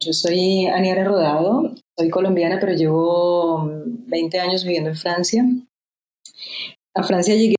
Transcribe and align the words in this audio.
Yo 0.00 0.12
soy 0.12 0.66
Aniara 0.66 1.02
Rodado, 1.02 1.74
soy 1.96 2.08
colombiana, 2.08 2.58
pero 2.60 2.72
llevo 2.72 3.68
20 3.68 4.38
años 4.38 4.62
viviendo 4.62 4.90
en 4.90 4.96
Francia. 4.96 5.44
A 6.94 7.02
Francia 7.02 7.34
llegué 7.34 7.56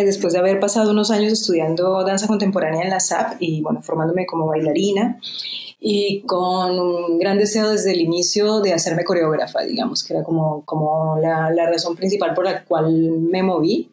eh, 0.00 0.04
después 0.04 0.32
de 0.32 0.38
haber 0.38 0.60
pasado 0.60 0.92
unos 0.92 1.10
años 1.10 1.30
estudiando 1.30 2.04
danza 2.04 2.26
contemporánea 2.26 2.84
en 2.84 2.90
la 2.90 3.00
SAP 3.00 3.36
y 3.40 3.60
bueno, 3.60 3.82
formándome 3.82 4.24
como 4.24 4.46
bailarina 4.46 5.20
y 5.78 6.22
con 6.22 6.78
un 6.78 7.18
gran 7.18 7.36
deseo 7.36 7.68
desde 7.68 7.92
el 7.92 8.00
inicio 8.00 8.60
de 8.60 8.72
hacerme 8.72 9.04
coreógrafa, 9.04 9.60
digamos, 9.60 10.04
que 10.04 10.14
era 10.14 10.24
como, 10.24 10.64
como 10.64 11.18
la, 11.18 11.50
la 11.50 11.68
razón 11.68 11.96
principal 11.96 12.32
por 12.32 12.46
la 12.46 12.64
cual 12.64 12.92
me 12.92 13.42
moví. 13.42 13.91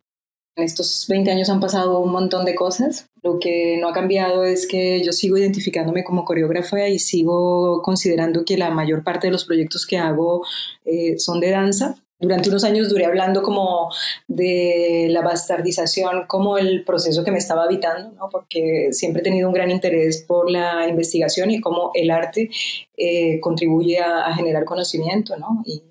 En 0.55 0.63
estos 0.63 1.05
20 1.07 1.31
años 1.31 1.49
han 1.49 1.59
pasado 1.59 1.99
un 1.99 2.11
montón 2.11 2.45
de 2.45 2.55
cosas. 2.55 3.07
Lo 3.23 3.39
que 3.39 3.77
no 3.79 3.89
ha 3.89 3.93
cambiado 3.93 4.43
es 4.43 4.67
que 4.67 5.01
yo 5.03 5.11
sigo 5.11 5.37
identificándome 5.37 6.03
como 6.03 6.25
coreógrafa 6.25 6.87
y 6.87 6.99
sigo 6.99 7.81
considerando 7.81 8.43
que 8.45 8.57
la 8.57 8.69
mayor 8.69 9.03
parte 9.03 9.27
de 9.27 9.31
los 9.31 9.45
proyectos 9.45 9.85
que 9.85 9.97
hago 9.97 10.45
eh, 10.85 11.17
son 11.17 11.39
de 11.39 11.51
danza 11.51 11.95
durante 12.19 12.49
unos 12.49 12.65
años 12.65 12.89
duré 12.89 13.05
hablando 13.05 13.41
como 13.41 13.89
de 14.27 15.07
la 15.09 15.21
bastardización 15.21 16.25
como 16.27 16.57
el 16.57 16.83
proceso 16.83 17.23
que 17.23 17.31
me 17.31 17.37
estaba 17.37 17.63
habitando, 17.63 18.11
¿no? 18.11 18.29
porque 18.29 18.89
siempre 18.91 19.21
he 19.21 19.23
tenido 19.23 19.47
un 19.47 19.53
gran 19.53 19.71
interés 19.71 20.25
por 20.27 20.51
la 20.51 20.87
investigación 20.89 21.49
y 21.49 21.61
cómo 21.61 21.91
el 21.93 22.11
arte 22.11 22.49
eh, 22.97 23.39
contribuye 23.39 23.99
a, 23.99 24.33
generar 24.35 24.65
conocimiento 24.65 25.37
¿no? 25.37 25.63
y, 25.65 25.81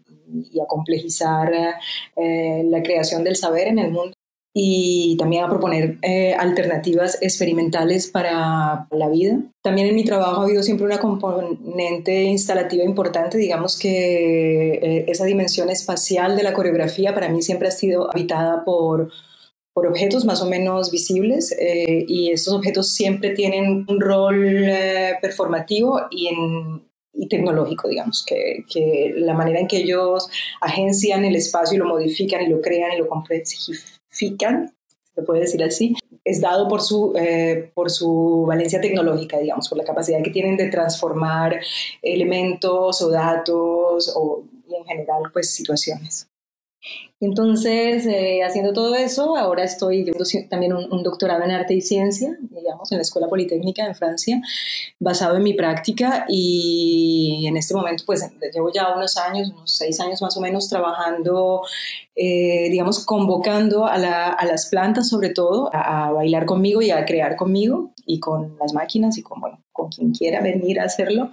a 0.60 0.66
complejizar 0.66 1.50
eh, 2.16 2.62
la 2.64 2.82
creación 2.82 3.24
del 3.24 3.36
saber 3.36 3.68
en 3.68 3.78
el 3.78 3.90
mundo 3.90 4.17
y 4.60 5.16
también 5.16 5.44
a 5.44 5.48
proponer 5.48 5.98
eh, 6.02 6.34
alternativas 6.34 7.16
experimentales 7.20 8.08
para 8.08 8.88
la 8.90 9.08
vida. 9.08 9.38
También 9.62 9.86
en 9.86 9.94
mi 9.94 10.04
trabajo 10.04 10.40
ha 10.40 10.44
habido 10.46 10.64
siempre 10.64 10.84
una 10.84 10.98
componente 10.98 12.24
instalativa 12.24 12.82
importante, 12.82 13.38
digamos 13.38 13.78
que 13.78 14.74
eh, 14.74 15.04
esa 15.06 15.26
dimensión 15.26 15.70
espacial 15.70 16.36
de 16.36 16.42
la 16.42 16.54
coreografía 16.54 17.14
para 17.14 17.28
mí 17.28 17.40
siempre 17.40 17.68
ha 17.68 17.70
sido 17.70 18.10
habitada 18.10 18.64
por, 18.64 19.12
por 19.72 19.86
objetos 19.86 20.24
más 20.24 20.42
o 20.42 20.46
menos 20.46 20.90
visibles 20.90 21.52
eh, 21.52 22.04
y 22.08 22.32
estos 22.32 22.52
objetos 22.52 22.92
siempre 22.92 23.30
tienen 23.30 23.86
un 23.88 24.00
rol 24.00 24.66
performativo 25.22 26.00
y 26.10 26.26
en, 26.26 26.82
y 27.12 27.28
tecnológico, 27.28 27.88
digamos, 27.88 28.24
que, 28.26 28.64
que, 28.68 29.14
la 29.18 29.34
manera 29.34 29.60
en 29.60 29.68
que 29.68 29.76
ellos 29.76 30.28
agencian 30.60 31.24
el 31.24 31.36
espacio 31.36 31.76
y 31.76 31.78
lo 31.78 31.86
modifican 31.86 32.42
y 32.42 32.48
lo 32.48 32.60
crean 32.60 32.90
y 32.96 32.98
lo 32.98 33.06
complejifican 33.06 33.97
Se 35.14 35.22
puede 35.22 35.40
decir 35.40 35.62
así, 35.62 35.94
es 36.24 36.40
dado 36.40 36.68
por 36.68 36.82
su, 36.82 37.12
eh, 37.16 37.70
por 37.74 37.90
su 37.90 38.44
valencia 38.46 38.80
tecnológica, 38.80 39.38
digamos, 39.38 39.68
por 39.68 39.78
la 39.78 39.84
capacidad 39.84 40.22
que 40.22 40.30
tienen 40.30 40.56
de 40.56 40.68
transformar 40.68 41.60
elementos 42.02 43.02
o 43.02 43.10
datos 43.10 44.12
o 44.14 44.44
en 44.68 44.84
general 44.84 45.22
pues 45.32 45.50
situaciones. 45.50 46.28
Entonces, 47.20 48.06
eh, 48.06 48.44
haciendo 48.44 48.72
todo 48.72 48.94
eso, 48.94 49.36
ahora 49.36 49.64
estoy 49.64 50.04
llevando 50.04 50.24
también 50.48 50.72
un, 50.72 51.02
doctorado 51.02 51.42
en 51.42 51.50
arte 51.50 51.74
y 51.74 51.80
ciencia, 51.80 52.38
digamos, 52.40 52.92
en 52.92 52.98
la 52.98 53.02
Escuela 53.02 53.26
Politécnica 53.26 53.84
en 53.84 53.96
Francia, 53.96 54.40
basado 55.00 55.36
en 55.36 55.42
mi 55.42 55.54
práctica 55.54 56.26
y 56.28 57.44
en 57.48 57.56
este 57.56 57.74
momento, 57.74 58.04
pues, 58.06 58.30
llevo 58.54 58.70
ya 58.72 58.94
unos 58.94 59.16
años, 59.16 59.50
unos 59.50 59.76
seis 59.76 59.98
años 59.98 60.22
más 60.22 60.36
o 60.36 60.40
menos, 60.40 60.68
trabajando, 60.68 61.62
eh, 62.14 62.68
digamos, 62.70 63.04
convocando 63.04 63.86
a, 63.86 63.98
las 63.98 64.66
plantas, 64.66 65.08
sobre 65.08 65.30
todo, 65.30 65.70
a, 65.74 66.08
a, 66.08 66.12
bailar 66.12 66.46
conmigo 66.46 66.82
y 66.82 66.92
a 66.92 67.04
crear 67.04 67.34
conmigo 67.34 67.90
y 68.06 68.20
con 68.20 68.56
las 68.60 68.72
máquinas 68.74 69.18
y 69.18 69.22
con, 69.22 69.40
bueno, 69.40 69.60
con 69.72 69.88
quien 69.88 70.12
quiera 70.12 70.40
venir 70.40 70.78
a 70.78 70.84
hacerlo 70.84 71.32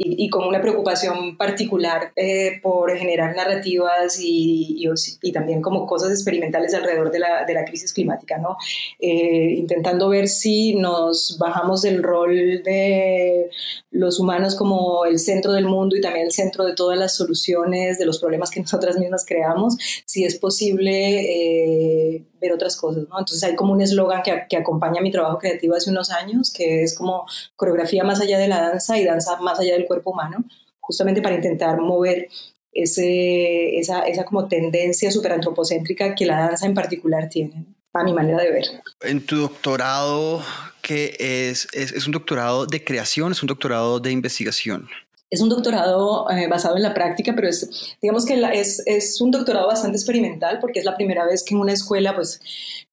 y, 0.00 0.30
con 0.30 0.46
una 0.46 0.62
preocupación 0.62 1.36
particular 1.36 2.12
eh, 2.14 2.60
por 2.62 2.96
generar 2.96 3.34
narrativas 3.34 4.20
y, 4.20 4.88
y, 5.22 5.32
también 5.32 5.60
como 5.60 5.86
cosas 5.86 6.12
experimentales 6.12 6.72
alrededor 6.72 7.10
de 7.10 7.18
la, 7.18 7.44
de 7.44 7.52
la 7.52 7.64
crisis 7.64 7.92
climática, 7.92 8.38
¿no? 8.38 8.56
Eh, 9.00 9.54
intentando 9.56 10.08
ver 10.08 10.28
si 10.28 10.76
nos 10.76 11.36
bajamos 11.40 11.82
del 11.82 12.04
rol 12.04 12.62
de 12.62 13.50
los 13.90 14.20
humanos 14.20 14.54
como 14.54 15.04
el 15.04 15.18
centro 15.18 15.52
del 15.52 15.66
mundo 15.66 15.96
y 15.96 16.00
también 16.00 16.26
el 16.26 16.32
centro 16.32 16.64
de 16.64 16.74
todas 16.74 16.96
las 16.96 17.16
soluciones 17.16 17.98
de 17.98 18.06
los 18.06 18.20
problemas 18.20 18.52
que 18.52 18.60
nosotras 18.60 18.98
mismas 18.98 19.24
creamos, 19.26 19.76
si 20.06 20.24
es 20.24 20.38
posible 20.38 22.14
eh, 22.14 22.24
ver 22.40 22.52
otras 22.52 22.76
cosas, 22.76 23.04
¿no? 23.08 23.18
Entonces 23.18 23.42
hay 23.44 23.56
como 23.56 23.72
un 23.72 23.80
eslogan 23.80 24.22
que, 24.22 24.44
que 24.48 24.56
acompaña 24.56 25.00
mi 25.00 25.10
trabajo 25.10 25.38
creativo 25.38 25.74
hace 25.74 25.90
unos 25.90 26.10
años, 26.10 26.52
que 26.52 26.82
es 26.82 26.96
como 26.96 27.26
coreografía 27.56 28.04
más 28.04 28.20
allá 28.20 28.38
de 28.38 28.48
la 28.48 28.60
danza 28.60 28.98
y 28.98 29.04
danza 29.04 29.36
más 29.40 29.58
allá 29.60 29.74
del 29.74 29.86
cuerpo 29.86 30.10
humano, 30.10 30.44
justamente 30.80 31.22
para 31.22 31.34
intentar 31.34 31.80
mover 31.80 32.28
ese, 32.72 33.78
esa, 33.78 34.02
esa 34.02 34.24
como 34.24 34.48
tendencia 34.48 35.10
superantropocéntrica 35.10 36.14
que 36.14 36.26
la 36.26 36.38
danza 36.40 36.66
en 36.66 36.74
particular 36.74 37.28
tiene, 37.28 37.66
a 37.92 38.04
mi 38.04 38.12
manera 38.12 38.42
de 38.42 38.50
ver. 38.50 38.64
En 39.00 39.24
tu 39.24 39.36
doctorado, 39.36 40.42
que 40.82 41.16
es, 41.18 41.68
es, 41.72 41.92
es 41.92 42.06
un 42.06 42.12
doctorado 42.12 42.66
de 42.66 42.84
creación, 42.84 43.32
es 43.32 43.42
un 43.42 43.48
doctorado 43.48 44.00
de 44.00 44.12
investigación. 44.12 44.88
Es 45.30 45.42
un 45.42 45.50
doctorado 45.50 46.30
eh, 46.30 46.48
basado 46.48 46.76
en 46.76 46.82
la 46.82 46.94
práctica, 46.94 47.34
pero 47.34 47.48
es, 47.48 47.96
digamos 48.00 48.24
que 48.24 48.40
es, 48.54 48.82
es, 48.86 49.20
un 49.20 49.30
doctorado 49.30 49.66
bastante 49.66 49.98
experimental 49.98 50.58
porque 50.58 50.78
es 50.78 50.86
la 50.86 50.96
primera 50.96 51.26
vez 51.26 51.44
que 51.44 51.54
en 51.54 51.60
una 51.60 51.74
escuela, 51.74 52.14
pues, 52.14 52.40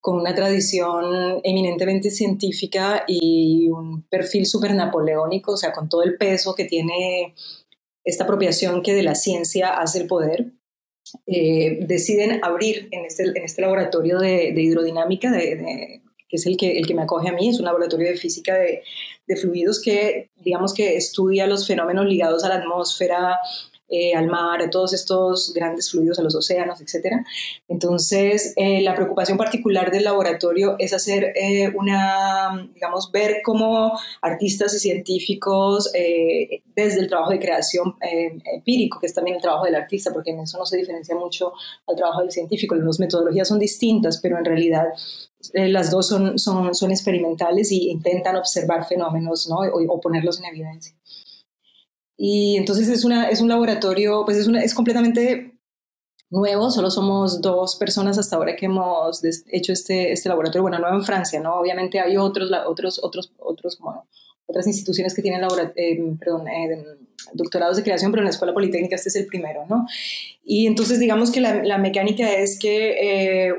con 0.02 0.20
una 0.20 0.36
tradición 0.36 1.40
eminentemente 1.44 2.12
científica 2.12 3.06
y 3.08 3.70
un 3.70 4.04
perfil 4.04 4.46
súper 4.46 4.74
napoleónico, 4.74 5.54
o 5.54 5.58
sea, 5.58 5.72
con 5.72 5.88
todo 5.88 6.04
el 6.04 6.18
peso 6.18 6.56
que 6.56 6.66
tiene 6.66 7.34
esta 8.04 8.26
apropiación 8.26 8.84
que 8.84 8.94
de 8.94 9.04
la 9.04 9.16
ciencia 9.16 9.70
hace 9.70 10.00
el 10.00 10.08
poder, 10.08 10.52
eh, 11.28 11.80
deciden 11.82 12.44
abrir 12.44 12.88
en 12.92 13.06
este, 13.06 13.24
en 13.24 13.44
este 13.44 13.62
laboratorio 13.62 14.20
de, 14.20 14.54
hidrodinámica, 14.56 15.32
que 15.32 16.02
es 16.30 16.46
el 16.46 16.58
que, 16.58 16.78
el 16.78 16.88
que 16.88 16.96
me 16.96 17.04
acoge 17.04 17.30
a 17.30 17.34
mí, 17.34 17.50
es 17.50 17.60
un 17.60 17.66
laboratorio 17.66 18.08
de 18.08 18.16
física 18.16 18.56
de, 18.56 18.84
de 19.28 19.36
fluidos 19.36 19.82
que, 19.82 20.30
digamos 20.38 20.74
que 20.74 20.96
estudia 20.96 21.48
los 21.48 21.68
fenómenos 21.68 22.06
ligados 22.06 22.44
a 22.44 22.50
la 22.50 22.56
atmósfera, 22.56 23.38
eh, 23.88 24.16
al 24.16 24.28
mar, 24.28 24.64
a 24.64 24.70
todos 24.72 24.94
estos 24.94 25.54
grandes 25.54 25.92
fluidos, 25.92 26.18
a 26.18 26.24
los 26.24 26.34
océanos, 26.34 26.82
etc. 26.82 27.18
Entonces, 27.68 28.54
eh, 28.56 28.82
la 28.82 28.96
preocupación 28.96 29.38
particular 29.38 29.92
del 29.92 30.06
laboratorio 30.06 30.76
es 30.80 30.92
hacer 30.92 31.34
eh, 31.36 31.72
una, 31.76 32.68
digamos, 32.74 33.12
ver 33.12 33.42
cómo 33.44 33.92
artistas 34.24 34.74
y 34.74 34.80
científicos, 34.80 35.92
desde 36.76 37.00
el 37.00 37.08
trabajo 37.08 37.32
de 37.32 37.40
creación 37.40 37.96
empírico, 38.02 39.00
que 39.00 39.06
es 39.06 39.14
también 39.14 39.36
el 39.36 39.42
trabajo 39.42 39.66
del 39.66 39.76
artista, 39.76 40.12
porque 40.12 40.32
en 40.32 40.40
eso 40.40 40.58
no 40.58 40.66
se 40.66 40.78
diferencia 40.78 41.16
mucho 41.16 41.54
al 41.88 41.96
trabajo 41.96 42.22
del 42.22 42.32
científico, 42.32 42.76
las 42.76 43.00
metodologías 43.00 43.48
son 43.48 43.60
distintas, 43.60 44.20
pero 44.22 44.38
en 44.38 44.46
realidad 44.46 44.86
las 45.54 45.92
dos 45.92 46.08
son, 46.08 46.40
son, 46.40 46.74
son 46.74 46.92
experimentales 46.92 47.72
y 47.72 47.90
intentan 47.90 48.36
observar 48.36 48.86
fenómenos 48.86 49.48
¿no? 49.48 49.58
o 49.58 50.02
ponerlos 50.02 50.40
en 50.40 50.46
evidencia. 50.46 50.96
Y 52.18 52.56
entonces 52.58 52.88
es, 52.88 53.04
una, 53.04 53.30
es 53.30 53.42
un 53.42 53.50
laboratorio, 53.50 54.24
pues 54.26 54.38
es, 54.38 54.48
una, 54.48 54.62
es 54.62 54.74
completamente 54.74 55.60
nuevo, 56.30 56.72
solo 56.72 56.90
somos 56.90 57.42
dos 57.42 57.76
personas 57.76 58.18
hasta 58.18 58.36
ahora 58.36 58.56
que 58.56 58.66
hemos 58.66 59.22
hecho 59.48 59.74
este, 59.74 60.12
este 60.12 60.30
laboratorio, 60.30 60.64
bueno, 60.64 60.80
nuevo 60.80 60.96
en 60.96 61.04
Francia, 61.04 61.40
¿no? 61.40 61.56
Obviamente 61.56 62.00
hay 62.00 62.18
otros, 62.18 62.52
otros, 62.68 63.00
otros, 63.04 63.32
otros, 63.38 63.80
bueno, 63.80 64.08
otras 64.46 64.68
instituciones 64.68 65.14
que 65.14 65.22
tienen 65.22 65.42
eh, 65.76 66.16
perdón, 66.20 66.48
eh, 66.48 66.84
doctorados 67.34 67.78
de 67.78 67.84
creación, 67.84 68.12
pero 68.12 68.22
en 68.22 68.26
la 68.26 68.32
Escuela 68.32 68.54
Politécnica 68.54 68.96
este 68.96 69.10
es 69.10 69.16
el 69.16 69.26
primero, 69.26 69.66
¿no? 69.70 69.88
Y 70.44 70.68
entonces 70.68 71.00
digamos 71.00 71.32
que 71.32 71.42
la, 71.42 71.64
la 71.64 71.78
mecánica 71.78 72.32
es 72.32 72.60
que 72.60 73.48
eh, 73.48 73.54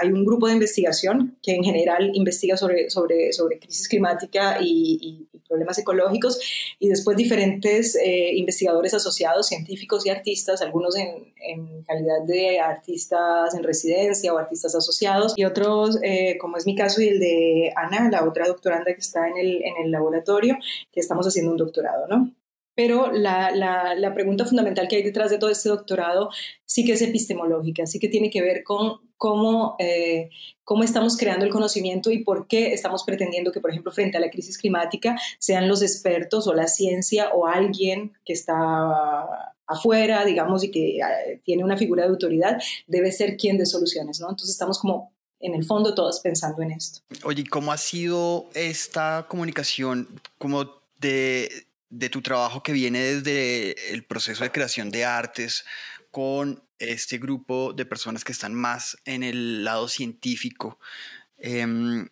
hay 0.00 0.08
un 0.12 0.24
grupo 0.24 0.46
de 0.46 0.54
investigación 0.54 1.36
que 1.42 1.54
en 1.54 1.64
general 1.64 2.10
investiga 2.14 2.56
sobre, 2.56 2.88
sobre, 2.90 3.32
sobre 3.32 3.58
crisis 3.58 3.88
climática 3.88 4.58
y, 4.60 5.27
problemas 5.48 5.78
ecológicos 5.78 6.38
y 6.78 6.88
después 6.88 7.16
diferentes 7.16 7.96
eh, 7.96 8.30
investigadores 8.34 8.94
asociados, 8.94 9.48
científicos 9.48 10.06
y 10.06 10.10
artistas, 10.10 10.62
algunos 10.62 10.94
en, 10.96 11.32
calidad 11.86 12.22
de 12.26 12.60
artistas 12.60 13.54
en 13.54 13.62
residencia 13.62 14.34
o 14.34 14.38
artistas 14.38 14.74
asociados 14.74 15.32
y 15.36 15.44
otros, 15.44 15.98
eh, 16.02 16.36
como 16.38 16.58
es 16.58 16.66
mi 16.66 16.76
caso 16.76 17.00
y 17.00 17.08
el 17.08 17.18
de 17.18 17.72
Ana, 17.74 18.10
la 18.10 18.24
otra 18.24 18.46
doctoranda 18.46 18.92
que 18.92 19.00
está 19.00 19.26
en 19.28 19.38
el, 19.38 19.62
en 19.64 19.84
el 19.84 19.90
laboratorio, 19.90 20.58
que 20.92 21.00
estamos 21.00 21.26
haciendo 21.26 21.50
un 21.52 21.56
doctorado, 21.56 22.06
¿no? 22.06 22.32
pero 22.78 23.10
la, 23.10 23.50
la, 23.50 24.14
pregunta 24.14 24.44
fundamental 24.44 24.86
que 24.86 24.94
hay 24.94 25.02
detrás 25.02 25.32
de 25.32 25.38
todo 25.38 25.50
este 25.50 25.68
doctorado 25.68 26.30
sí 26.64 26.84
que 26.84 26.92
es 26.92 27.02
epistemológica, 27.02 27.86
sí 27.86 27.98
que 27.98 28.08
tiene 28.08 28.30
que 28.30 28.40
ver 28.40 28.62
con 28.62 29.00
cómo, 29.18 29.76
eh, 29.78 30.30
cómo 30.64 30.84
estamos 30.84 31.16
creando 31.16 31.44
el 31.44 31.50
conocimiento 31.50 32.10
y 32.10 32.24
por 32.24 32.46
qué 32.46 32.72
estamos 32.72 33.04
pretendiendo 33.04 33.52
que, 33.52 33.60
por 33.60 33.70
ejemplo, 33.70 33.92
frente 33.92 34.16
a 34.16 34.20
la 34.20 34.30
crisis 34.30 34.56
climática, 34.56 35.18
sean 35.38 35.68
los 35.68 35.82
expertos 35.82 36.46
o 36.46 36.54
la 36.54 36.68
ciencia 36.68 37.30
o 37.34 37.46
alguien 37.46 38.12
que 38.24 38.32
está 38.32 39.54
afuera, 39.66 40.24
digamos, 40.24 40.64
y 40.64 40.70
que 40.70 40.98
eh, 40.98 41.40
tiene 41.44 41.64
una 41.64 41.76
figura 41.76 42.04
de 42.04 42.10
autoridad, 42.10 42.58
debe 42.86 43.12
ser 43.12 43.36
quien 43.36 43.58
de 43.58 43.66
soluciones, 43.66 44.20
¿no? 44.20 44.30
Entonces 44.30 44.50
estamos 44.50 44.78
como 44.78 45.12
en 45.40 45.54
el 45.54 45.64
fondo 45.64 45.94
todos 45.94 46.20
pensando 46.20 46.62
en 46.62 46.72
esto. 46.72 47.00
Oye, 47.24 47.44
¿cómo 47.44 47.70
ha 47.70 47.76
sido 47.76 48.48
esta 48.54 49.26
comunicación 49.28 50.08
como 50.38 50.78
de 51.00 51.67
de 51.90 52.10
tu 52.10 52.22
trabajo 52.22 52.62
que 52.62 52.72
viene 52.72 53.00
desde 53.00 53.92
el 53.92 54.04
proceso 54.04 54.44
de 54.44 54.52
creación 54.52 54.90
de 54.90 55.04
artes 55.04 55.64
con 56.10 56.62
este 56.78 57.18
grupo 57.18 57.72
de 57.72 57.86
personas 57.86 58.24
que 58.24 58.32
están 58.32 58.54
más 58.54 58.96
en 59.04 59.22
el 59.22 59.64
lado 59.64 59.88
científico. 59.88 60.78
Em, 61.38 62.08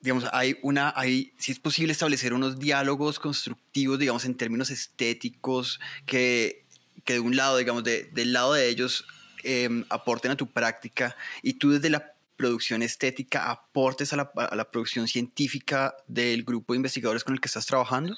digamos, 0.00 0.26
hay 0.32 0.58
una, 0.62 0.92
hay, 0.96 1.32
si 1.38 1.52
es 1.52 1.58
posible 1.58 1.92
establecer 1.92 2.32
unos 2.32 2.58
diálogos 2.58 3.18
constructivos, 3.18 3.98
digamos, 3.98 4.24
en 4.24 4.36
términos 4.36 4.70
estéticos, 4.70 5.80
que, 6.06 6.66
que 7.04 7.14
de 7.14 7.20
un 7.20 7.36
lado, 7.36 7.58
digamos, 7.58 7.84
de, 7.84 8.04
del 8.12 8.32
lado 8.32 8.54
de 8.54 8.68
ellos 8.68 9.04
em, 9.42 9.84
aporten 9.90 10.30
a 10.30 10.36
tu 10.36 10.50
práctica 10.50 11.16
y 11.42 11.54
tú 11.54 11.70
desde 11.70 11.90
la 11.90 12.14
producción 12.36 12.82
estética 12.82 13.50
aportes 13.50 14.14
a 14.14 14.16
la, 14.16 14.30
a 14.34 14.56
la 14.56 14.70
producción 14.70 15.06
científica 15.06 15.94
del 16.06 16.42
grupo 16.42 16.72
de 16.72 16.78
investigadores 16.78 17.22
con 17.22 17.34
el 17.34 17.40
que 17.40 17.48
estás 17.48 17.66
trabajando? 17.66 18.16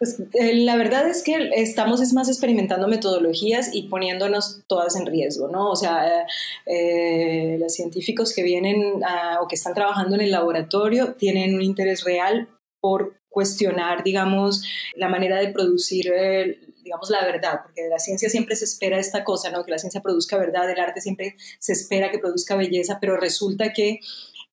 Pues 0.00 0.18
eh, 0.32 0.54
la 0.54 0.76
verdad 0.76 1.06
es 1.06 1.22
que 1.22 1.50
estamos 1.56 2.00
es 2.00 2.14
más 2.14 2.26
experimentando 2.30 2.88
metodologías 2.88 3.68
y 3.74 3.82
poniéndonos 3.82 4.62
todas 4.66 4.96
en 4.96 5.04
riesgo, 5.04 5.48
¿no? 5.48 5.68
O 5.68 5.76
sea, 5.76 6.26
eh, 6.64 7.58
los 7.60 7.74
científicos 7.74 8.32
que 8.34 8.42
vienen 8.42 9.02
o 9.42 9.46
que 9.46 9.56
están 9.56 9.74
trabajando 9.74 10.14
en 10.14 10.22
el 10.22 10.30
laboratorio 10.30 11.16
tienen 11.16 11.54
un 11.54 11.60
interés 11.60 12.02
real 12.02 12.48
por 12.80 13.14
cuestionar, 13.28 14.02
digamos, 14.02 14.64
la 14.94 15.08
manera 15.10 15.38
de 15.38 15.48
producir, 15.48 16.10
digamos, 16.82 17.10
la 17.10 17.22
verdad, 17.26 17.60
porque 17.62 17.82
de 17.82 17.90
la 17.90 17.98
ciencia 17.98 18.30
siempre 18.30 18.56
se 18.56 18.64
espera 18.64 18.98
esta 18.98 19.22
cosa, 19.22 19.50
¿no? 19.50 19.66
Que 19.66 19.72
la 19.72 19.78
ciencia 19.78 20.00
produzca 20.00 20.38
verdad, 20.38 20.70
el 20.70 20.80
arte 20.80 21.02
siempre 21.02 21.36
se 21.58 21.74
espera 21.74 22.10
que 22.10 22.18
produzca 22.18 22.56
belleza, 22.56 22.96
pero 23.02 23.18
resulta 23.18 23.74
que 23.74 24.00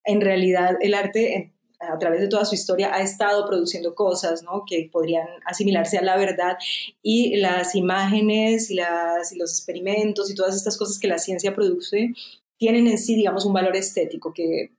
en 0.04 0.20
realidad 0.20 0.76
el 0.82 0.92
arte 0.92 1.54
a 1.80 1.98
través 1.98 2.20
de 2.20 2.28
toda 2.28 2.44
su 2.44 2.54
historia 2.54 2.92
ha 2.92 3.02
estado 3.02 3.46
produciendo 3.46 3.94
cosas 3.94 4.42
¿no? 4.42 4.64
que 4.66 4.88
podrían 4.92 5.28
asimilarse 5.44 5.98
a 5.98 6.02
la 6.02 6.16
verdad 6.16 6.56
y 7.02 7.36
las 7.36 7.74
imágenes 7.74 8.70
y, 8.70 8.74
las, 8.74 9.32
y 9.32 9.38
los 9.38 9.52
experimentos 9.52 10.30
y 10.30 10.34
todas 10.34 10.56
estas 10.56 10.76
cosas 10.76 10.98
que 10.98 11.08
la 11.08 11.18
ciencia 11.18 11.54
produce 11.54 12.12
tienen 12.58 12.88
en 12.88 12.98
sí, 12.98 13.14
digamos, 13.14 13.46
un 13.46 13.52
valor 13.52 13.76
estético 13.76 14.32
que 14.32 14.72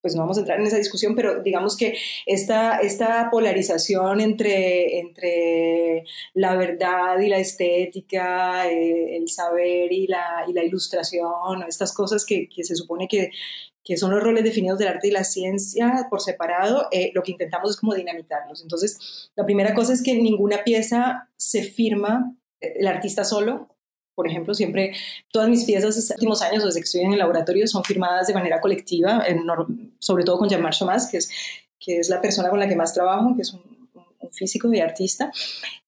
pues 0.00 0.14
no 0.14 0.22
vamos 0.22 0.36
a 0.36 0.40
entrar 0.40 0.60
en 0.60 0.66
esa 0.66 0.76
discusión, 0.76 1.16
pero 1.16 1.42
digamos 1.42 1.76
que 1.76 1.98
esta, 2.26 2.78
esta 2.78 3.28
polarización 3.28 4.20
entre, 4.20 5.00
entre 5.00 6.04
la 6.32 6.54
verdad 6.54 7.18
y 7.18 7.28
la 7.28 7.38
estética, 7.38 8.70
eh, 8.70 9.16
el 9.16 9.28
saber 9.28 9.92
y 9.92 10.06
la, 10.06 10.44
y 10.46 10.52
la 10.52 10.62
ilustración, 10.62 11.64
estas 11.66 11.92
cosas 11.92 12.24
que, 12.24 12.48
que 12.48 12.62
se 12.62 12.76
supone 12.76 13.08
que, 13.08 13.32
que 13.86 13.96
son 13.96 14.10
los 14.10 14.20
roles 14.20 14.42
definidos 14.42 14.80
del 14.80 14.88
arte 14.88 15.06
y 15.06 15.10
la 15.12 15.22
ciencia 15.22 16.08
por 16.10 16.20
separado, 16.20 16.88
eh, 16.90 17.12
lo 17.14 17.22
que 17.22 17.30
intentamos 17.30 17.70
es 17.70 17.76
como 17.76 17.94
dinamitarlos. 17.94 18.60
Entonces, 18.60 19.30
la 19.36 19.44
primera 19.44 19.74
cosa 19.74 19.92
es 19.92 20.02
que 20.02 20.16
ninguna 20.16 20.64
pieza 20.64 21.30
se 21.36 21.62
firma 21.62 22.34
eh, 22.60 22.74
el 22.80 22.88
artista 22.88 23.22
solo. 23.22 23.68
Por 24.16 24.26
ejemplo, 24.26 24.54
siempre 24.54 24.92
todas 25.30 25.48
mis 25.48 25.64
piezas 25.64 25.94
de 25.94 26.14
últimos 26.14 26.42
años, 26.42 26.64
desde 26.64 26.80
que 26.80 26.84
estoy 26.84 27.02
en 27.02 27.12
el 27.12 27.20
laboratorio, 27.20 27.68
son 27.68 27.84
firmadas 27.84 28.26
de 28.26 28.34
manera 28.34 28.60
colectiva, 28.60 29.24
sobre 30.00 30.24
todo 30.24 30.38
con 30.38 30.48
Jean-Marc 30.48 30.74
que 31.08 31.18
es, 31.18 31.30
que 31.78 31.98
es 31.98 32.08
la 32.08 32.20
persona 32.20 32.50
con 32.50 32.58
la 32.58 32.68
que 32.68 32.74
más 32.74 32.92
trabajo, 32.92 33.36
que 33.36 33.42
es 33.42 33.52
un 33.52 33.75
físico 34.32 34.72
y 34.72 34.80
artista, 34.80 35.30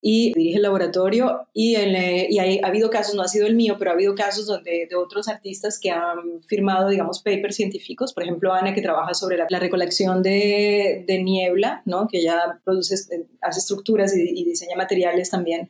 y 0.00 0.32
dirige 0.34 0.56
el 0.56 0.62
laboratorio. 0.62 1.48
Y, 1.52 1.76
y 1.76 2.38
ha 2.38 2.66
habido 2.66 2.90
casos, 2.90 3.14
no 3.14 3.22
ha 3.22 3.28
sido 3.28 3.46
el 3.46 3.54
mío, 3.54 3.76
pero 3.78 3.90
ha 3.90 3.94
habido 3.94 4.14
casos 4.14 4.46
donde, 4.46 4.86
de 4.88 4.96
otros 4.96 5.28
artistas 5.28 5.78
que 5.80 5.90
han 5.90 6.42
firmado, 6.46 6.88
digamos, 6.88 7.22
papers 7.22 7.56
científicos. 7.56 8.12
Por 8.12 8.22
ejemplo, 8.22 8.52
Ana, 8.52 8.74
que 8.74 8.82
trabaja 8.82 9.14
sobre 9.14 9.36
la, 9.36 9.58
recolección 9.58 10.22
de, 10.22 11.04
de, 11.06 11.22
niebla, 11.22 11.82
¿no? 11.84 12.06
que 12.08 12.22
ya 12.22 12.60
produce, 12.64 12.94
hace 13.40 13.60
estructuras 13.60 14.16
y, 14.16 14.22
y 14.22 14.44
diseña 14.44 14.76
materiales 14.76 15.30
también 15.30 15.68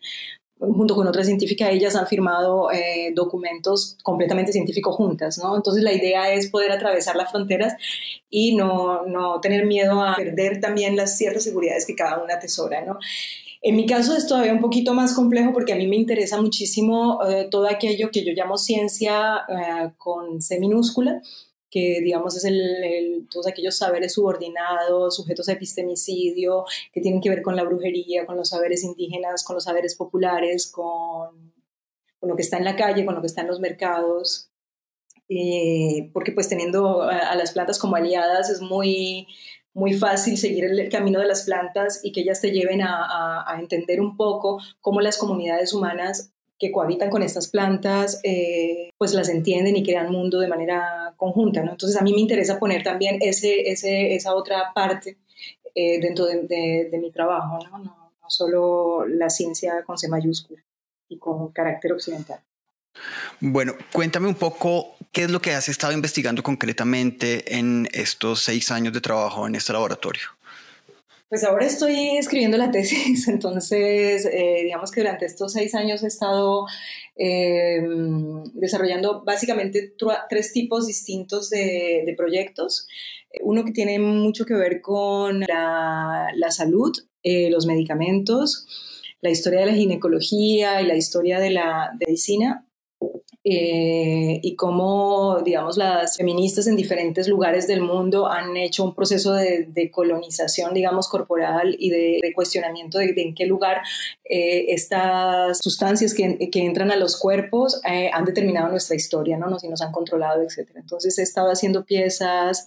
junto 0.58 0.94
con 0.94 1.06
otra 1.06 1.24
científica, 1.24 1.70
ellas 1.70 1.94
han 1.96 2.06
firmado 2.06 2.70
eh, 2.70 3.12
documentos 3.14 3.96
completamente 4.02 4.52
científicos 4.52 4.94
juntas, 4.96 5.38
¿no? 5.38 5.56
Entonces 5.56 5.82
la 5.82 5.92
idea 5.92 6.32
es 6.32 6.48
poder 6.48 6.72
atravesar 6.72 7.16
las 7.16 7.30
fronteras 7.30 7.74
y 8.28 8.56
no, 8.56 9.06
no 9.06 9.40
tener 9.40 9.66
miedo 9.66 10.02
a 10.02 10.16
perder 10.16 10.60
también 10.60 10.96
las 10.96 11.16
ciertas 11.16 11.44
seguridades 11.44 11.86
que 11.86 11.94
cada 11.94 12.22
una 12.22 12.34
atesora, 12.34 12.84
¿no? 12.84 12.98
En 13.60 13.74
mi 13.74 13.86
caso 13.86 14.16
es 14.16 14.26
todavía 14.26 14.52
un 14.52 14.60
poquito 14.60 14.94
más 14.94 15.14
complejo 15.14 15.52
porque 15.52 15.72
a 15.72 15.76
mí 15.76 15.86
me 15.86 15.96
interesa 15.96 16.40
muchísimo 16.40 17.20
eh, 17.28 17.48
todo 17.50 17.68
aquello 17.68 18.10
que 18.12 18.24
yo 18.24 18.32
llamo 18.32 18.56
ciencia 18.56 19.38
eh, 19.48 19.90
con 19.98 20.40
C 20.40 20.60
minúscula, 20.60 21.20
que 21.70 22.00
digamos 22.02 22.36
es 22.36 22.44
el, 22.44 23.26
todos 23.30 23.46
aquellos 23.46 23.76
saberes 23.76 24.14
subordinados, 24.14 25.16
sujetos 25.16 25.48
a 25.48 25.52
epistemicidio, 25.52 26.64
que 26.92 27.00
tienen 27.00 27.20
que 27.20 27.30
ver 27.30 27.42
con 27.42 27.56
la 27.56 27.64
brujería, 27.64 28.26
con 28.26 28.36
los 28.36 28.50
saberes 28.50 28.84
indígenas, 28.84 29.44
con 29.44 29.54
los 29.54 29.64
saberes 29.64 29.94
populares, 29.94 30.70
con, 30.70 31.52
con 32.18 32.28
lo 32.28 32.36
que 32.36 32.42
está 32.42 32.56
en 32.56 32.64
la 32.64 32.76
calle, 32.76 33.04
con 33.04 33.14
lo 33.14 33.20
que 33.20 33.26
está 33.26 33.42
en 33.42 33.48
los 33.48 33.60
mercados, 33.60 34.50
eh, 35.28 36.10
porque 36.14 36.32
pues 36.32 36.48
teniendo 36.48 37.02
a, 37.02 37.34
las 37.34 37.52
plantas 37.52 37.78
como 37.78 37.96
aliadas 37.96 38.48
es 38.48 38.62
muy, 38.62 39.26
muy 39.74 39.92
fácil 39.92 40.38
seguir 40.38 40.64
el 40.64 40.88
camino 40.88 41.20
de 41.20 41.26
las 41.26 41.42
plantas 41.42 42.00
y 42.02 42.12
que 42.12 42.20
ellas 42.20 42.40
te 42.40 42.50
lleven 42.50 42.80
a, 42.80 43.04
a, 43.04 43.52
a 43.54 43.60
entender 43.60 44.00
un 44.00 44.16
poco 44.16 44.58
cómo 44.80 45.02
las 45.02 45.18
comunidades 45.18 45.74
humanas 45.74 46.32
que 46.58 46.72
cohabitan 46.72 47.10
con 47.10 47.22
estas 47.22 47.48
plantas, 47.48 48.20
eh, 48.24 48.90
pues 48.98 49.14
las 49.14 49.28
entienden 49.28 49.76
y 49.76 49.84
crean 49.84 50.10
mundo 50.10 50.40
de 50.40 50.48
manera 50.48 51.14
conjunta, 51.16 51.62
¿no? 51.62 51.72
Entonces 51.72 52.00
a 52.00 52.02
mí 52.02 52.12
me 52.12 52.20
interesa 52.20 52.58
poner 52.58 52.82
también 52.82 53.18
ese, 53.20 53.70
ese, 53.70 54.14
esa 54.14 54.34
otra 54.34 54.72
parte 54.74 55.18
eh, 55.74 56.00
dentro 56.00 56.26
de, 56.26 56.88
mi 57.00 57.12
trabajo. 57.12 57.58
No 57.70 58.08
solo 58.30 59.06
la 59.06 59.30
ciencia 59.30 59.82
con 59.84 59.96
C 59.96 60.08
mayúscula 60.08 60.62
y 61.08 61.18
con 61.18 61.48
carácter 61.52 61.92
occidental. 61.92 62.40
Bueno, 63.40 63.74
cuéntame 63.92 64.26
un 64.26 64.34
poco 64.34 64.96
qué 65.12 65.22
es 65.22 65.30
lo 65.30 65.40
que 65.40 65.52
has 65.52 65.68
estado 65.68 65.92
investigando 65.92 66.42
concretamente 66.42 67.56
en 67.56 67.88
estos 67.92 68.42
seis 68.42 68.70
años 68.70 68.92
de 68.92 69.00
trabajo 69.00 69.46
en 69.46 69.54
este 69.54 69.72
laboratorio. 69.72 70.22
Pues 71.28 71.44
ahora 71.44 71.66
estoy 71.66 72.16
escribiendo 72.16 72.56
la 72.56 72.70
tesis, 72.70 73.28
entonces 73.28 74.24
eh, 74.24 74.62
digamos 74.64 74.90
que 74.90 75.02
durante 75.02 75.26
estos 75.26 75.52
seis 75.52 75.74
años 75.74 76.02
he 76.02 76.06
estado 76.06 76.64
eh, 77.16 77.82
desarrollando 78.54 79.24
básicamente 79.24 79.94
tres 80.30 80.52
tipos 80.54 80.86
distintos 80.86 81.50
de, 81.50 82.14
proyectos. 82.16 82.88
Uno 83.42 83.62
que 83.64 83.72
tiene 83.72 83.98
mucho 83.98 84.46
que 84.46 84.54
ver 84.54 84.80
con 84.80 85.40
la, 85.40 86.50
salud, 86.50 86.92
eh, 87.22 87.50
los 87.50 87.66
medicamentos, 87.66 88.66
la 89.20 89.28
historia 89.28 89.60
de 89.60 89.66
la 89.66 89.74
ginecología 89.74 90.80
y 90.80 90.86
la 90.86 90.96
historia 90.96 91.40
de 91.40 91.50
la 91.50 91.90
medicina 92.00 92.67
eh, 93.50 94.40
y 94.42 94.56
cómo, 94.56 95.40
digamos, 95.42 95.78
las 95.78 96.18
feministas 96.18 96.66
en 96.66 96.76
diferentes 96.76 97.28
lugares 97.28 97.66
del 97.66 97.80
mundo 97.80 98.26
han 98.26 98.54
hecho 98.58 98.84
un 98.84 98.94
proceso 98.94 99.32
de, 99.32 99.90
colonización, 99.90 100.74
digamos, 100.74 101.08
corporal 101.08 101.74
y 101.78 101.88
de, 101.88 102.32
cuestionamiento 102.34 102.98
de, 102.98 103.14
en 103.16 103.34
qué 103.34 103.46
lugar 103.46 103.80
eh, 104.28 104.66
estas 104.68 105.60
sustancias 105.62 106.12
que, 106.12 106.50
que, 106.50 106.66
entran 106.66 106.90
a 106.90 106.96
los 106.96 107.18
cuerpos 107.18 107.80
eh, 107.90 108.10
han 108.12 108.26
determinado 108.26 108.68
nuestra 108.68 108.96
historia, 108.96 109.38
¿no? 109.38 109.58
Si 109.58 109.66
nos 109.66 109.80
han 109.80 109.92
controlado, 109.92 110.42
etc. 110.42 110.68
Entonces 110.74 111.18
he 111.18 111.22
estado 111.22 111.50
haciendo 111.50 111.86
piezas 111.86 112.66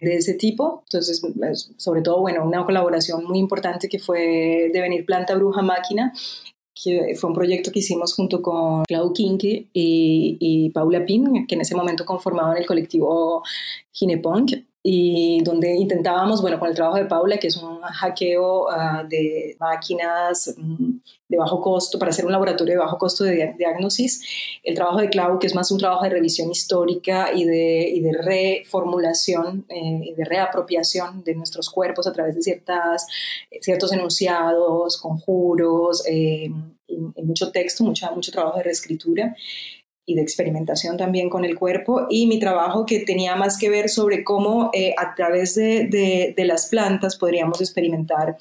de 0.00 0.16
ese 0.16 0.34
tipo. 0.34 0.84
Entonces, 0.86 1.20
pues, 1.20 1.70
sobre 1.76 2.00
todo, 2.00 2.20
bueno, 2.20 2.44
una 2.44 2.64
colaboración 2.64 3.24
muy 3.24 3.38
importante 3.38 3.90
que 3.90 3.98
fue 3.98 4.70
de 4.72 4.80
venir 4.80 5.04
Planta 5.04 5.34
Bruja 5.34 5.60
Máquina, 5.60 6.14
que 6.74 7.14
fue 7.16 7.30
un 7.30 7.34
proyecto 7.34 7.70
que 7.70 7.78
hicimos 7.78 8.14
junto 8.14 8.42
con 8.42 8.84
Clau 8.84 9.12
Kinky 9.12 9.68
y, 9.72 10.36
y 10.40 10.70
Paula 10.70 11.04
Pin, 11.06 11.46
que 11.46 11.54
en 11.54 11.60
ese 11.60 11.76
momento 11.76 12.04
conformaban 12.04 12.56
el 12.56 12.66
colectivo 12.66 13.42
Ginepunk 13.92 14.52
y 14.86 15.42
donde 15.42 15.74
intentábamos, 15.76 16.42
bueno, 16.42 16.58
con 16.58 16.68
el 16.68 16.74
trabajo 16.74 16.98
de 16.98 17.06
Paula, 17.06 17.38
que 17.38 17.46
es 17.46 17.56
un 17.56 17.80
hackeo 17.80 18.70
ah, 18.70 19.02
de 19.08 19.56
máquinas 19.58 20.54
mm, 20.58 20.96
de 21.34 21.38
bajo 21.38 21.60
costo, 21.60 21.98
para 21.98 22.10
hacer 22.10 22.24
un 22.24 22.32
laboratorio 22.32 22.74
de 22.74 22.78
bajo 22.78 22.96
costo 22.96 23.24
de 23.24 23.54
diagnosis, 23.58 24.22
el 24.62 24.74
trabajo 24.74 24.98
de 24.98 25.08
Clau, 25.10 25.38
que 25.38 25.46
es 25.46 25.54
más 25.54 25.70
un 25.70 25.78
trabajo 25.78 26.04
de 26.04 26.10
revisión 26.10 26.50
histórica 26.50 27.32
y 27.34 27.44
de, 27.44 27.88
y 27.88 28.00
de 28.00 28.12
reformulación 28.12 29.66
eh, 29.68 30.00
y 30.04 30.14
de 30.14 30.24
reapropiación 30.24 31.24
de 31.24 31.34
nuestros 31.34 31.68
cuerpos 31.70 32.06
a 32.06 32.12
través 32.12 32.36
de 32.36 32.42
ciertas, 32.42 33.06
ciertos 33.60 33.92
enunciados, 33.92 34.98
conjuros, 34.98 36.04
eh, 36.08 36.50
y, 36.86 37.22
mucho 37.22 37.50
texto, 37.50 37.84
mucho, 37.84 38.10
mucho 38.14 38.30
trabajo 38.30 38.58
de 38.58 38.64
reescritura 38.64 39.34
y 40.06 40.14
de 40.14 40.22
experimentación 40.22 40.96
también 40.96 41.30
con 41.30 41.44
el 41.44 41.58
cuerpo. 41.58 42.06
Y 42.10 42.26
mi 42.26 42.38
trabajo 42.38 42.84
que 42.86 43.00
tenía 43.00 43.36
más 43.36 43.58
que 43.58 43.70
ver 43.70 43.88
sobre 43.88 44.22
cómo 44.22 44.70
eh, 44.74 44.94
a 44.98 45.14
través 45.14 45.54
de, 45.54 46.34
de, 46.36 46.44
las 46.44 46.66
plantas 46.68 47.16
podríamos 47.16 47.60
experimentar 47.60 48.36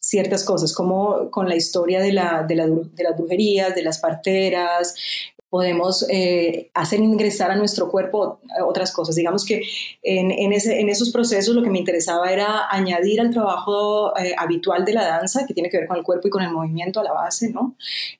ciertas 0.00 0.44
cosas, 0.44 0.72
como 0.72 1.30
con 1.30 1.48
la 1.48 1.56
historia 1.56 2.00
de, 2.00 2.12
la, 2.12 2.44
de, 2.46 2.54
la, 2.54 2.66
de 2.66 3.02
las 3.02 3.16
brujerías, 3.16 3.74
de 3.74 3.82
las 3.82 3.98
parteras, 3.98 4.94
podemos 5.50 6.06
eh, 6.10 6.70
hacer 6.74 7.00
ingresar 7.00 7.50
a 7.50 7.56
nuestro 7.56 7.90
cuerpo 7.90 8.40
otras 8.66 8.92
cosas. 8.92 9.14
Digamos 9.14 9.44
que 9.44 9.62
en, 10.02 10.30
en, 10.30 10.52
ese, 10.52 10.80
en, 10.80 10.88
esos 10.88 11.10
procesos 11.10 11.54
lo 11.54 11.62
que 11.62 11.70
me 11.70 11.78
interesaba 11.78 12.30
era 12.30 12.68
añadir 12.70 13.20
al 13.20 13.30
trabajo 13.30 14.16
eh, 14.18 14.34
habitual 14.36 14.84
de 14.84 14.92
la 14.92 15.06
danza, 15.06 15.46
que 15.46 15.54
tiene 15.54 15.70
que 15.70 15.78
ver 15.78 15.86
con 15.86 15.96
el 15.96 16.02
cuerpo 16.02 16.28
y 16.28 16.30
con 16.30 16.42
el 16.42 16.50
movimiento 16.50 17.00
a 17.00 17.04
la 17.04 17.12
base, 17.12 17.50
¿no? 17.50 17.76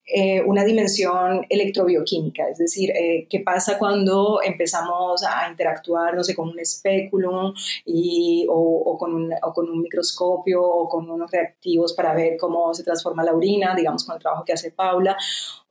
Eh, 0.07 0.43
una 0.43 0.65
dimensión 0.65 1.45
electrobioquímica, 1.51 2.49
es 2.49 2.59
decir, 2.59 2.91
qué 3.29 3.41
pasa 3.41 3.79
cuando 3.79 4.41
empezamos 4.43 5.23
a 5.23 5.51
interactuar, 5.51 6.15
no 6.15 6.25
sé, 6.25 6.35
con 6.35 6.49
un 6.49 6.59
espéculo 6.59 7.53
y, 7.85 8.47
o, 8.49 8.55
o, 8.55 8.97
con 8.97 9.15
un, 9.15 9.35
o 9.43 9.53
con 9.53 9.69
un 9.69 9.83
microscopio 9.83 10.63
o 10.63 10.89
con 10.89 11.11
unos 11.11 11.31
reactivos 11.31 11.93
para 11.93 12.15
ver 12.15 12.39
cómo 12.39 12.73
se 12.73 12.85
transforma 12.85 13.23
la 13.23 13.35
orina, 13.35 13.75
digamos, 13.75 14.05
con 14.05 14.15
el 14.17 14.23
trabajo 14.23 14.45
que 14.45 14.53
hace 14.55 14.71
Paula, 14.71 15.17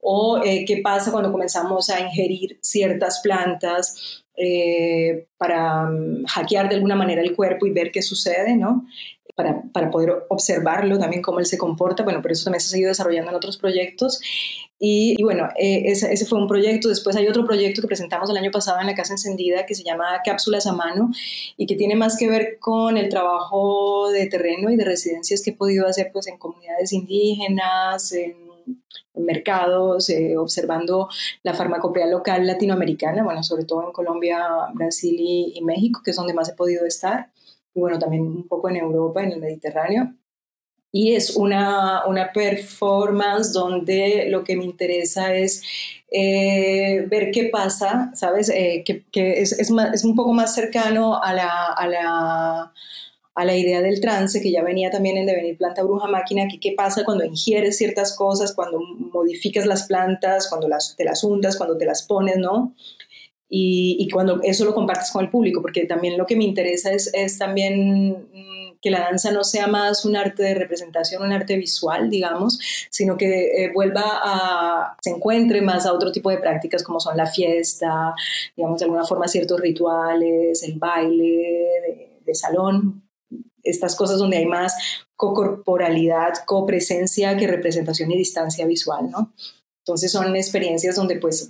o 0.02 0.42
eh, 0.44 0.66
qué 0.66 0.82
pasa 0.84 1.12
cuando 1.12 1.32
comenzamos 1.32 1.90
a 1.90 2.00
ingerir 2.00 2.60
ciertas 2.62 3.20
plantas 3.20 4.24
eh, 4.36 5.28
para 5.38 5.86
mm, 5.86 6.26
hackear 6.26 6.70
de 6.70 6.76
alguna 6.76 6.96
manera 6.96 7.22
el 7.22 7.36
cuerpo 7.36 7.66
y 7.66 7.72
ver 7.72 7.92
qué 7.92 8.02
sucede, 8.02 8.56
¿no? 8.56 8.86
Para, 9.36 9.62
para, 9.72 9.92
poder 9.92 10.26
observarlo 10.30 10.98
también 10.98 11.22
cómo 11.22 11.40
él 11.40 11.46
se 11.46 11.58
comporta. 11.60 12.04
Bueno, 12.04 12.22
pero 12.24 12.34
eso 12.34 12.46
también 12.46 12.62
se 12.62 12.68
ha 12.68 12.72
seguido 12.72 12.90
desarrollando 12.90 13.30
en 13.30 13.38
otros 13.38 13.58
proyectos. 13.58 14.20
Y, 14.80 15.22
bueno, 15.24 15.50
eh, 15.58 15.84
ese, 15.86 16.26
fue 16.26 16.40
un 16.40 16.48
proyecto. 16.48 16.90
Después 16.90 17.16
hay 17.16 17.28
otro 17.28 17.46
proyecto 17.46 17.82
que 17.82 17.88
presentamos 17.88 18.30
el 18.30 18.38
año 18.38 18.52
pasado 18.52 18.80
en 18.80 18.88
la 18.88 18.96
Casa 18.96 19.14
Encendida 19.14 19.66
que 19.66 19.74
se 19.74 19.84
llama 19.84 20.22
Cápsulas 20.24 20.68
a 20.68 20.74
Mano 20.74 21.12
y 21.58 21.66
que 21.66 21.76
tiene 21.76 21.96
más 21.96 22.18
que 22.18 22.28
ver 22.30 22.60
con 22.60 22.98
el 22.98 23.10
trabajo 23.10 24.12
de 24.12 24.28
terreno 24.28 24.70
y 24.70 24.76
de 24.76 24.86
residencias 24.86 25.42
que 25.42 25.52
he 25.52 25.56
podido 25.56 25.88
hacer 25.88 26.12
pues, 26.14 26.28
en 26.28 26.38
comunidades 26.38 26.94
indígenas, 26.94 28.12
en 28.12 28.47
mercados, 29.16 30.10
eh, 30.10 30.38
observando 30.38 31.10
la 31.44 31.54
farmacopea 31.54 32.08
local 32.08 32.46
latinoamericana, 32.46 33.24
bueno, 33.24 33.44
sobre 33.44 33.66
todo 33.66 33.86
en 33.86 33.92
Colombia, 33.92 34.48
Brasil 34.74 35.16
y, 35.20 35.62
México, 35.64 36.02
que 36.04 36.12
es 36.12 36.18
donde 36.18 36.34
más 36.34 36.50
he 36.50 36.54
podido 36.54 36.86
estar, 36.86 37.32
y 37.74 37.80
bueno, 37.80 38.00
también 38.00 38.24
un 38.24 38.48
poco 38.48 38.70
en 38.70 38.78
Europa, 38.78 39.24
en 39.24 39.34
el 39.34 39.40
Mediterráneo. 39.40 40.14
Y 40.92 41.14
es 41.14 41.36
una, 41.36 42.06
una 42.08 42.32
performance 42.32 43.52
donde 43.52 44.28
lo 44.30 44.44
que 44.44 44.56
me 44.56 44.64
interesa 44.64 45.34
es 45.36 45.62
eh, 46.10 47.06
ver 47.10 47.32
qué 47.32 47.50
pasa, 47.52 48.10
¿sabes? 48.16 48.50
Eh, 48.50 48.84
que, 48.86 49.04
que 49.12 49.42
es, 49.42 49.52
es, 49.52 49.70
es, 49.94 50.04
un 50.06 50.16
poco 50.16 50.34
más 50.34 50.56
cercano 50.56 51.22
a 51.22 51.34
la, 51.34 51.66
a 51.66 51.88
la 51.88 52.74
a 53.38 53.46
la 53.46 53.56
idea 53.56 53.84
del 53.84 54.02
trance, 54.02 54.42
que 54.42 54.52
ya 54.52 54.64
venía 54.64 54.90
también 54.90 55.16
en 55.16 55.28
Devenir 55.28 55.60
Planta 55.60 55.84
Bruja 55.84 56.08
Máquina, 56.08 56.48
que 56.48 56.60
qué 56.60 56.74
pasa 56.76 57.06
cuando 57.06 57.24
ingieres 57.24 57.78
ciertas 57.78 58.16
cosas, 58.16 58.52
cuando 58.56 58.80
modificas 58.80 59.68
las 59.68 59.84
plantas, 59.84 60.50
cuando 60.50 60.68
las, 60.68 60.96
te 60.98 61.04
las 61.04 61.24
untas, 61.24 61.56
cuando 61.56 61.78
te 61.78 61.86
las 61.86 62.02
pones, 62.02 62.38
¿no? 62.38 62.74
Y, 63.48 63.96
y, 64.00 64.10
cuando 64.10 64.42
eso 64.42 64.66
lo 64.66 64.74
compartes 64.74 65.12
con 65.12 65.24
el 65.24 65.30
público, 65.30 65.62
porque 65.62 65.86
también 65.86 66.18
lo 66.18 66.26
que 66.26 66.36
me 66.36 66.46
interesa 66.46 66.92
es, 66.92 67.12
es 67.14 67.38
también 67.38 68.28
mm, 68.34 68.80
que 68.82 68.90
la 68.90 69.02
danza 69.02 69.32
no 69.32 69.44
sea 69.44 69.68
más 69.68 70.04
un 70.04 70.18
arte 70.18 70.42
de 70.42 70.56
representación, 70.56 71.22
un 71.22 71.32
arte 71.32 71.58
visual, 71.58 72.10
digamos, 72.10 72.58
sino 72.90 73.18
que 73.18 73.66
eh, 73.66 73.72
vuelva 73.72 74.02
a, 74.04 74.98
se 75.00 75.12
encuentre 75.12 75.62
más 75.62 75.86
a 75.86 75.94
otro 75.94 76.12
tipo 76.12 76.32
de 76.32 76.40
prácticas 76.40 76.82
como 76.82 77.00
son 77.00 77.16
la 77.16 77.28
fiesta, 77.28 78.16
digamos, 78.56 78.80
de 78.80 78.86
alguna 78.86 79.06
forma 79.06 79.28
ciertos 79.28 79.62
rituales, 79.62 80.64
el 80.64 80.80
baile 80.80 82.20
de 82.26 82.36
salón, 82.36 83.07
estas 83.70 83.96
cosas 83.96 84.20
donde 84.20 84.38
hay 84.38 84.46
más 84.46 84.76
co-corporalidad, 85.16 86.34
copresencia 86.46 87.36
que 87.38 87.48
representación 87.48 88.12
y 88.12 88.18
distancia 88.18 88.66
visual, 88.66 89.10
¿no? 89.10 89.34
Entonces 89.86 90.12
son 90.12 90.36
experiencias 90.36 90.96
donde 90.96 91.18
pues 91.18 91.50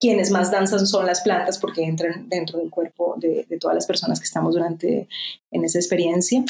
quienes 0.00 0.30
más 0.30 0.50
danzan 0.50 0.86
son 0.86 1.06
las 1.06 1.20
plantas 1.20 1.58
porque 1.58 1.84
entran 1.84 2.28
dentro 2.28 2.58
del 2.58 2.70
cuerpo 2.70 3.14
de, 3.18 3.46
todas 3.60 3.74
las 3.74 3.86
personas 3.86 4.18
que 4.18 4.24
estamos 4.24 4.54
durante 4.54 5.06
en 5.50 5.64
esa 5.64 5.78
experiencia. 5.78 6.44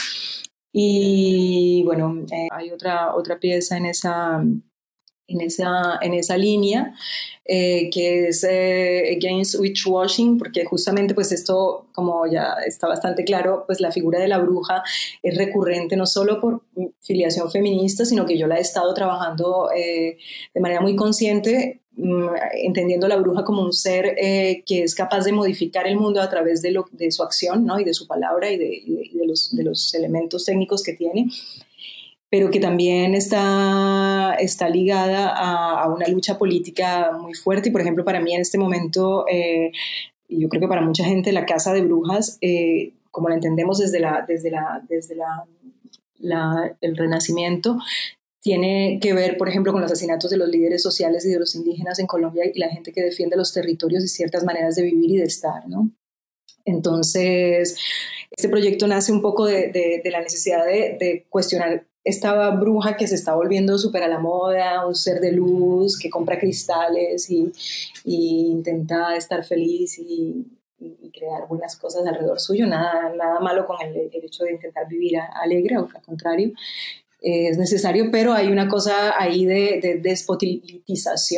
Y 0.72 1.82
bueno, 1.84 2.24
eh, 2.32 2.48
hay 2.50 2.70
otra, 2.70 3.14
otra 3.14 3.38
pieza 3.38 3.76
en 3.76 3.86
esa, 3.86 4.42
en 5.32 5.40
esa, 5.40 5.98
en 6.00 6.14
esa 6.14 6.36
línea, 6.36 6.94
eh, 7.44 7.90
que 7.90 8.28
es 8.28 8.44
eh, 8.44 9.16
Against 9.16 9.56
Witchwashing, 9.58 10.38
porque 10.38 10.64
justamente 10.64 11.14
pues 11.14 11.32
esto, 11.32 11.86
como 11.92 12.26
ya 12.26 12.54
está 12.66 12.86
bastante 12.86 13.24
claro, 13.24 13.64
pues 13.66 13.80
la 13.80 13.90
figura 13.90 14.20
de 14.20 14.28
la 14.28 14.38
bruja 14.38 14.82
es 15.22 15.36
recurrente 15.36 15.96
no 15.96 16.06
solo 16.06 16.40
por 16.40 16.62
filiación 17.00 17.50
feminista, 17.50 18.04
sino 18.04 18.26
que 18.26 18.38
yo 18.38 18.46
la 18.46 18.58
he 18.58 18.60
estado 18.60 18.94
trabajando 18.94 19.70
eh, 19.76 20.18
de 20.54 20.60
manera 20.60 20.80
muy 20.80 20.94
consciente 20.94 21.80
mm, 21.96 22.28
entendiendo 22.62 23.08
la 23.08 23.16
bruja 23.16 23.42
como 23.44 23.62
un 23.62 23.72
ser 23.72 24.14
que 24.64 24.82
es 24.84 24.94
capaz 24.94 25.24
de 25.24 25.32
modificar 25.32 25.86
el 25.86 25.96
mundo 25.96 26.20
a 26.20 26.28
través 26.28 26.62
de, 26.62 26.70
lo, 26.70 26.86
de 26.92 27.10
su 27.10 27.22
acción 27.22 27.64
¿no? 27.64 27.80
y 27.80 27.84
de 27.84 27.94
su 27.94 28.06
palabra 28.06 28.50
y 28.52 28.56
de, 28.56 29.10
de, 29.12 29.26
los, 29.26 29.54
de 29.54 29.64
los 29.64 29.92
elementos 29.94 30.44
técnicos 30.44 30.82
que 30.82 30.92
tiene 30.92 31.26
pero 32.32 32.50
que 32.50 32.60
también 32.60 33.14
está, 33.14 34.34
está 34.40 34.70
ligada 34.70 35.28
a, 35.28 35.86
una 35.92 36.08
lucha 36.08 36.38
política 36.38 37.12
muy 37.12 37.34
fuerte. 37.34 37.68
Y, 37.68 37.72
por 37.72 37.82
ejemplo, 37.82 38.06
para 38.06 38.20
mí 38.20 38.34
en 38.34 38.40
este 38.40 38.56
momento, 38.56 39.26
eh, 39.30 39.70
yo 40.30 40.48
creo 40.48 40.62
que 40.62 40.66
para 40.66 40.80
mucha 40.80 41.04
gente, 41.04 41.30
la 41.30 41.44
Casa 41.44 41.74
de 41.74 41.82
Brujas, 41.82 42.38
eh, 42.40 42.94
como 43.10 43.28
la 43.28 43.34
entendemos 43.34 43.80
desde, 43.80 44.00
la, 44.00 44.24
desde, 44.26 44.50
la, 44.50 44.82
desde 44.88 45.14
la, 46.20 46.74
el 46.80 46.96
Renacimiento, 46.96 47.76
tiene 48.40 48.98
que 49.02 49.12
ver, 49.12 49.36
por 49.36 49.50
ejemplo, 49.50 49.70
con 49.72 49.82
los 49.82 49.92
asesinatos 49.92 50.30
de 50.30 50.38
los 50.38 50.48
líderes 50.48 50.82
sociales 50.82 51.26
y 51.26 51.32
de 51.32 51.38
los 51.38 51.54
indígenas 51.54 51.98
en 51.98 52.06
Colombia 52.06 52.44
y 52.46 52.58
la 52.58 52.70
gente 52.70 52.94
que 52.94 53.02
defiende 53.02 53.36
los 53.36 53.52
territorios 53.52 54.02
y 54.04 54.08
ciertas 54.08 54.42
maneras 54.42 54.74
de 54.74 54.84
vivir 54.84 55.10
y 55.10 55.16
de 55.18 55.24
estar, 55.24 55.68
¿no? 55.68 55.90
Entonces, 56.64 57.76
este 58.30 58.48
proyecto 58.48 58.86
nace 58.86 59.12
un 59.12 59.20
poco 59.20 59.44
de, 59.44 60.00
de, 60.02 60.10
la 60.10 60.22
necesidad 60.22 60.64
de, 60.64 60.96
de, 60.98 61.26
cuestionar 61.28 61.91
esta 62.04 62.50
bruja 62.50 62.96
que 62.96 63.06
se 63.06 63.14
está 63.14 63.34
volviendo 63.34 63.78
súper 63.78 64.02
a 64.02 64.08
la 64.08 64.18
moda, 64.18 64.86
un 64.86 64.94
ser 64.94 65.20
de 65.20 65.32
luz 65.32 65.98
que 65.98 66.10
compra 66.10 66.38
cristales 66.38 67.30
y, 67.30 67.52
intenta 68.04 69.16
estar 69.16 69.44
feliz 69.44 69.98
y, 69.98 70.46
crear 71.12 71.46
buenas 71.46 71.76
cosas 71.76 72.04
alrededor 72.06 72.40
suyo. 72.40 72.66
Nada, 72.66 73.12
nada 73.16 73.38
malo 73.38 73.66
con 73.66 73.76
el, 73.82 74.10
hecho 74.12 74.44
de 74.44 74.52
intentar 74.52 74.88
vivir 74.88 75.18
alegre, 75.18 75.76
al 75.76 75.88
contrario. 76.04 76.52
es 77.20 77.56
necesario, 77.56 78.10
pero 78.10 78.32
hay 78.32 78.48
una 78.48 78.66
cosa 78.66 79.14
ahí 79.16 79.44
de, 79.44 80.00
de 80.02 80.16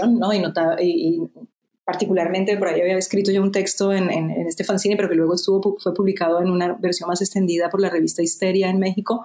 ¿no? 0.08 0.32
Y, 0.32 0.42
y, 0.80 1.20
particularmente, 1.84 2.56
por 2.56 2.68
ahí 2.68 2.80
había 2.80 2.96
escrito 2.96 3.30
yo 3.30 3.42
un 3.42 3.52
texto 3.52 3.92
en, 3.92 4.10
en, 4.10 4.30
en, 4.30 4.46
este 4.46 4.64
fanzine, 4.64 4.96
pero 4.96 5.10
que 5.10 5.16
luego 5.16 5.34
estuvo, 5.34 5.76
fue 5.78 5.92
publicado 5.92 6.40
en 6.40 6.48
una 6.48 6.72
versión 6.80 7.08
más 7.10 7.20
extendida 7.20 7.68
por 7.68 7.82
la 7.82 7.90
revista 7.90 8.22
Histeria 8.22 8.70
en 8.70 8.78
México, 8.78 9.24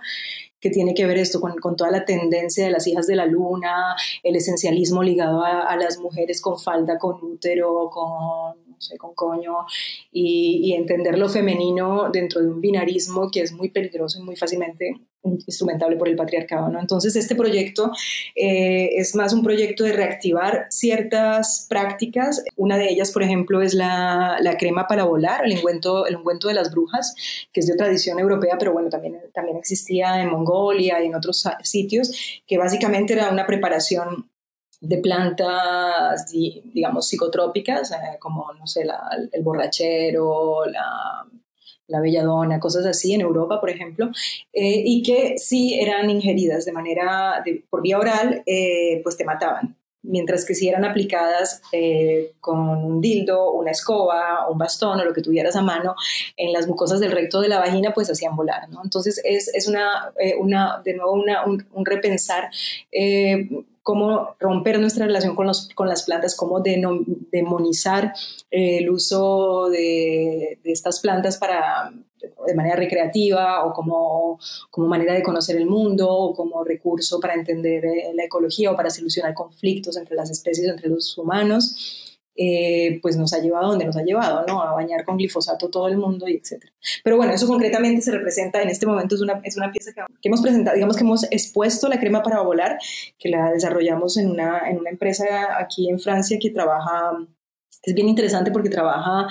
que 0.59 0.69
tiene 0.69 0.93
que 0.93 1.05
ver 1.05 1.17
esto 1.17 1.39
con, 1.39 1.55
con, 1.57 1.75
toda 1.75 1.91
la 1.91 2.05
tendencia 2.05 2.65
de 2.65 2.71
las 2.71 2.87
hijas 2.87 3.07
de 3.07 3.15
la 3.15 3.25
luna, 3.25 3.95
el 4.23 4.35
esencialismo 4.35 5.03
ligado 5.03 5.43
a, 5.43 5.61
a 5.61 5.75
las 5.77 5.97
mujeres 5.99 6.41
con 6.41 6.59
falda, 6.59 6.97
con 6.97 7.23
útero, 7.23 7.89
con 7.91 8.68
sé, 8.79 8.97
con 8.97 9.13
coño, 9.13 9.65
y, 10.11 10.73
entender 10.73 11.17
lo 11.17 11.27
femenino 11.27 12.09
dentro 12.11 12.41
de 12.41 12.49
un 12.49 12.61
binarismo 12.61 13.29
que 13.31 13.41
es 13.41 13.51
muy 13.51 13.69
peligroso 13.69 14.19
y 14.19 14.23
muy 14.23 14.35
fácilmente 14.35 14.95
instrumentable 15.23 15.97
por 15.97 16.07
el 16.07 16.15
patriarcado. 16.15 16.69
¿no? 16.69 16.79
Entonces, 16.79 17.15
este 17.15 17.35
proyecto 17.35 17.91
eh, 18.35 18.91
es 18.95 19.15
más 19.15 19.33
un 19.33 19.43
proyecto 19.43 19.83
de 19.83 19.93
reactivar 19.93 20.67
ciertas 20.69 21.65
prácticas. 21.69 22.43
Una 22.55 22.77
de 22.77 22.89
ellas, 22.89 23.11
por 23.11 23.23
ejemplo, 23.23 23.61
es 23.61 23.73
la, 23.73 24.37
la, 24.41 24.57
crema 24.57 24.87
para 24.87 25.03
volar, 25.03 25.45
el 25.45 25.57
ungüento, 25.57 26.05
el 26.05 26.15
ungüento 26.15 26.47
de 26.47 26.53
las 26.53 26.71
brujas, 26.71 27.15
que 27.51 27.59
es 27.59 27.67
de 27.67 27.75
tradición 27.75 28.19
europea, 28.19 28.55
pero 28.57 28.71
bueno, 28.71 28.89
también, 28.89 29.17
también 29.33 29.57
existía 29.57 30.21
en 30.21 30.29
Mongolia 30.29 31.03
y 31.03 31.07
en 31.07 31.15
otros 31.15 31.43
sitios, 31.63 32.41
que 32.47 32.57
básicamente 32.57 33.13
era 33.13 33.29
una 33.29 33.45
preparación 33.45 34.28
de 34.81 34.97
plantas, 34.97 36.25
digamos, 36.31 37.07
psicotrópicas, 37.07 37.91
eh, 37.91 38.17
como, 38.19 38.53
no 38.53 38.65
sé, 38.65 38.85
el 39.31 39.43
borrachero, 39.43 40.65
la, 40.65 41.25
la, 41.87 41.99
belladona, 41.99 42.59
cosas 42.59 42.85
así 42.85 43.13
en 43.13 43.21
Europa, 43.21 43.59
por 43.59 43.69
ejemplo, 43.69 44.09
eh, 44.53 44.83
y 44.85 45.03
que 45.03 45.37
si 45.37 45.79
eran 45.79 46.09
ingeridas 46.09 46.65
de 46.65 46.71
manera, 46.71 47.43
por 47.69 47.81
vía 47.81 47.99
oral, 47.99 48.41
eh, 48.45 49.01
pues 49.03 49.17
te 49.17 49.25
mataban. 49.25 49.75
Mientras 50.01 50.45
que 50.45 50.55
si 50.55 50.69
eran 50.69 50.85
aplicadas 50.85 51.61
con 52.39 52.57
un 52.57 53.01
dildo, 53.01 53.51
una 53.51 53.71
escoba, 53.71 54.49
un 54.49 54.57
bastón 54.57 54.97
o 54.97 55.03
lo 55.03 55.13
que 55.13 55.21
tuvieras 55.21 55.57
a 55.57 55.61
mano 55.61 55.93
en 56.37 56.53
las 56.53 56.67
mucosas 56.67 57.01
del 57.01 57.11
recto 57.11 57.41
de 57.41 57.49
la 57.49 57.59
vagina, 57.59 57.93
pues 57.93 58.09
hacían 58.09 58.33
volar. 58.37 58.69
¿no? 58.69 58.79
Entonces 58.81 59.19
es, 59.25 59.53
es 59.53 59.67
una, 59.67 60.13
una, 60.39 60.81
de 60.85 60.93
nuevo 60.93 61.11
una, 61.11 61.45
un, 61.45 61.67
un, 61.73 61.85
repensar 61.85 62.49
cómo 63.83 64.35
romper 64.39 64.79
nuestra 64.79 65.05
relación 65.05 65.35
con, 65.35 65.47
los, 65.47 65.69
con 65.75 65.87
las 65.87 66.03
plantas, 66.03 66.35
cómo 66.35 66.61
demonizar 66.61 68.13
eh, 68.51 68.79
el 68.79 68.89
uso 68.89 69.69
de, 69.69 70.59
de, 70.63 70.71
estas 70.71 70.99
plantas 70.99 71.37
para, 71.37 71.91
de 72.47 72.55
manera 72.55 72.75
recreativa 72.75 73.65
o 73.65 73.73
como, 73.73 74.39
como 74.69 74.87
manera 74.87 75.13
de 75.13 75.23
conocer 75.23 75.55
el 75.57 75.65
mundo 75.65 76.09
o 76.09 76.33
como 76.33 76.63
recurso 76.63 77.19
para 77.19 77.33
entender 77.33 77.85
eh, 77.85 78.11
la 78.13 78.25
ecología 78.25 78.71
o 78.71 78.75
para 78.75 78.89
solucionar 78.89 79.33
conflictos 79.33 79.97
entre 79.97 80.15
las 80.15 80.29
especies, 80.29 80.67
entre 80.67 80.89
los 80.89 81.17
humanos. 81.17 82.08
Eh, 82.41 82.99
pues 83.01 83.17
nos 83.17 83.33
ha 83.33 83.39
llevado 83.39 83.71
donde 83.71 83.83
nos 83.83 83.97
ha 83.97 84.01
llevado, 84.01 84.45
¿no? 84.47 84.61
A 84.61 84.71
bañar 84.71 85.03
con 85.03 85.17
glifosato 85.17 85.67
todo 85.67 85.89
el 85.89 85.97
mundo 85.97 86.25
y 86.25 86.37
etcétera. 86.37 86.71
Pero 87.03 87.17
bueno, 87.17 87.33
eso 87.33 87.45
concretamente 87.47 88.01
se 88.01 88.13
representa 88.13 88.61
en 88.61 88.69
este 88.69 88.85
momento, 88.85 89.15
es 89.15 89.21
una, 89.21 89.41
es 89.43 89.57
una 89.57 89.73
pieza 89.73 89.91
que, 89.91 90.01
que, 90.21 90.29
hemos 90.29 90.41
presentado, 90.41 90.75
digamos 90.75 90.95
que 90.95 91.03
hemos 91.03 91.23
expuesto 91.31 91.89
la 91.89 91.99
crema 91.99 92.23
para 92.23 92.39
volar, 92.39 92.79
que 93.17 93.27
la 93.27 93.51
desarrollamos 93.51 94.15
en 94.15 94.31
una, 94.31 94.69
en 94.69 94.77
una 94.79 94.89
empresa 94.89 95.59
aquí 95.59 95.89
en 95.89 95.99
Francia 95.99 96.39
que 96.41 96.49
trabaja 96.49 97.11
es 97.83 97.93
bien 97.93 98.09
interesante 98.09 98.51
porque 98.51 98.69
trabaja 98.69 99.27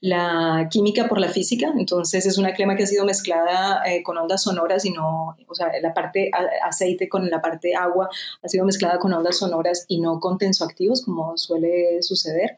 la 0.00 0.68
química 0.70 1.08
por 1.08 1.20
la 1.20 1.28
física, 1.28 1.72
entonces 1.76 2.24
es 2.26 2.38
una 2.38 2.54
crema 2.54 2.76
que 2.76 2.84
ha 2.84 2.86
sido 2.86 3.04
mezclada 3.04 3.82
eh, 3.86 4.02
con 4.02 4.16
ondas 4.16 4.42
sonoras 4.42 4.84
y 4.84 4.90
no, 4.90 5.36
o 5.46 5.54
sea, 5.54 5.68
la 5.82 5.92
parte 5.92 6.30
aceite 6.64 7.08
con 7.08 7.28
la 7.28 7.42
parte 7.42 7.74
agua 7.74 8.08
ha 8.42 8.48
sido 8.48 8.64
mezclada 8.64 8.98
con 8.98 9.12
ondas 9.12 9.38
sonoras 9.38 9.84
y 9.88 10.00
no 10.00 10.20
con 10.20 10.38
tensoactivos 10.38 11.04
como 11.04 11.36
suele 11.36 12.02
suceder. 12.02 12.56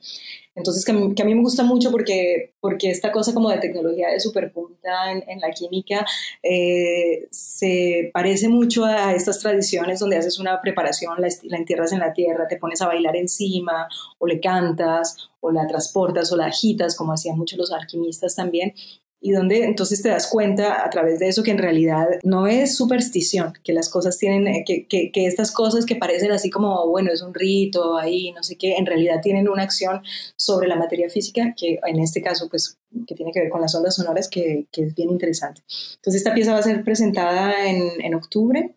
Entonces, 0.54 0.84
que 0.84 0.92
a, 0.92 1.24
mí, 1.24 1.34
me 1.34 1.42
gusta 1.42 1.62
mucho 1.62 1.90
porque, 1.90 2.54
porque 2.60 2.90
esta 2.90 3.12
cosa 3.12 3.32
como 3.32 3.50
de 3.50 3.58
tecnología 3.58 4.08
de 4.08 4.20
superpunta 4.20 5.12
en, 5.12 5.22
en 5.28 5.40
la 5.40 5.50
química 5.52 6.04
eh, 6.42 7.28
se 7.30 8.10
parece 8.12 8.48
mucho 8.48 8.84
a 8.84 9.14
estas 9.14 9.38
tradiciones 9.38 10.00
donde 10.00 10.16
haces 10.16 10.38
una 10.38 10.60
preparación, 10.60 11.20
la, 11.20 11.28
la 11.44 11.56
entierras 11.56 11.92
en 11.92 12.00
la 12.00 12.12
tierra, 12.12 12.48
te 12.48 12.56
pones 12.56 12.82
a 12.82 12.88
bailar 12.88 13.16
encima 13.16 13.88
o 14.18 14.26
le 14.26 14.40
cantas 14.40 15.30
o 15.40 15.52
la 15.52 15.66
transportas 15.66 16.32
o 16.32 16.36
la 16.36 16.46
agitas, 16.46 16.96
como 16.96 17.12
hacían 17.12 17.38
muchos 17.38 17.58
los 17.58 17.72
alquimistas 17.72 18.34
también 18.34 18.74
y 19.20 19.32
donde 19.32 19.64
entonces 19.64 20.00
te 20.02 20.08
das 20.08 20.28
cuenta 20.28 20.84
a 20.84 20.90
través 20.90 21.18
de 21.18 21.28
eso 21.28 21.42
que 21.42 21.50
en 21.50 21.58
realidad 21.58 22.06
no 22.22 22.46
es 22.46 22.76
superstición, 22.76 23.52
que 23.62 23.72
las 23.72 23.90
cosas 23.90 24.16
tienen, 24.16 24.48
eh, 24.48 24.64
que, 24.66 24.86
que, 24.86 25.12
que, 25.12 25.26
estas 25.26 25.52
cosas 25.52 25.84
que 25.84 25.96
parecen 25.96 26.32
así 26.32 26.48
como, 26.48 26.88
bueno, 26.88 27.12
es 27.12 27.20
un 27.20 27.34
rito 27.34 27.98
ahí, 27.98 28.32
no 28.32 28.42
sé 28.42 28.56
qué, 28.56 28.76
en 28.76 28.86
realidad 28.86 29.20
tienen 29.22 29.48
una 29.48 29.62
acción 29.62 30.02
sobre 30.36 30.68
la 30.68 30.76
materia 30.76 31.10
física, 31.10 31.54
que 31.56 31.78
en 31.86 32.00
este 32.00 32.22
caso, 32.22 32.48
pues, 32.48 32.78
que 33.06 33.14
tiene 33.14 33.32
que 33.32 33.40
ver 33.40 33.50
con 33.50 33.60
las 33.60 33.74
ondas 33.74 33.94
sonoras, 33.94 34.28
que, 34.28 34.66
que 34.72 34.84
es 34.84 34.94
bien 34.94 35.10
interesante. 35.10 35.62
Entonces, 35.96 36.22
esta 36.22 36.34
pieza 36.34 36.52
va 36.52 36.60
a 36.60 36.62
ser 36.62 36.82
presentada 36.82 37.68
en, 37.68 38.00
en 38.02 38.14
octubre 38.14 38.74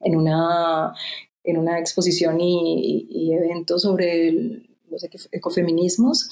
en 0.00 0.16
una, 0.16 0.94
en 1.44 1.58
una 1.58 1.78
exposición 1.78 2.40
y, 2.40 3.06
y, 3.08 3.28
y 3.30 3.34
evento 3.34 3.78
sobre 3.78 4.28
el, 4.28 4.76
los 4.90 5.06
ecofeminismos 5.32 6.28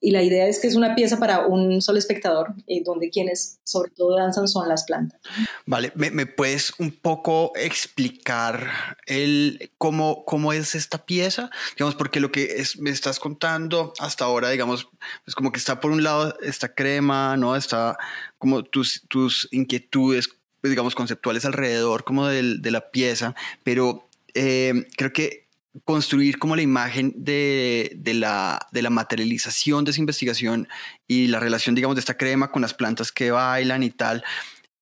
y 0.00 0.12
la 0.12 0.22
idea 0.22 0.46
es 0.46 0.58
que 0.58 0.66
es 0.66 0.76
una 0.76 0.94
pieza 0.94 1.18
para 1.18 1.46
un 1.46 1.82
solo 1.82 1.98
espectador, 1.98 2.54
y 2.66 2.82
donde 2.82 3.10
quienes 3.10 3.60
sobre 3.64 3.90
todo 3.90 4.16
danzan 4.16 4.48
son 4.48 4.68
las 4.68 4.84
plantas. 4.84 5.20
Vale, 5.66 5.92
¿me, 5.94 6.10
me 6.10 6.26
puedes 6.26 6.72
un 6.78 6.90
poco 6.90 7.52
explicar 7.54 8.96
el, 9.06 9.70
cómo, 9.76 10.24
cómo 10.24 10.52
es 10.52 10.74
esta 10.74 11.04
pieza? 11.04 11.50
Digamos, 11.76 11.94
porque 11.94 12.20
lo 12.20 12.32
que 12.32 12.60
es, 12.60 12.78
me 12.78 12.90
estás 12.90 13.20
contando 13.20 13.92
hasta 13.98 14.24
ahora, 14.24 14.48
digamos, 14.48 14.88
es 15.26 15.34
como 15.34 15.52
que 15.52 15.58
está 15.58 15.80
por 15.80 15.90
un 15.90 16.02
lado 16.02 16.34
esta 16.40 16.74
crema, 16.74 17.36
¿no? 17.36 17.54
Está 17.54 17.98
como 18.38 18.64
tus, 18.64 19.02
tus 19.08 19.48
inquietudes, 19.50 20.30
pues, 20.62 20.70
digamos, 20.70 20.94
conceptuales 20.94 21.44
alrededor 21.44 22.04
como 22.04 22.26
del, 22.26 22.62
de 22.62 22.70
la 22.70 22.90
pieza, 22.90 23.34
pero 23.64 24.08
eh, 24.34 24.86
creo 24.96 25.12
que 25.12 25.49
construir 25.84 26.38
como 26.38 26.56
la 26.56 26.62
imagen 26.62 27.12
de, 27.16 27.92
de, 27.96 28.14
la, 28.14 28.66
de 28.72 28.82
la 28.82 28.90
materialización 28.90 29.84
de 29.84 29.92
esa 29.92 30.00
investigación 30.00 30.68
y 31.06 31.28
la 31.28 31.40
relación, 31.40 31.74
digamos, 31.74 31.96
de 31.96 32.00
esta 32.00 32.16
crema 32.16 32.50
con 32.50 32.62
las 32.62 32.74
plantas 32.74 33.12
que 33.12 33.30
bailan 33.30 33.82
y 33.82 33.90
tal, 33.90 34.24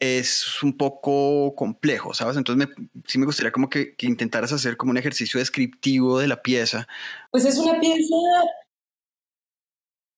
es 0.00 0.62
un 0.62 0.76
poco 0.76 1.54
complejo, 1.54 2.14
¿sabes? 2.14 2.36
Entonces 2.36 2.68
me, 2.68 2.88
sí 3.06 3.18
me 3.18 3.26
gustaría 3.26 3.52
como 3.52 3.68
que, 3.68 3.94
que, 3.96 4.06
intentaras 4.06 4.52
hacer 4.52 4.76
como 4.76 4.90
un 4.90 4.98
ejercicio 4.98 5.40
descriptivo 5.40 6.18
de 6.18 6.28
la 6.28 6.42
pieza. 6.42 6.86
Pues 7.30 7.44
es 7.44 7.58
una 7.58 7.78
pieza... 7.80 8.16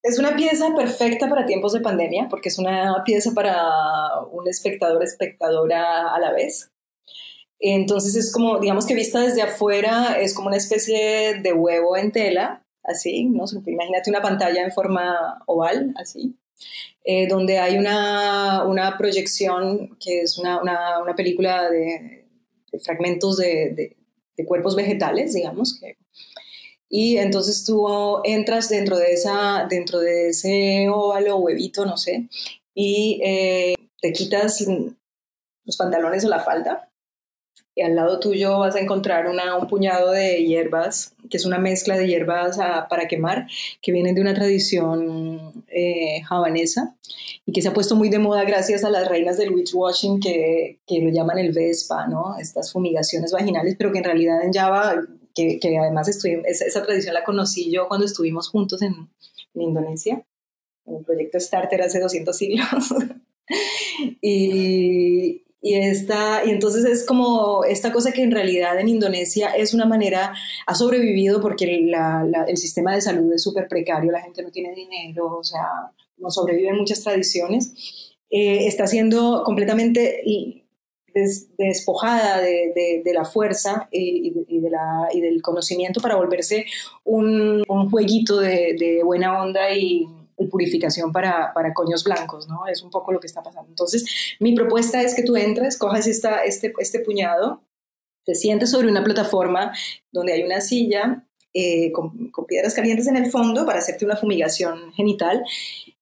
Es 0.03 0.19
una 0.19 0.35
pieza 0.35 0.75
perfecta 0.75 1.29
para 1.29 1.45
tiempos 1.45 1.75
de 1.75 1.81
pandemia, 1.81 2.29
porque 2.31 2.49
es 2.49 2.59
una 2.59 3.03
pieza 3.05 3.33
para 3.35 4.21
un 4.33 4.49
espectador, 4.49 5.03
espectadora 5.03 6.15
a 6.15 6.19
la 6.19 6.33
vez. 6.33 6.71
Entonces 7.61 8.17
es 8.17 8.33
como, 8.33 8.59
digamos 8.59 8.87
que 8.87 8.95
vista 8.95 9.21
desde 9.21 9.43
afuera, 9.43 10.19
es 10.19 10.35
como 10.35 10.49
una 10.49 10.57
especie 10.57 11.41
de 11.43 11.53
huevo 11.53 11.95
en 11.97 12.11
tela, 12.11 12.65
así, 12.83 13.25
¿no? 13.25 13.45
Imagínate 13.67 14.09
una 14.09 14.23
pantalla 14.23 14.63
en 14.65 14.73
forma 14.73 15.43
oval, 15.47 15.93
así, 15.97 16.35
eh, 17.05 17.29
donde 17.29 17.59
hay 17.59 17.77
una, 17.77 18.65
una, 18.65 18.97
proyección 18.97 19.97
que 20.01 20.23
es 20.23 20.39
una, 20.39 20.61
una, 20.61 21.15
película 21.15 21.69
de, 21.69 22.27
fragmentos 22.83 23.37
de, 23.37 23.97
de, 24.37 24.47
cuerpos 24.47 24.75
vegetales, 24.75 25.35
digamos, 25.35 25.79
y 26.89 27.19
entonces 27.19 27.63
tú 27.67 27.87
entras 28.25 28.71
dentro 28.71 28.97
de, 28.97 29.13
esa, 29.13 29.67
dentro 29.69 30.01
de 30.01 30.31
ese 30.31 30.89
óvalo 30.89 31.37
huevito, 31.37 31.85
no 31.85 31.99
sé, 31.99 32.27
y 32.73 33.21
eh, 33.23 33.75
te 34.01 34.15
quitas 34.15 34.67
los 35.65 35.77
pantalones 35.77 36.25
o 36.25 36.29
la 36.31 36.41
falda 36.41 36.90
y 37.75 37.83
al 37.83 37.95
lado 37.95 38.19
tuyo 38.19 38.59
vas 38.59 38.75
a 38.75 38.81
encontrar 38.81 39.29
una, 39.29 39.57
un 39.57 39.67
puñado 39.67 40.11
de 40.11 40.45
hierbas, 40.45 41.15
que 41.31 41.37
es 41.37 41.47
una 41.47 41.59
mezcla 41.59 41.97
de 41.97 42.07
hierbas 42.07 42.59
a, 42.59 42.89
para 42.89 43.07
quemar, 43.07 43.47
que 43.81 43.93
vienen 43.93 44.15
de 44.15 44.21
una 44.21 44.35
tradición 44.35 45.65
eh, 45.69 46.21
javanesa 46.23 46.97
y 47.47 47.53
que 47.53 47.63
se 47.63 47.69
ha 47.69 47.73
puesto 47.73 47.95
muy 47.95 48.09
de 48.09 48.19
moda 48.19 48.45
gracias 48.45 48.85
a 48.85 48.91
las 48.91 49.09
reinas 49.09 49.39
del 49.39 49.55
witch 49.55 49.73
washing 49.75 50.21
que, 50.21 50.81
que 50.87 51.01
lo 51.01 51.11
llaman 51.11 51.39
el 51.39 51.53
Vespa, 51.53 52.07
¿no? 52.07 52.37
Estas 52.39 52.73
fumigaciones 52.73 53.33
vaginales, 53.33 53.77
pero 53.79 53.93
que 53.93 53.99
en 53.99 54.05
realidad 54.05 54.45
en 54.45 54.53
Java, 54.53 54.97
que, 55.35 55.59
que 55.61 55.79
además 55.79 56.09
estoy, 56.09 56.43
esa, 56.45 56.65
esa, 56.65 56.83
tradición 56.83 57.15
la 57.15 57.25
conocí 57.25 57.71
yo 57.71 57.87
cuando 57.87 58.07
estuvimos 58.07 58.49
juntos 58.49 58.83
en, 58.83 59.09
en 59.55 59.63
Indonesia, 59.63 60.25
en 60.87 60.97
el 60.97 61.05
proyecto 61.05 61.39
Starter 61.39 61.83
hace 61.83 62.01
200 62.01 62.37
siglos. 62.37 62.67
y, 64.21 65.45
y, 65.63 65.75
esta, 65.75 66.43
y 66.45 66.51
entonces 66.51 66.85
es 66.87 67.05
como 67.05 67.65
esta 67.65 67.93
cosa 67.93 68.13
que 68.13 68.23
en 68.23 68.31
realidad 68.31 68.79
en 68.79 68.89
Indonesia 68.89 69.51
es 69.51 69.75
una 69.75 69.85
manera, 69.85 70.33
ha 70.67 70.75
sobrevivido 70.75 71.41
porque 71.41 71.83
la, 71.87 72.25
la, 72.25 72.45
el 72.45 72.57
sistema 72.57 72.95
de 72.95 73.03
salud 73.03 73.33
es 73.33 73.43
súper 73.43 73.69
precario, 73.69 74.11
la 74.11 74.23
gente 74.23 74.43
no 74.43 74.51
tiene 74.51 74.75
dinero, 74.75 75.39
o 75.39 75.45
sea, 75.45 75.67
no 76.17 76.31
sobreviven 76.31 76.77
muchas 76.77 77.03
tradiciones, 77.03 78.17
eh, 78.31 78.67
está 78.67 78.87
siendo 78.87 79.43
completamente 79.45 80.23
des, 81.13 81.49
despojada 81.59 82.41
de, 82.41 82.73
de, 82.75 83.03
de, 83.05 83.13
la 83.13 83.25
fuerza 83.25 83.89
y, 83.91 84.33
y, 84.49 84.61
de 84.61 84.71
la, 84.71 85.09
y, 85.13 85.21
del 85.21 85.43
conocimiento 85.43 86.01
para 86.01 86.17
volverse 86.17 86.65
un, 87.05 87.65
un 87.69 87.91
jueguito 87.91 88.39
de 88.39 89.01
buena 89.05 89.43
onda 89.43 89.75
y 89.75 90.07
purificación 90.47 91.13
para, 91.13 91.53
para 91.53 91.75
coños 91.75 92.05
blancos, 92.05 92.49
¿no? 92.49 92.67
Es 92.67 92.83
un 92.83 92.91
poco 92.91 93.13
lo 93.13 93.21
que 93.21 93.27
está 93.27 93.43
pasando. 93.43 93.69
Entonces, 93.69 94.37
mi 94.41 94.55
propuesta 94.55 95.03
es 95.03 95.15
que 95.15 95.23
tú 95.23 95.37
entres, 95.37 95.77
cojas 95.77 96.07
esta, 96.07 96.45
este, 96.45 96.73
este 96.79 97.01
puñado, 97.01 97.63
te 98.25 98.35
sientes 98.35 98.71
sobre 98.71 98.89
una 98.89 99.05
plataforma 99.05 99.73
donde 100.13 100.33
hay 100.33 100.43
una 100.43 100.61
silla 100.61 101.27
eh, 101.53 101.91
con, 101.93 102.31
con, 102.31 102.47
piedras 102.47 102.75
calientes 102.75 103.09
en 103.09 103.17
el 103.17 103.31
fondo 103.31 103.67
para 103.67 103.81
hacerte 103.81 104.05
una 104.05 104.17
fumigación 104.17 104.93
genital. 104.93 105.43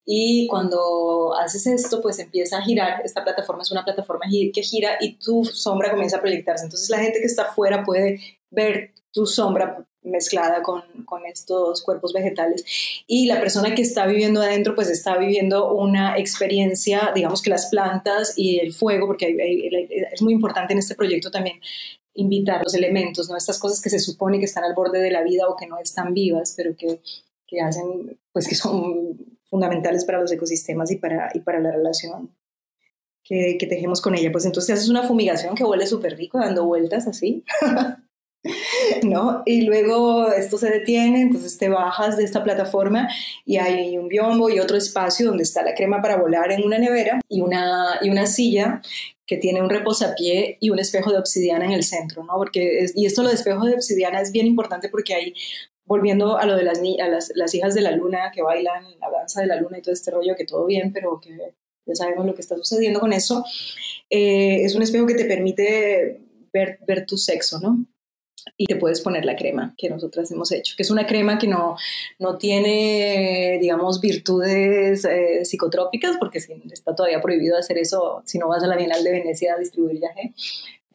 Y 0.05 0.47
cuando 0.47 1.35
haces 1.39 1.67
esto, 1.67 2.01
pues 2.01 2.19
empieza 2.19 2.59
a 2.59 2.63
girar. 2.63 3.03
Esta 3.05 3.23
plataforma 3.23 3.63
es 3.63 3.71
una 3.71 3.85
plataforma 3.85 4.25
que 4.31 4.63
gira 4.63 4.97
y 5.01 5.19
tu 5.19 5.45
sombra 5.45 5.91
comienza 5.91 6.17
a 6.17 6.21
proyectarse. 6.21 6.65
Entonces 6.65 6.89
la 6.89 6.99
gente 6.99 7.21
que 7.21 7.27
está 7.27 7.43
afuera 7.43 7.85
puede 7.85 8.21
ver 8.51 8.95
tu 9.13 9.27
sombra 9.27 9.87
mezclada 10.03 10.63
con, 10.63 10.83
con, 11.05 11.27
estos 11.27 11.83
cuerpos 11.83 12.13
vegetales 12.13 12.65
y 13.07 13.27
la 13.27 13.41
persona 13.41 13.75
que 13.75 13.83
está 13.83 14.07
viviendo 14.07 14.41
adentro 14.41 14.75
pues 14.75 14.89
está 14.89 15.19
viviendo 15.19 15.75
una 15.75 16.17
experiencia, 16.19 17.13
digamos 17.15 17.43
que 17.43 17.51
las 17.51 17.67
plantas 17.67 18.35
y 18.37 18.59
el 18.61 18.73
fuego, 18.73 19.07
porque 19.07 19.37
es 20.13 20.23
muy 20.23 20.33
importante 20.33 20.73
en 20.73 20.79
este 20.79 20.95
proyecto 20.95 21.31
también 21.31 21.61
invitar 22.15 22.63
los 22.65 22.75
elementos, 22.75 23.29
¿no? 23.29 23.37
Estas 23.37 23.59
cosas 23.59 23.81
que 23.81 23.91
se 23.91 24.01
supone 24.01 24.39
que 24.39 24.45
están 24.45 24.65
al 24.65 24.75
borde 24.75 25.01
de 25.01 25.11
la 25.11 25.23
vida 25.23 25.47
o 25.49 25.57
que 25.57 25.67
no 25.67 25.79
están 25.79 26.15
vivas, 26.15 26.55
pero 26.57 26.75
que, 26.77 27.01
que 27.47 27.61
hacen, 27.61 28.19
pues 28.33 28.49
que 28.49 28.57
son 28.57 29.39
fundamentales 29.45 30.05
para 30.05 30.21
los 30.21 30.33
ecosistemas 30.33 30.91
y 30.91 30.97
para, 30.97 31.31
y 31.33 31.41
para 31.41 31.61
la 31.61 31.71
relación 31.71 32.35
que, 33.23 33.57
que 33.59 33.67
tejemos 33.67 34.01
con 34.01 34.17
ella. 34.17 34.33
Pues 34.33 34.45
entonces 34.47 34.75
haces 34.75 34.89
una 34.89 35.05
fumigación 35.05 35.55
que 35.55 35.65
huele 35.65 35.87
súper 35.87 36.17
rico, 36.17 36.39
dando 36.39 36.67
vueltas 36.67 37.07
así. 37.07 37.45
¿no? 39.03 39.43
Y 39.47 39.63
luego 39.63 40.31
esto 40.33 40.59
se 40.59 40.71
detiene, 40.71 41.23
entonces 41.23 41.59
te 41.59 41.69
bajas 41.69 42.17
de 42.17 42.25
esta 42.25 42.43
plataforma 42.45 43.09
y 43.45 43.57
hay 43.57 43.99
un 43.99 44.09
biombo 44.09 44.49
y 44.51 44.61
otro 44.61 44.77
espacio 44.77 45.27
donde 45.27 45.43
está 45.43 45.63
la 45.63 45.75
crema 45.75 46.01
para 46.01 46.17
volar 46.17 46.53
en 46.53 46.65
una 46.65 46.79
nevera 46.79 47.21
y 47.29 47.41
una, 47.41 47.99
y 48.01 48.11
una 48.11 48.27
silla 48.27 48.81
que 49.27 49.37
tiene 49.37 49.61
un 49.61 49.69
reposapié 49.69 50.57
y 50.61 50.71
un 50.71 50.79
espejo 50.79 51.13
de 51.13 51.19
obsidiana 51.19 51.67
en 51.67 51.73
el 51.73 51.85
centro, 51.85 52.25
¿no? 52.25 52.35
Porque 52.37 52.81
es, 52.81 52.97
y 52.97 53.05
esto 53.07 53.23
lo 53.23 53.29
de 53.29 53.35
espejo 53.35 53.65
de 53.67 53.75
obsidiana 53.75 54.21
es 54.21 54.33
bien 54.33 54.47
importante 54.47 54.89
porque 54.89 55.15
hay 55.15 55.35
volviendo 55.85 56.39
a 56.39 56.47
lo 56.47 56.57
de 56.57 56.65
las, 56.65 56.79
a 56.79 57.09
las, 57.09 57.33
las 57.35 57.55
hijas 57.55 57.75
de 57.75 57.81
la 57.81 57.93
luna 57.93 58.31
que 58.33 58.43
bailan 58.43 58.85
la 59.01 59.11
danza 59.11 59.41
de 59.41 59.47
la 59.47 59.57
luna 59.57 59.79
y 59.79 59.83
todo 59.83 59.95
este 59.95 60.11
rollo, 60.11 60.37
que 60.37 60.45
todo 60.45 60.67
bien, 60.67 60.93
pero 60.93 61.19
que 61.21 61.55
ya 61.87 61.95
sabemos 61.95 62.27
lo 62.27 62.35
que 62.35 62.43
está 62.43 62.57
sucediendo 62.57 63.01
con 63.01 63.15
eso, 63.15 63.43
eh, 64.11 64.65
es 64.65 64.75
un 64.75 64.83
espejo 64.83 65.07
que 65.07 65.15
te 65.15 65.25
permite 65.25 66.21
ver, 66.53 66.79
ver 66.87 67.07
tu 67.07 67.17
sexo, 67.17 67.59
¿no? 67.59 67.87
Y 68.61 68.67
te 68.67 68.75
puedes 68.75 69.01
poner 69.01 69.25
la 69.25 69.37
crema 69.37 69.73
que 69.79 69.89
nosotras 69.89 70.31
hemos 70.33 70.51
hecho, 70.51 70.75
que 70.77 70.83
es 70.83 70.91
una 70.91 71.07
crema 71.07 71.39
que 71.39 71.47
no, 71.47 71.77
no 72.19 72.37
tiene, 72.37 73.57
digamos, 73.61 74.01
virtudes 74.01 75.05
eh, 75.05 75.45
psicotrópicas, 75.45 76.17
porque 76.19 76.39
está 76.39 76.95
todavía 76.95 77.23
prohibido 77.23 77.57
hacer 77.57 77.79
eso 77.79 78.21
si 78.27 78.37
no 78.37 78.49
vas 78.49 78.65
a 78.65 78.67
la 78.67 78.77
Bienal 78.77 79.05
de 79.05 79.13
Venecia 79.13 79.55
a 79.55 79.59
distribuir 79.59 80.01
viaje. 80.01 80.33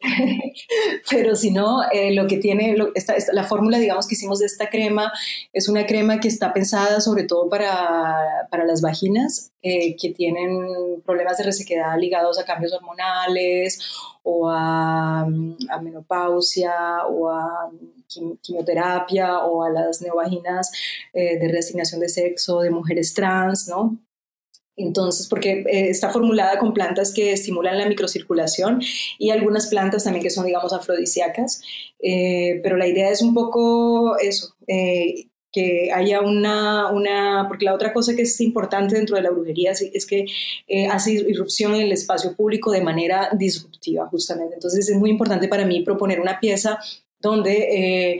Pero 1.10 1.36
si 1.36 1.50
no, 1.50 1.82
eh, 1.92 2.14
lo 2.14 2.26
que 2.26 2.38
tiene, 2.38 2.76
esta, 2.94 3.14
la 3.32 3.44
fórmula, 3.44 3.78
digamos, 3.78 4.06
que 4.06 4.14
hicimos 4.14 4.38
de 4.38 4.46
esta 4.46 4.68
crema 4.68 5.12
es 5.52 5.68
una 5.68 5.86
crema 5.86 6.20
que 6.20 6.28
está 6.28 6.52
pensada 6.52 7.00
sobre 7.00 7.24
todo 7.24 7.48
para, 7.48 8.46
para 8.50 8.64
las 8.64 8.80
vaginas 8.80 9.52
eh, 9.62 9.96
que 9.96 10.10
tienen 10.10 11.02
problemas 11.04 11.38
de 11.38 11.44
resequedad 11.44 11.98
ligados 11.98 12.38
a 12.38 12.44
cambios 12.44 12.72
hormonales 12.72 13.80
o 14.22 14.48
a, 14.48 15.22
a 15.22 15.80
menopausia 15.82 17.06
o 17.08 17.30
a 17.30 17.70
quimioterapia 18.42 19.40
o 19.40 19.64
a 19.64 19.70
las 19.70 20.02
neovaginas 20.02 20.70
eh, 21.12 21.38
de 21.38 21.48
reasignación 21.48 22.00
de 22.00 22.08
sexo 22.08 22.60
de 22.60 22.70
mujeres 22.70 23.14
trans, 23.14 23.68
¿no? 23.68 23.98
Entonces, 24.76 25.28
porque 25.28 25.64
eh, 25.68 25.90
está 25.90 26.10
formulada 26.10 26.58
con 26.58 26.74
plantas 26.74 27.12
que 27.12 27.32
estimulan 27.32 27.78
la 27.78 27.86
microcirculación 27.86 28.80
y 29.18 29.30
algunas 29.30 29.68
plantas 29.68 30.04
también 30.04 30.22
que 30.22 30.30
son, 30.30 30.46
digamos, 30.46 30.72
afrodisíacas, 30.72 31.62
eh, 32.00 32.60
pero 32.62 32.76
la 32.76 32.88
idea 32.88 33.10
es 33.10 33.22
un 33.22 33.34
poco 33.34 34.18
eso, 34.18 34.54
eh, 34.66 35.26
que 35.52 35.92
haya 35.92 36.20
una, 36.20 36.90
una, 36.90 37.44
porque 37.46 37.64
la 37.64 37.74
otra 37.74 37.92
cosa 37.92 38.16
que 38.16 38.22
es 38.22 38.40
importante 38.40 38.96
dentro 38.96 39.14
de 39.14 39.22
la 39.22 39.30
brujería 39.30 39.70
es, 39.70 40.04
que 40.04 40.26
hace 40.90 41.12
irrupción 41.12 41.76
en 41.76 41.82
el 41.82 41.92
espacio 41.92 42.34
público 42.34 42.72
de 42.72 42.80
manera 42.80 43.30
disruptiva, 43.38 44.08
justamente. 44.08 44.54
Entonces, 44.54 44.88
es 44.88 44.96
muy 44.96 45.10
importante 45.10 45.46
para 45.46 45.64
mí 45.64 45.84
proponer 45.84 46.20
una 46.20 46.40
pieza 46.40 46.80
donde 47.20 48.18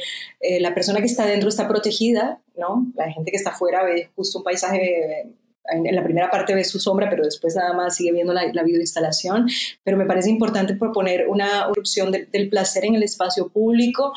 la 0.60 0.74
persona 0.74 1.00
que 1.00 1.06
está 1.06 1.26
dentro 1.26 1.48
está 1.48 1.66
protegida, 1.66 2.40
¿no? 2.56 2.86
La 2.94 3.10
gente 3.10 3.32
que 3.32 3.36
está 3.36 3.50
afuera 3.50 3.82
ve 3.82 4.10
justo 4.14 4.38
un 4.38 4.44
paisaje 4.44 5.34
en 5.66 5.94
la 5.94 6.04
primera 6.04 6.30
parte 6.30 6.54
ve 6.54 6.64
su 6.64 6.78
sombra, 6.78 7.08
pero 7.08 7.24
después 7.24 7.56
nada 7.56 7.72
más 7.72 7.96
sigue 7.96 8.12
viendo 8.12 8.32
la, 8.32 8.52
la 8.52 8.62
videoinstalación. 8.62 9.48
Pero 9.82 9.96
me 9.96 10.06
parece 10.06 10.30
importante 10.30 10.74
proponer 10.74 11.28
una 11.28 11.68
opción 11.68 12.12
del 12.12 12.48
placer 12.48 12.84
en 12.84 12.94
el 12.96 13.02
espacio 13.02 13.48
público 13.48 14.12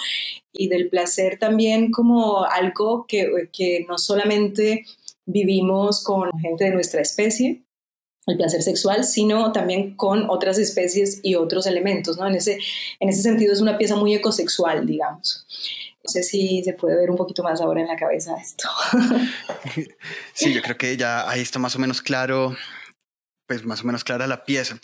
y 0.52 0.68
del 0.68 0.90
placer 0.90 1.38
también 1.40 1.92
como 1.92 2.44
algo 2.44 3.06
que, 3.08 3.50
que 3.54 3.86
no 3.88 3.98
solamente 3.98 4.86
vivimos 5.26 6.04
con 6.04 6.32
gente 6.40 6.66
de 6.66 6.72
nuestra 6.72 7.02
especie, 7.02 7.64
el 8.28 8.38
placer 8.38 8.62
sexual, 8.62 9.06
sino 9.06 9.52
también 9.54 9.96
con 9.96 10.30
otras 10.30 10.58
especies 10.58 11.22
y 11.24 11.36
otros 11.36 11.66
elementos, 11.66 12.18
¿no? 12.18 12.28
En 12.28 12.36
ese, 12.36 12.60
en 13.00 13.10
ese 13.10 13.22
sentido 13.22 13.54
es 13.54 13.62
una 13.62 13.78
pieza 13.78 13.96
muy 13.96 14.14
ecosexual, 14.14 14.86
digamos. 14.86 15.46
No 16.08 16.12
sé 16.14 16.24
si 16.24 16.64
se 16.64 16.72
puede 16.72 16.96
ver 16.96 17.10
un 17.10 17.18
poquito 17.18 17.44
más 17.44 17.60
ahora 17.60 17.82
en 17.82 17.88
la 17.88 17.98
cabeza 17.98 18.38
esto. 18.38 18.70
Sí, 20.34 20.54
yo 20.54 20.62
creo 20.62 20.78
que 20.78 20.96
ya 20.96 21.30
ahí 21.30 21.42
está 21.42 21.60
más 21.60 21.76
o 21.76 21.80
menos 21.80 22.02
claro, 22.02 22.56
pues 23.46 23.66
más 23.66 23.84
o 23.84 23.86
menos 23.86 24.06
clara 24.06 24.26
la 24.26 24.46
pieza. 24.46 24.80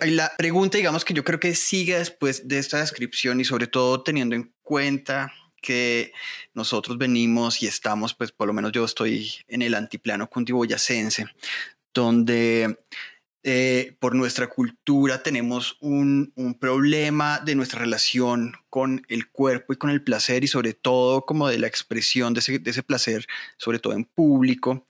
la 0.00 0.32
pregunta, 0.38 0.78
digamos, 0.78 1.04
que 1.04 1.12
yo 1.12 1.24
creo 1.24 1.38
que 1.38 1.54
sigue 1.54 1.98
después 1.98 2.48
de 2.48 2.58
esta 2.58 2.78
descripción 2.78 3.38
y 3.38 3.44
sobre 3.44 3.66
todo 3.66 4.02
teniendo 4.02 4.34
en 4.34 4.54
cuenta 4.62 5.30
que 5.60 6.12
nosotros 6.54 6.96
venimos 6.96 7.62
y 7.62 7.66
estamos, 7.66 8.14
pues 8.14 8.32
por 8.32 8.46
lo 8.46 8.54
menos 8.54 8.72
yo 8.72 8.86
estoy 8.86 9.30
en 9.48 9.60
el 9.60 9.74
antiplano 9.74 10.30
cundiboyacense, 10.30 11.26
donde 11.92 12.78
eh, 13.44 13.96
por 13.98 14.14
nuestra 14.14 14.48
cultura 14.48 15.22
tenemos 15.22 15.76
un, 15.80 16.32
problema 16.60 17.40
de 17.40 17.56
nuestra 17.56 17.80
relación 17.80 18.52
con 18.70 19.04
el 19.08 19.28
cuerpo 19.28 19.72
y 19.72 19.76
con 19.76 19.90
el 19.90 20.02
placer 20.02 20.44
y 20.44 20.48
sobre 20.48 20.74
todo 20.74 21.26
como 21.26 21.48
de 21.48 21.58
la 21.58 21.66
expresión 21.66 22.34
de 22.34 22.40
ese, 22.40 22.82
placer, 22.82 23.26
sobre 23.56 23.80
todo 23.80 23.94
en 23.94 24.04
público. 24.04 24.86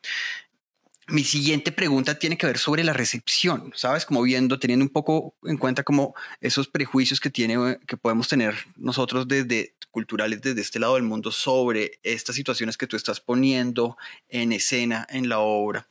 Mi 1.08 1.24
siguiente 1.24 1.72
pregunta 1.72 2.18
tiene 2.18 2.36
que 2.36 2.46
ver 2.46 2.58
sobre 2.58 2.84
la 2.84 2.92
recepción, 2.92 3.72
¿sabes? 3.74 4.04
Como 4.04 4.22
viendo, 4.22 4.58
teniendo 4.58 4.84
un 4.84 4.90
poco 4.90 5.34
en 5.44 5.56
cuenta 5.56 5.82
como 5.82 6.14
esos 6.40 6.68
prejuicios 6.68 7.20
que, 7.20 7.30
tiene, 7.30 7.78
que 7.86 7.96
podemos 7.96 8.28
tener 8.28 8.54
nosotros 8.76 9.26
desde 9.26 9.74
culturales 9.90 10.40
desde 10.40 10.60
este 10.60 10.78
lado 10.78 10.94
del 10.94 11.04
mundo 11.04 11.30
sobre 11.30 12.00
estas 12.02 12.34
situaciones 12.34 12.76
que 12.76 12.86
tú 12.86 12.96
estás 12.96 13.20
poniendo 13.20 13.96
en 14.28 14.52
escena 14.52 15.06
en 15.10 15.28
la 15.28 15.38
obra. 15.38 15.86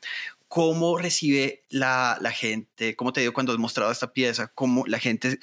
¿Cómo 0.51 0.97
recibe 0.97 1.63
la, 1.69 2.17
la 2.19 2.31
gente? 2.31 2.97
¿Cómo 2.97 3.13
te 3.13 3.21
digo 3.21 3.31
cuando 3.31 3.53
has 3.53 3.57
mostrado 3.57 3.89
esta 3.89 4.11
pieza? 4.11 4.51
¿Cómo 4.53 4.85
la 4.85 4.99
gente 4.99 5.39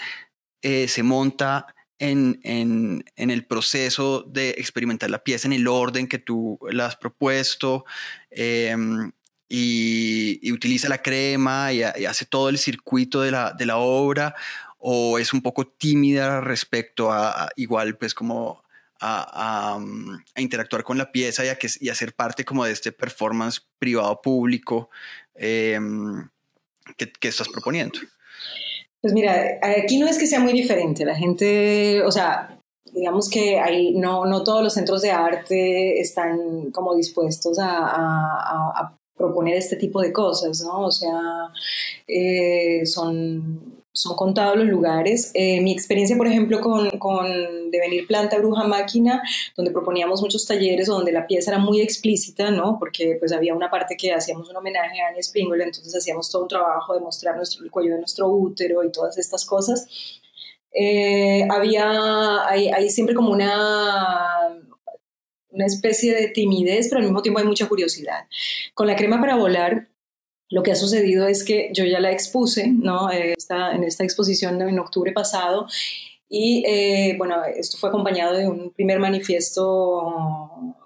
eh, 0.61 0.87
se 0.87 1.03
monta 1.03 1.75
en, 1.99 2.39
en, 2.43 3.03
en, 3.17 3.31
el 3.31 3.47
proceso 3.47 4.21
de 4.21 4.51
experimentar 4.51 5.09
la 5.09 5.25
pieza 5.25 5.49
en 5.49 5.55
el 5.55 5.67
orden 5.67 6.09
que 6.09 6.19
tú 6.19 6.59
la 6.71 6.85
has 6.85 6.97
propuesto 6.97 7.87
em, 8.31 9.11
y, 9.49 10.53
utiliza 10.53 10.91
la 10.91 11.01
crema 11.01 11.73
y, 11.73 11.85
hace 11.85 12.27
todo 12.27 12.51
el 12.51 12.59
circuito 12.59 13.23
de 13.23 13.31
la, 13.31 13.55
de 13.55 13.65
la, 13.65 13.79
obra 13.79 14.35
o 14.77 15.19
es 15.19 15.33
un 15.33 15.41
poco 15.41 15.67
tímida 15.67 16.43
respecto 16.43 17.11
a, 17.11 17.49
igual 17.57 17.97
pues 17.97 18.13
como 18.13 18.63
a, 19.01 19.77
a, 19.77 20.41
interactuar 20.41 20.85
con 20.85 20.99
la 20.99 21.13
pieza 21.13 21.45
y 21.45 21.49
a, 21.49 21.57
que, 21.57 21.69
ser 21.69 22.15
parte 22.15 22.45
como 22.45 22.65
de 22.65 22.73
este 22.73 22.93
performance 22.93 23.61
privado 23.79 24.21
público 24.21 24.91
em, 25.35 26.29
que, 26.97 27.11
que, 27.13 27.29
estás 27.29 27.49
proponiendo? 27.49 27.99
Pues 29.01 29.13
mira, 29.13 29.59
aquí 29.63 29.99
no 29.99 30.07
es 30.07 30.19
que 30.19 30.27
sea 30.27 30.41
muy 30.41 30.53
diferente. 30.53 31.05
La 31.05 31.15
gente, 31.15 32.03
o 32.03 32.11
sea, 32.11 32.59
digamos 32.93 33.29
que 33.31 33.61
hay, 33.61 33.95
no, 33.95 34.27
no 34.27 34.43
todos 34.43 34.63
los 34.63 34.75
centros 34.75 35.03
de 35.03 35.13
arte 35.13 36.01
están 36.01 36.71
como 36.73 36.97
dispuestos 36.97 37.59
a, 37.61 37.77
a 37.79 38.99
proponer 39.19 39.57
este 39.57 39.77
tipo 39.77 40.01
de 40.01 40.13
cosas, 40.13 40.63
¿no? 40.63 40.87
O 40.87 40.91
sea, 40.91 41.21
eh, 42.07 42.87
son 42.87 43.78
son 43.93 44.17
contados 44.17 44.57
los 44.57 44.67
lugares. 44.67 45.31
Eh, 45.35 45.61
mi 45.61 45.73
experiencia, 45.73 46.17
por 46.17 46.27
ejemplo, 46.27 46.61
con, 46.61 46.91
con 46.99 47.71
Devenir 47.71 48.07
Planta, 48.07 48.39
Bruja, 48.39 48.65
Máquina, 48.65 49.23
donde 49.57 49.73
proponíamos 49.73 50.23
muchos 50.23 50.47
talleres 50.47 50.87
donde 50.87 51.13
la 51.13 51.27
pieza 51.27 51.51
era 51.51 51.59
muy 51.59 51.81
explícita, 51.81 52.51
¿no? 52.51 52.79
Porque 52.79 53.17
pues 53.19 53.33
había 53.33 53.55
una 53.55 53.71
parte 53.71 53.97
que 53.97 54.13
hacíamos 54.13 54.49
un 54.49 54.57
homenaje 54.57 55.01
a 55.01 55.09
Annie 55.09 55.23
Springwell, 55.23 55.63
entonces 55.63 55.95
hacíamos 55.95 56.31
todo 56.31 56.43
un 56.43 56.49
trabajo 56.49 56.95
de 56.95 57.01
mostrar 57.01 57.37
nuestro, 57.37 57.65
el 57.65 57.71
cuello 57.71 57.95
de 57.95 57.99
nuestro 57.99 58.29
útero 58.29 58.85
y 58.85 58.93
todas 58.93 59.19
estas 59.19 59.45
cosas. 59.45 59.87
Eh, 60.73 61.47
había, 61.51 62.47
hay, 62.47 62.91
siempre 62.91 63.15
como 63.15 63.31
una 63.31 64.59
una 65.51 65.67
especie 65.67 66.15
de 66.15 66.29
timidez, 66.29 66.89
pero 66.89 67.01
al 67.01 67.07
mismo 67.07 67.23
tiempo 67.23 67.41
hay 67.41 67.47
mucha 67.47 67.69
curiosidad. 67.69 68.27
Con 68.75 68.87
la 68.87 68.95
crema 68.95 69.19
para 69.19 69.35
volar, 69.35 69.89
lo 70.51 70.63
que 70.63 70.73
ha 70.73 70.77
sucedido 70.77 71.27
es 71.27 71.45
que 71.45 71.71
yo 71.75 71.85
ya 71.85 72.01
la 72.01 72.11
expuse, 72.11 72.69
¿no? 72.69 73.11
Eh, 73.11 73.35
en 73.51 73.85
esta 73.85 74.05
exposición 74.05 74.61
en 74.61 74.79
octubre 74.79 75.13
pasado 75.13 75.67
y 76.29 76.63
eh, 76.67 77.15
bueno, 77.17 77.37
esto 77.57 77.79
fue 77.79 77.89
acompañado 77.89 78.37
de 78.37 78.47
un 78.47 78.71
primer 78.71 78.99
manifiesto 78.99 80.77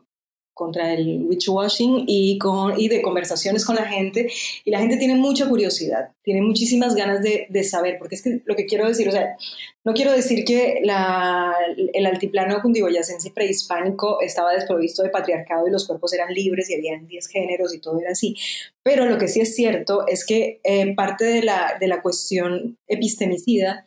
contra 0.54 0.92
el 0.92 1.24
witchwashing 1.24 2.04
y, 2.06 2.38
con, 2.38 2.78
y 2.78 2.88
de 2.88 3.02
conversaciones 3.02 3.64
con 3.64 3.76
la 3.76 3.84
gente. 3.84 4.30
Y 4.64 4.70
la 4.70 4.78
gente 4.78 4.96
tiene 4.96 5.14
mucha 5.14 5.48
curiosidad, 5.48 6.10
tiene 6.22 6.42
muchísimas 6.42 6.94
ganas 6.94 7.22
de, 7.22 7.46
de 7.48 7.64
saber, 7.64 7.96
porque 7.98 8.14
es 8.16 8.22
que 8.22 8.40
lo 8.44 8.54
que 8.54 8.66
quiero 8.66 8.86
decir, 8.86 9.08
o 9.08 9.12
sea, 9.12 9.36
no 9.84 9.94
quiero 9.94 10.12
decir 10.12 10.44
que 10.44 10.80
la, 10.84 11.54
el 11.92 12.06
altiplano 12.06 12.60
cundiboyacense 12.62 13.30
prehispánico 13.30 14.20
estaba 14.20 14.52
desprovisto 14.52 15.02
de 15.02 15.08
patriarcado 15.08 15.66
y 15.66 15.70
los 15.70 15.86
cuerpos 15.86 16.12
eran 16.12 16.32
libres 16.32 16.70
y 16.70 16.74
habían 16.74 17.06
10 17.06 17.26
géneros 17.28 17.74
y 17.74 17.80
todo 17.80 18.00
era 18.00 18.12
así, 18.12 18.36
pero 18.82 19.06
lo 19.06 19.18
que 19.18 19.28
sí 19.28 19.40
es 19.40 19.54
cierto 19.54 20.06
es 20.06 20.24
que 20.24 20.60
eh, 20.62 20.94
parte 20.94 21.24
de 21.24 21.42
la, 21.42 21.76
de 21.80 21.88
la 21.88 22.02
cuestión 22.02 22.78
epistemicida 22.86 23.84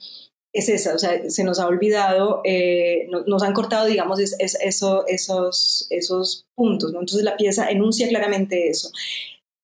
es 0.55 0.69
esa, 0.69 0.95
o 0.95 0.97
sea, 0.97 1.29
se 1.29 1.43
nos 1.43 1.59
ha 1.59 1.67
olvidado, 1.67 2.39
eh, 2.45 3.09
nos 3.27 3.43
han 3.43 3.51
cortado, 3.51 3.87
digamos, 3.87 4.21
es, 4.21 4.37
eso, 4.39 5.05
esos, 5.05 5.85
esos 5.89 6.47
puntos, 6.55 6.93
¿no? 6.93 7.01
Entonces 7.01 7.25
la 7.25 7.35
pieza 7.35 7.69
enuncia 7.69 8.07
claramente 8.07 8.69
eso. 8.69 8.89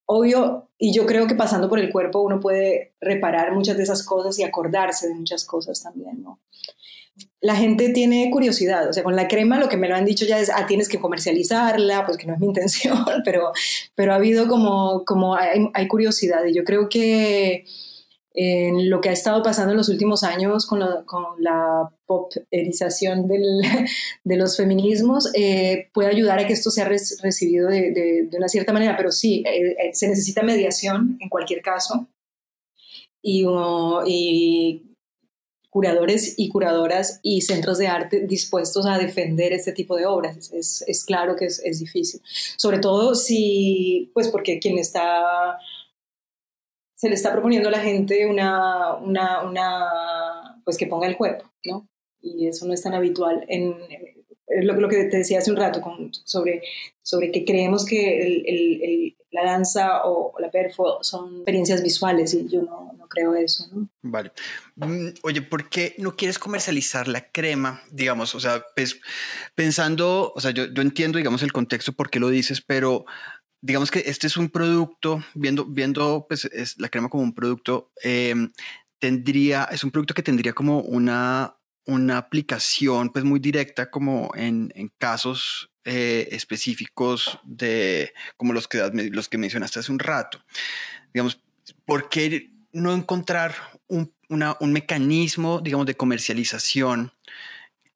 Obvio, 0.05 0.67
y 0.77 0.93
yo 0.93 1.05
creo 1.05 1.27
que 1.27 1.35
pasando 1.35 1.69
por 1.69 1.79
el 1.79 1.93
cuerpo 1.93 2.19
uno 2.19 2.41
puede 2.41 2.91
reparar 2.99 3.53
muchas 3.53 3.77
de 3.77 3.83
esas 3.83 4.03
cosas 4.03 4.37
y 4.37 4.43
acordarse 4.43 5.07
de 5.07 5.13
muchas 5.13 5.45
cosas 5.45 5.81
también, 5.81 6.21
¿no? 6.21 6.41
La 7.39 7.55
gente 7.55 7.89
tiene 7.89 8.29
curiosidad, 8.29 8.89
o 8.89 8.93
sea, 8.93 9.03
con 9.03 9.15
la 9.15 9.29
crema 9.29 9.59
lo 9.59 9.69
que 9.69 9.77
me 9.77 9.87
lo 9.87 9.95
han 9.95 10.03
dicho 10.03 10.25
ya 10.25 10.39
es, 10.39 10.49
ah, 10.49 10.67
tienes 10.67 10.89
que 10.89 10.99
comercializarla, 10.99 12.05
pues 12.05 12.17
que 12.17 12.27
no 12.27 12.33
es 12.33 12.39
mi 12.41 12.47
intención, 12.51 12.97
pero, 13.23 13.53
pero 13.95 14.11
ha 14.11 14.17
habido 14.17 14.49
como, 14.49 15.05
como 15.05 15.35
hay, 15.35 15.69
hay 15.73 15.87
curiosidad 15.87 16.43
y 16.43 16.53
yo 16.53 16.65
creo 16.65 16.89
que 16.89 17.63
en 18.33 18.89
lo 18.89 19.01
que 19.01 19.09
ha 19.09 19.13
estado 19.13 19.43
pasando 19.43 19.71
en 19.71 19.77
los 19.77 19.89
últimos 19.89 20.23
años 20.23 20.65
con 20.65 20.79
la, 20.79 21.03
con 21.05 21.23
la 21.39 21.91
poperización 22.05 23.27
de 24.23 24.37
los 24.37 24.55
feminismos 24.55 25.29
eh, 25.33 25.89
puede 25.93 26.09
ayudar 26.09 26.39
a 26.39 26.47
que 26.47 26.53
esto 26.53 26.71
sea 26.71 26.85
recibido 26.87 27.67
de, 27.67 27.91
de, 27.91 28.37
una 28.37 28.47
cierta 28.47 28.71
manera, 28.71 28.95
pero 28.95 29.11
sí, 29.11 29.43
eh, 29.45 29.71
eh, 29.71 29.89
se 29.93 30.07
necesita 30.07 30.43
mediación 30.43 31.17
en 31.19 31.29
cualquier 31.29 31.61
caso. 31.61 32.07
y, 33.21 33.45
y 34.07 34.91
curadores 35.69 36.35
y 36.37 36.49
curadoras 36.49 37.21
y 37.23 37.41
centros 37.41 37.77
de 37.77 37.87
arte 37.87 38.27
dispuestos 38.27 38.85
a 38.85 38.97
defender 38.97 39.53
este 39.53 39.71
tipo 39.71 39.95
de 39.95 40.05
obras. 40.05 40.51
Es, 40.51 40.83
es 40.85 41.05
claro 41.05 41.35
que 41.37 41.45
es, 41.45 41.61
es, 41.63 41.79
difícil. 41.79 42.21
Sobre 42.57 42.79
todo 42.79 43.15
si, 43.15 44.11
pues 44.13 44.27
porque 44.27 44.59
quien 44.59 44.77
está, 44.77 45.57
se 47.01 47.09
le 47.09 47.15
está 47.15 47.31
proponiendo 47.31 47.69
a 47.69 47.71
la 47.71 47.79
gente 47.79 48.27
una, 48.27 48.93
una, 48.93 49.41
una 49.41 50.61
pues 50.63 50.77
que 50.77 50.85
ponga 50.85 51.07
el 51.07 51.17
cuerpo, 51.17 51.51
¿no? 51.65 51.89
Y 52.21 52.45
eso 52.45 52.67
no 52.67 52.75
es 52.75 52.83
tan 52.83 52.93
habitual 52.93 53.43
en, 53.47 53.73
lo, 54.61 54.75
lo, 54.75 54.87
que 54.87 55.05
te 55.05 55.17
decía 55.17 55.39
hace 55.39 55.49
un 55.49 55.57
rato 55.57 55.81
sobre, 56.11 56.61
sobre 57.01 57.31
que 57.31 57.43
creemos 57.43 57.85
que 57.87 59.15
la 59.31 59.43
danza 59.43 60.05
o 60.05 60.39
la 60.39 60.51
perfo 60.51 60.99
son 61.01 61.37
experiencias 61.37 61.81
visuales 61.81 62.35
y 62.35 62.47
yo 62.47 62.61
no, 62.61 62.93
no 62.95 63.07
creo 63.07 63.33
eso. 63.33 63.65
Vale. 64.03 64.31
Mm, 64.75 65.07
oye, 65.23 65.41
¿por 65.41 65.69
qué 65.69 65.95
no 65.97 66.15
quieres 66.15 66.37
comercializar 66.37 67.07
la 67.07 67.31
crema? 67.31 67.81
Digamos, 67.89 68.35
o 68.35 68.39
sea, 68.39 68.63
pues, 68.75 69.01
pensando, 69.55 70.31
o 70.35 70.39
sea, 70.39 70.51
yo, 70.51 70.65
yo 70.71 70.83
entiendo, 70.83 71.17
digamos, 71.17 71.41
el 71.41 71.51
contexto 71.51 71.93
por 71.93 72.11
qué 72.11 72.19
lo 72.19 72.29
dices, 72.29 72.61
pero 72.61 73.05
digamos 73.61 73.91
que 73.91 74.03
este 74.05 74.27
es 74.27 74.37
un 74.37 74.49
producto, 74.49 75.23
viendo, 75.33 75.65
viendo 75.65 76.25
pues, 76.27 76.45
es 76.45 76.79
la 76.79 76.89
crema 76.89 77.09
como 77.09 77.23
un 77.23 77.33
producto, 77.33 77.91
eh, 78.03 78.35
tendría, 78.99 79.65
es 79.65 79.83
un 79.83 79.91
producto 79.91 80.13
que 80.13 80.23
tendría 80.23 80.53
como 80.53 80.81
una 80.81 81.55
una 81.85 82.17
aplicación 82.17 83.09
pues 83.09 83.25
muy 83.25 83.39
directa 83.39 83.89
como 83.89 84.31
en, 84.35 84.71
casos 84.97 85.71
eh, 85.83 86.27
específicos 86.31 87.39
de 87.43 88.13
como 88.37 88.53
los 88.53 88.67
que, 88.67 88.89
los 89.11 89.29
que 89.29 89.37
mencionaste 89.37 89.79
hace 89.79 89.91
un 89.91 89.99
rato. 89.99 90.43
Digamos, 91.13 91.41
¿por 91.85 92.09
qué 92.09 92.51
no 92.71 92.93
encontrar 92.93 93.55
un, 93.87 94.13
un 94.29 94.73
mecanismo, 94.73 95.59
digamos, 95.59 95.85
de 95.85 95.97
comercialización 95.97 97.11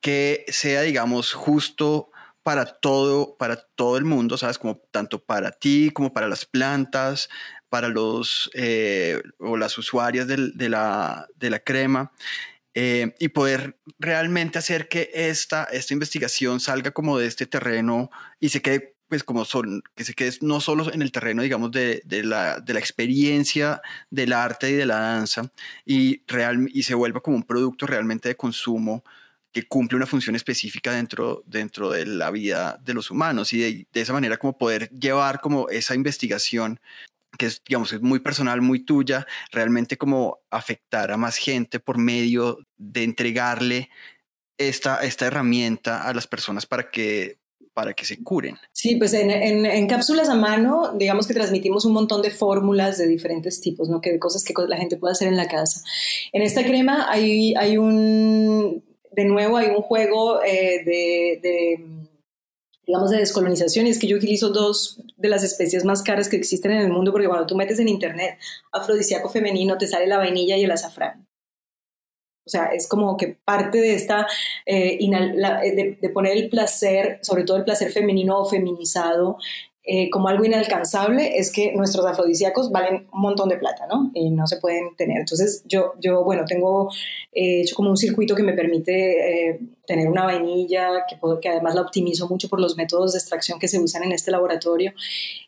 que 0.02 0.46
sea, 0.50 0.82
digamos, 0.82 1.34
justo 1.34 2.10
para 2.46 2.68
todo, 2.68 3.38
para 3.40 3.56
todo 3.56 3.98
el 3.98 4.06
mundo, 4.06 4.38
¿sabes? 4.38 4.60
Como 4.60 4.78
tanto 4.92 5.18
para 5.26 5.50
ti 5.50 5.90
como 5.92 6.14
para 6.14 6.28
las 6.28 6.46
plantas, 6.46 7.28
para 7.70 7.88
los 7.88 8.52
eh, 8.54 9.20
o 9.40 9.58
las 9.58 9.76
usuarias 9.80 10.28
del, 10.28 10.56
de, 10.56 10.70
la, 10.70 11.28
de 11.38 11.50
la 11.50 11.58
crema. 11.58 12.12
Eh, 12.76 13.16
y 13.20 13.30
poder 13.30 13.80
realmente 13.98 14.60
hacer 14.60 14.88
que 14.90 15.10
esta, 15.16 15.64
esta 15.64 15.94
investigación 15.94 16.60
salga 16.60 16.92
como 16.92 17.18
de 17.18 17.26
este 17.26 17.48
terreno 17.48 18.12
y 18.40 18.50
se 18.50 18.62
quede 18.62 18.96
pues 19.08 19.24
como 19.24 19.44
son, 19.44 19.82
que 19.96 20.04
se 20.04 20.14
quede 20.14 20.38
no 20.42 20.62
solo 20.62 20.94
en 20.94 21.02
el 21.02 21.12
terreno, 21.12 21.42
digamos, 21.42 21.72
de, 21.72 22.04
de, 22.06 22.24
la, 22.24 22.60
de 22.60 22.74
la 22.74 22.80
experiencia 22.80 23.82
del 24.12 24.34
arte 24.34 24.70
y 24.70 24.74
de 24.74 24.86
la 24.86 25.00
danza, 25.00 25.52
y, 25.86 26.22
real, 26.28 26.68
y 26.72 26.84
se 26.84 26.96
vuelva 26.96 27.22
como 27.22 27.38
un 27.38 27.44
producto 27.44 27.88
realmente 27.88 28.30
de 28.30 28.36
consumo 28.36 29.04
que 29.56 29.70
cumple 29.70 29.96
una 29.96 30.06
función 30.06 30.36
específica 30.36 30.92
dentro, 30.92 31.42
dentro 31.46 31.90
de 31.90 32.06
la 32.06 32.30
vida 32.30 32.78
de 32.84 32.94
los 32.94 33.10
humanos 33.10 33.54
y 33.54 33.60
de, 33.60 33.88
de 33.90 34.02
esa 34.02 34.12
manera 34.12 34.36
como 34.36 34.58
poder 34.58 34.90
llevar 34.90 35.40
como 35.40 35.70
esa 35.70 35.96
investigación 35.96 36.82
que 37.38 37.46
es, 37.46 37.62
digamos, 37.66 37.94
es 37.94 38.02
muy 38.02 38.20
personal, 38.20 38.62
muy 38.62 38.82
tuya, 38.82 39.26
realmente 39.54 39.98
como 39.98 40.40
afectar 40.52 41.10
a 41.10 41.16
más 41.16 41.38
gente 41.38 41.80
por 41.80 41.98
medio 41.98 42.60
de 42.76 43.04
entregarle 43.04 43.90
esta, 44.58 44.98
esta 44.98 45.28
herramienta 45.28 46.04
a 46.04 46.14
las 46.14 46.28
personas 46.28 46.66
para 46.66 46.92
que, 46.92 47.38
para 47.74 47.94
que 47.94 48.04
se 48.04 48.22
curen. 48.22 48.58
Sí, 48.74 48.98
pues 48.98 49.14
en, 49.14 49.32
en, 49.32 49.66
en, 49.66 49.88
cápsulas 49.88 50.28
a 50.28 50.36
mano, 50.36 50.92
digamos 50.98 51.28
que 51.28 51.34
transmitimos 51.34 51.86
un 51.86 51.94
montón 51.94 52.22
de 52.22 52.32
fórmulas 52.32 52.98
de 52.98 53.08
diferentes 53.08 53.62
tipos, 53.62 53.88
¿no? 53.88 54.02
Que 54.02 54.12
de 54.12 54.20
cosas 54.20 54.44
que 54.44 54.54
la 54.68 54.78
gente 54.78 54.98
puede 54.98 55.14
hacer 55.14 55.30
en 55.30 55.38
la 55.38 55.48
casa. 55.48 55.82
En 56.34 56.42
esta 56.42 56.62
crema 56.66 57.10
hay, 57.10 57.54
hay 57.56 57.78
un, 57.78 58.84
de 59.16 59.26
nuevo, 59.26 59.58
hay 59.58 59.68
un 59.68 59.82
juego 59.82 60.44
eh, 60.44 60.84
de, 60.86 61.80
digamos, 62.86 63.10
de 63.10 63.18
descolonización, 63.18 63.88
y 63.88 63.90
es 63.90 64.00
que 64.00 64.08
yo 64.08 64.18
utilizo 64.18 64.50
dos 64.50 65.02
de 65.18 65.30
las 65.30 65.44
especies 65.44 65.86
más 65.86 66.04
caras 66.04 66.30
que 66.30 66.38
existen 66.38 66.72
en 66.72 66.82
el 66.82 66.92
mundo, 66.92 67.12
porque 67.12 67.28
cuando 67.28 67.48
tú 67.48 67.56
metes 67.56 67.80
en 67.80 67.88
internet 67.88 68.38
afrodisíaco 68.72 69.30
femenino, 69.30 69.78
te 69.78 69.88
sale 69.88 70.08
la 70.08 70.18
vainilla 70.18 70.58
y 70.58 70.64
el 70.64 70.72
azafrán. 70.72 71.28
O 72.48 72.50
sea, 72.50 72.66
es 72.68 72.88
como 72.88 73.18
que 73.18 73.40
parte 73.44 73.80
de 73.80 73.96
esta, 73.96 74.28
eh, 74.68 75.00
de, 75.00 75.98
de, 76.00 76.10
poner 76.10 76.38
el 76.38 76.50
placer, 76.50 77.18
sobre 77.24 77.44
todo 77.44 77.58
el 77.58 77.64
placer 77.64 77.92
femenino 77.92 78.40
o 78.40 78.46
feminizado, 78.46 79.38
eh, 79.88 80.10
como 80.10 80.30
algo 80.30 80.44
inalcanzable 80.44 81.38
es 81.38 81.52
que 81.52 81.72
nuestros 81.74 82.04
afrodisíacos 82.08 82.72
valen 82.72 83.08
un 83.14 83.22
montón 83.22 83.50
de 83.50 83.58
plata, 83.58 83.86
¿no? 83.86 84.10
Y 84.16 84.32
no 84.32 84.48
se 84.48 84.58
pueden 84.58 84.96
tener. 84.96 85.20
Entonces, 85.20 85.64
yo, 85.66 85.94
yo 86.00 86.24
bueno, 86.24 86.44
tengo 86.48 86.90
eh, 87.32 87.62
hecho 87.62 87.76
como 87.76 87.92
un 87.92 87.98
circuito 87.98 88.34
que 88.34 88.42
me 88.42 88.54
permite 88.54 89.50
eh, 89.50 89.60
tener 89.86 90.08
una 90.08 90.26
vainilla, 90.26 91.06
que, 91.08 91.18
puedo, 91.18 91.40
que 91.40 91.50
además 91.50 91.76
la 91.76 91.82
optimizo 91.82 92.28
mucho 92.28 92.50
por 92.50 92.60
los 92.60 92.76
métodos 92.78 93.14
de 93.14 93.20
extracción 93.20 93.60
que 93.60 93.68
se 93.68 93.78
usan 93.78 94.04
en 94.04 94.14
este 94.14 94.32
laboratorio. 94.32 94.92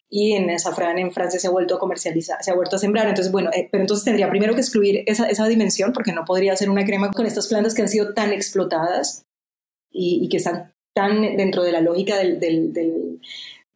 Y 0.07 0.33
en 0.33 0.51
azafrán 0.51 0.99
en 0.99 1.11
Francia 1.11 1.39
se 1.39 1.47
ha 1.47 1.51
vuelto 1.51 1.75
a 1.75 1.79
comercializar, 1.79 2.37
se 2.43 2.51
ha 2.51 2.55
vuelto 2.55 2.75
a 2.75 2.79
sembrar. 2.79 3.07
Entonces, 3.07 3.31
bueno, 3.31 3.49
pero 3.71 3.81
entonces 3.81 4.05
tendría 4.05 4.29
primero 4.29 4.53
que 4.53 4.61
excluir 4.61 5.03
esa, 5.07 5.27
esa, 5.27 5.47
dimensión, 5.47 5.93
porque 5.93 6.13
no 6.13 6.25
podría 6.25 6.53
hacer 6.53 6.69
una 6.69 6.85
crema 6.85 7.11
con 7.11 7.25
estas 7.25 7.47
plantas 7.47 7.73
que 7.73 7.81
han 7.81 7.89
sido 7.89 8.13
tan 8.13 8.31
explotadas 8.31 9.25
y, 9.91 10.19
y 10.23 10.29
que 10.29 10.37
están 10.37 10.71
tan 10.93 11.21
dentro 11.37 11.63
de 11.63 11.71
la 11.71 11.81
lógica 11.81 12.17
del, 12.17 12.39
del, 12.39 12.73
del 12.73 13.19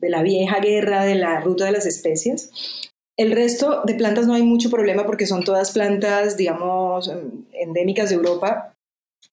de 0.01 0.09
la 0.09 0.23
vieja 0.23 0.59
guerra 0.59 1.05
de 1.05 1.15
la 1.15 1.39
ruta 1.39 1.65
de 1.65 1.71
las 1.71 1.85
especies. 1.85 2.51
El 3.17 3.31
resto 3.31 3.83
de 3.85 3.93
plantas 3.93 4.27
no 4.27 4.33
hay 4.33 4.43
mucho 4.43 4.69
problema 4.69 5.05
porque 5.05 5.27
son 5.27 5.43
todas 5.43 5.71
plantas, 5.71 6.37
digamos, 6.37 7.11
endémicas 7.53 8.09
de 8.09 8.15
Europa 8.15 8.73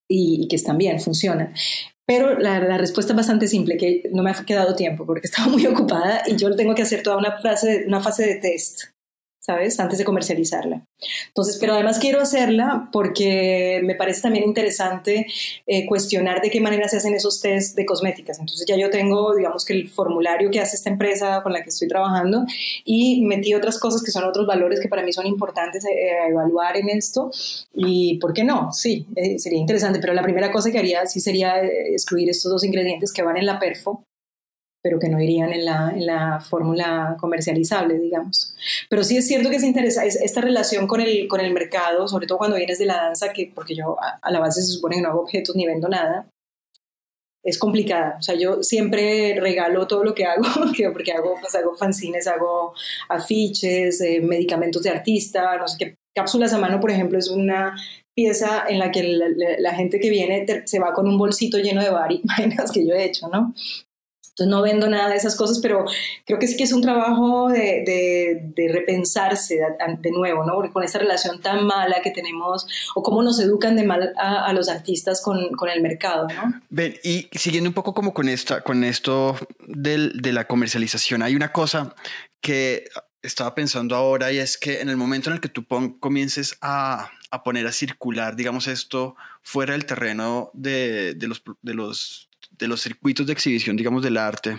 y, 0.09 0.47
que 0.49 0.57
están 0.57 0.79
bien, 0.79 1.01
funcionan. 1.01 1.55
Pero 2.07 2.39
la, 2.39 2.61
la, 2.61 2.79
respuesta 2.79 3.13
es 3.13 3.17
bastante 3.17 3.49
simple, 3.49 3.77
que 3.77 4.09
no 4.13 4.23
me 4.23 4.31
ha 4.31 4.45
quedado 4.45 4.75
tiempo 4.75 5.07
porque 5.07 5.23
estaba 5.27 5.49
muy 5.49 5.67
ocupada 5.67 6.23
y 6.27 6.37
yo 6.37 6.55
tengo 6.55 6.75
que 6.75 6.83
hacer 6.83 7.03
toda 7.03 7.17
una, 7.17 7.39
fase, 7.41 7.85
una 7.87 8.01
fase 8.01 8.27
de 8.27 8.35
test 8.37 8.85
¿sabes? 9.49 9.81
Antes 9.81 9.99
de 9.99 10.05
comercializarla. 10.05 10.85
Entonces, 11.29 11.57
pero 11.59 11.73
además 11.73 11.99
quiero 11.99 12.21
hacerla 12.21 12.91
porque 12.93 13.81
me 13.83 13.95
parece 13.95 14.21
también 14.21 14.45
interesante 14.45 15.27
eh, 15.67 15.87
cuestionar 15.87 16.43
de 16.43 16.51
qué 16.51 16.61
manera 16.61 16.87
se 16.87 16.99
hacen 16.99 17.15
esos 17.15 17.41
test 17.41 17.75
de 17.75 17.87
cosméticas. 17.87 18.39
Entonces 18.41 18.67
ya 18.69 18.77
yo 18.77 18.91
tengo, 18.91 19.35
digamos 19.35 19.65
que 19.65 19.73
el 19.73 19.89
formulario 19.89 20.51
que 20.51 20.61
hace 20.61 20.77
esta 20.77 20.91
empresa 20.91 21.43
con 21.43 21.55
la 21.55 21.63
que 21.63 21.71
estoy 21.71 21.89
trabajando 21.89 22.45
y 22.85 23.23
metí 23.23 23.55
otras 23.55 23.79
cosas 23.79 24.03
que 24.03 24.11
son 24.11 24.25
otros 24.25 24.47
valores 24.47 24.81
que 24.81 24.89
para 24.89 25.03
mí 25.03 25.15
son 25.15 25.27
importantes 25.27 25.83
eh, 25.87 26.29
evaluar 26.29 26.77
en 26.77 26.91
esto. 26.91 27.31
Y, 27.73 28.19
¿por 28.19 28.35
qué 28.35 28.45
no? 28.45 28.71
Sí, 28.75 29.07
eh, 29.17 29.39
sería 29.39 29.61
interesante, 29.61 29.99
pero 29.99 30.13
la 30.13 30.23
primera 30.23 30.53
cosa 30.53 30.71
que 30.71 30.79
haría 30.79 31.07
sí 31.07 31.21
sería 31.21 31.65
eh, 31.65 31.95
excluir 31.95 32.29
estos 32.29 32.53
dos 32.53 32.65
ingredientes 32.65 33.15
que 33.15 33.23
van 33.23 33.39
en 33.39 33.47
la 33.47 33.59
perfo 33.59 34.05
pero 34.83 34.99
que 34.99 35.09
no 35.09 35.21
irían 35.21 35.53
en 35.53 35.65
la, 35.65 35.91
en 35.95 36.07
la 36.07 36.41
fórmula 36.41 37.17
comercializable, 37.19 37.99
digamos. 37.99 38.55
Pero 38.89 39.03
sí 39.03 39.17
es 39.17 39.27
cierto 39.27 39.51
que 39.51 39.57
es 39.57 39.65
interesa 39.65 40.05
esta 40.05 40.41
relación 40.41 40.87
con 40.87 41.01
el, 41.01 41.27
con 41.29 41.41
el 41.41 41.53
mercado, 41.53 42.07
sobre 42.09 42.27
todo 42.27 42.39
cuando 42.39 42.57
vienes 42.57 42.79
de 42.79 42.87
la 42.87 42.97
danza, 42.97 43.33
que 43.33 43.51
porque 43.55 43.75
yo 43.75 43.97
a, 44.01 44.31
la 44.31 44.41
base 44.41 44.63
se 44.63 44.73
supone 44.73 44.97
que 44.97 45.03
no 45.03 45.09
hago 45.09 45.23
objetos 45.23 45.57
ni 45.57 45.67
vendo 45.67 45.89
nada, 45.89 46.29
es 47.43 47.59
complicada. 47.59 48.17
O 48.19 48.23
sea, 48.23 48.35
yo 48.37 48.63
siempre 48.63 49.37
regalo 49.41 49.87
todo 49.87 50.05
lo 50.05 50.15
que 50.15 50.25
hago, 50.25 50.45
porque 50.93 51.13
hago, 51.13 51.35
pues, 51.41 51.55
hago 51.55 51.75
fanzines, 51.77 52.27
hago 52.29 52.75
afiches, 53.09 54.01
eh, 54.01 54.21
medicamentos 54.21 54.83
de 54.83 54.91
artista, 54.91 55.57
no 55.57 55.67
sé 55.67 55.77
qué. 55.79 55.95
Cápsulas 56.15 56.53
a 56.53 56.59
mano, 56.59 56.81
por 56.81 56.91
ejemplo, 56.91 57.19
es 57.19 57.29
una 57.29 57.77
pieza 58.15 58.65
en 58.69 58.81
la 58.81 58.91
que 58.91 59.05
la, 59.05 59.27
la 59.59 59.75
gente 59.75 60.01
que 60.01 60.11
viene 60.11 60.45
se 60.65 60.79
va 60.81 60.93
con 60.93 61.07
un 61.07 61.17
bolsito 61.17 61.59
lleno 61.59 61.83
de 61.83 61.91
vainas 62.25 62.73
que 62.73 62.87
yo 62.87 62.95
he 62.95 63.05
hecho, 63.05 63.29
¿no? 63.29 63.55
Entonces 64.39 64.51
no 64.53 64.63
vendo 64.63 64.89
nada 64.89 65.09
de 65.09 65.17
esas 65.17 65.35
cosas, 65.35 65.59
pero 65.59 65.85
creo 66.25 66.39
que 66.39 66.47
sí 66.47 66.57
que 66.57 66.63
es 66.63 66.73
un 66.73 66.81
trabajo 66.81 67.49
de, 67.49 68.53
repensarse 68.73 69.59
de, 69.99 70.11
nuevo, 70.13 70.45
¿no? 70.45 70.55
Porque 70.55 70.71
con 70.71 70.85
esta 70.85 71.01
relación 71.01 71.41
tan 71.41 71.67
mala 71.67 72.01
que 72.05 72.13
tenemos, 72.13 72.65
o 72.95 73.03
cómo 73.03 73.21
nos 73.25 73.41
educan 73.41 73.75
de 73.75 73.83
mal 73.83 74.13
a, 74.17 74.53
los 74.53 74.69
artistas 74.69 75.21
con, 75.23 75.41
el 75.69 75.83
mercado, 75.83 76.29
¿no? 76.29 76.61
Ven, 76.71 76.95
y 77.03 77.29
siguiendo 77.33 77.69
un 77.69 77.75
poco 77.75 77.95
como 77.95 78.15
con, 78.15 78.29
esta, 78.29 78.61
con 78.61 78.85
esto 78.85 79.37
del, 79.67 80.23
de 80.23 80.33
la 80.33 80.47
comercialización, 80.47 81.23
hay 81.25 81.35
una 81.35 81.51
cosa 81.51 81.97
que 82.41 82.89
estaba 83.23 83.57
pensando 83.57 83.97
ahora 83.97 84.31
y 84.31 84.39
es 84.39 84.57
que 84.57 84.81
en 84.81 84.89
el 84.89 84.97
momento 84.97 85.31
en 85.31 85.35
el 85.35 85.41
que 85.41 85.49
tú 85.49 85.67
comiences 85.99 86.57
a, 86.61 87.11
a, 87.33 87.43
poner 87.43 87.67
a 87.67 87.73
circular, 87.73 88.37
digamos, 88.37 88.69
esto 88.69 89.17
fuera 89.43 89.73
del 89.73 89.85
terreno 89.85 90.53
de, 90.55 91.15
de 91.15 91.75
los 91.75 92.28
de 92.59 92.69
los 92.69 92.83
circuitos 92.83 93.27
de 93.27 93.33
exhibición, 93.33 93.77
digamos, 93.77 94.03
del 94.03 94.17
arte, 94.17 94.59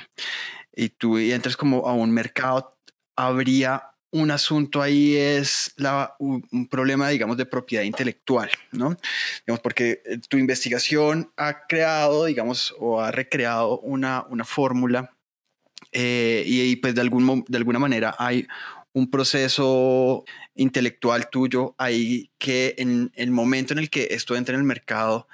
y 0.75 0.89
tú 0.89 1.17
entras 1.17 1.57
como 1.57 1.87
a 1.87 1.93
un 1.93 2.11
mercado, 2.11 2.77
habría 3.15 3.83
un 4.11 4.31
asunto 4.31 4.81
ahí 4.81 5.15
es 5.15 5.73
la, 5.77 6.15
un 6.19 6.67
problema, 6.69 7.09
digamos, 7.09 7.37
de 7.37 7.45
propiedad 7.45 7.83
intelectual, 7.83 8.49
¿no? 8.71 8.97
Digamos, 9.45 9.61
porque 9.61 10.01
eh, 10.05 10.17
tu 10.27 10.37
investigación 10.37 11.31
ha 11.37 11.67
creado, 11.67 12.25
digamos, 12.25 12.73
o 12.79 13.01
ha 13.01 13.11
recreado 13.11 13.79
una, 13.81 14.25
una 14.29 14.45
fórmula 14.45 15.15
eh, 15.91 16.43
y, 16.45 16.61
y, 16.61 16.75
pues 16.77 16.95
de, 16.95 17.01
algún, 17.01 17.45
de 17.47 17.57
alguna 17.57 17.79
manera 17.79 18.15
hay 18.17 18.47
un 18.93 19.09
proceso 19.09 20.25
intelectual 20.55 21.29
tuyo 21.29 21.75
ahí 21.77 22.31
que 22.37 22.75
en 22.77 23.11
el 23.15 23.31
momento 23.31 23.73
en 23.73 23.79
el 23.79 23.89
que 23.89 24.09
esto 24.11 24.35
entra 24.35 24.55
en 24.55 24.61
el 24.61 24.65
mercado, 24.65 25.27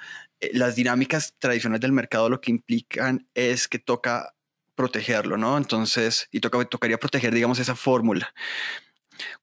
las 0.52 0.76
dinámicas 0.76 1.34
tradicionales 1.38 1.80
del 1.80 1.92
mercado 1.92 2.28
lo 2.28 2.40
que 2.40 2.50
implican 2.50 3.28
es 3.34 3.68
que 3.68 3.78
toca 3.78 4.34
protegerlo, 4.74 5.36
¿no? 5.36 5.56
Entonces, 5.56 6.28
y 6.30 6.40
toca, 6.40 6.64
tocaría 6.66 6.98
proteger, 6.98 7.34
digamos, 7.34 7.58
esa 7.58 7.74
fórmula. 7.74 8.34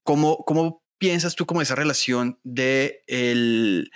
¿Cómo, 0.02 0.44
¿Cómo 0.44 0.84
piensas 0.98 1.34
tú 1.34 1.46
como 1.46 1.60
esa 1.60 1.74
relación 1.74 2.38
de, 2.44 3.02
el, 3.06 3.90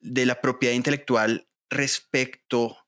de 0.00 0.26
la 0.26 0.40
propiedad 0.40 0.74
intelectual 0.74 1.46
respecto 1.68 2.78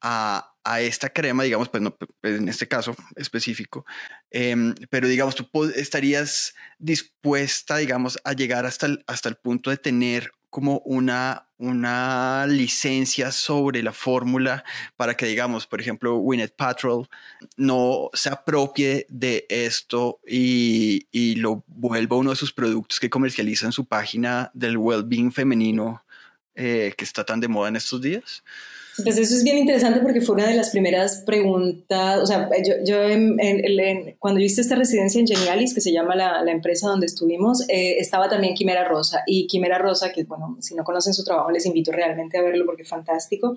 a, 0.00 0.50
a 0.64 0.80
esta 0.80 1.10
crema, 1.10 1.42
digamos, 1.42 1.68
pues 1.68 1.82
no, 1.82 1.96
pues, 1.96 2.10
en 2.22 2.48
este 2.48 2.68
caso 2.68 2.94
específico, 3.16 3.84
em, 4.30 4.74
pero 4.88 5.08
digamos, 5.08 5.34
tú 5.34 5.48
estarías 5.74 6.54
dispuesta, 6.78 7.76
digamos, 7.76 8.18
a 8.24 8.32
llegar 8.32 8.66
hasta 8.66 8.86
el, 8.86 9.04
hasta 9.06 9.28
el 9.28 9.36
punto 9.36 9.70
de 9.70 9.76
tener 9.76 10.32
como 10.48 10.78
una, 10.84 11.49
una 11.60 12.46
licencia 12.46 13.30
sobre 13.30 13.82
la 13.82 13.92
fórmula 13.92 14.64
para 14.96 15.14
que, 15.14 15.26
digamos, 15.26 15.66
por 15.66 15.80
ejemplo, 15.80 16.16
Winnet 16.16 16.56
Patrol 16.56 17.06
no 17.56 18.10
se 18.14 18.30
apropie 18.30 19.06
de 19.10 19.46
esto 19.48 20.20
y, 20.26 21.06
y 21.12 21.36
lo 21.36 21.62
vuelva 21.66 22.16
uno 22.16 22.30
de 22.30 22.36
sus 22.36 22.52
productos 22.52 22.98
que 22.98 23.10
comercializa 23.10 23.66
en 23.66 23.72
su 23.72 23.84
página 23.84 24.50
del 24.54 24.78
well-being 24.78 25.32
femenino 25.32 26.02
eh, 26.54 26.94
que 26.96 27.04
está 27.04 27.24
tan 27.24 27.40
de 27.40 27.48
moda 27.48 27.68
en 27.68 27.76
estos 27.76 28.00
días? 28.00 28.42
Pues 29.02 29.18
eso 29.18 29.34
es 29.34 29.44
bien 29.44 29.58
interesante 29.58 30.00
porque 30.00 30.20
fue 30.20 30.34
una 30.34 30.46
de 30.46 30.54
las 30.54 30.70
primeras 30.70 31.22
preguntas, 31.26 32.20
o 32.22 32.26
sea, 32.26 32.48
yo, 32.64 32.74
yo 32.84 32.98
cuando 34.18 34.40
yo 34.40 34.46
hice 34.46 34.60
esta 34.60 34.76
residencia 34.76 35.20
en 35.20 35.26
Genialis, 35.26 35.74
que 35.74 35.80
se 35.80 35.92
llama 35.92 36.14
la, 36.14 36.42
la 36.42 36.52
empresa 36.52 36.88
donde 36.88 37.06
estuvimos, 37.06 37.68
eh, 37.68 37.96
estaba 37.98 38.28
también 38.28 38.54
Quimera 38.54 38.86
Rosa. 38.88 39.22
Y 39.26 39.46
Quimera 39.46 39.78
Rosa, 39.78 40.12
que 40.12 40.24
bueno, 40.24 40.56
si 40.60 40.74
no 40.74 40.84
conocen 40.84 41.14
su 41.14 41.24
trabajo, 41.24 41.50
les 41.50 41.66
invito 41.66 41.92
realmente 41.92 42.38
a 42.38 42.42
verlo 42.42 42.66
porque 42.66 42.82
es 42.82 42.88
fantástico. 42.88 43.56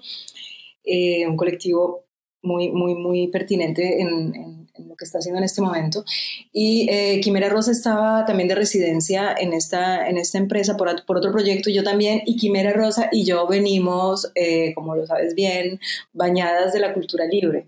Eh, 0.84 1.28
un 1.28 1.38
colectivo 1.38 2.06
muy, 2.42 2.72
muy, 2.72 2.96
muy 2.96 3.28
pertinente 3.30 4.02
en 4.02 4.63
en 4.76 4.90
lo 4.90 4.96
que 4.96 5.06
está 5.06 5.20
haciendo 5.20 5.40
en 5.40 5.46
este 5.46 5.62
momento. 5.62 6.04
Y 6.52 6.88
eh, 6.90 7.22
Quimera 7.22 7.50
Rosa 7.50 7.72
estaba 7.72 8.26
también 8.26 8.50
de 8.50 8.56
residencia 8.56 9.34
en 9.38 9.54
esta, 9.54 10.08
en 10.08 10.18
esta 10.18 10.38
empresa 10.38 10.78
por, 10.78 11.06
por 11.06 11.18
otro 11.18 11.32
proyecto, 11.32 11.70
yo 11.70 11.84
también, 11.84 12.22
y 12.26 12.38
Quimera 12.38 12.74
Rosa 12.74 13.10
y 13.12 13.26
yo 13.26 13.48
venimos, 13.48 14.32
eh, 14.36 14.74
como 14.74 14.96
lo 14.96 15.06
sabes 15.06 15.36
bien, 15.36 15.80
bañadas 16.14 16.74
de 16.74 16.80
la 16.80 16.94
cultura 16.94 17.26
libre 17.26 17.68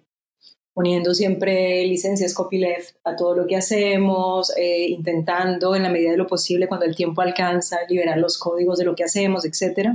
poniendo 0.75 1.15
siempre 1.15 1.85
licencias 1.85 2.33
copyleft 2.33 2.97
a 3.05 3.15
todo 3.15 3.33
lo 3.33 3.47
que 3.47 3.55
hacemos, 3.55 4.51
eh, 4.57 4.87
intentando 4.89 5.73
en 5.73 5.83
la 5.83 5.89
medida 5.89 6.11
de 6.11 6.17
lo 6.17 6.27
posible, 6.27 6.67
cuando 6.67 6.85
el 6.85 6.97
tiempo 6.97 7.21
alcanza, 7.21 7.77
liberar 7.87 8.17
los 8.17 8.37
códigos 8.37 8.77
de 8.77 8.83
lo 8.83 8.93
que 8.93 9.05
hacemos, 9.05 9.45
etc. 9.45 9.91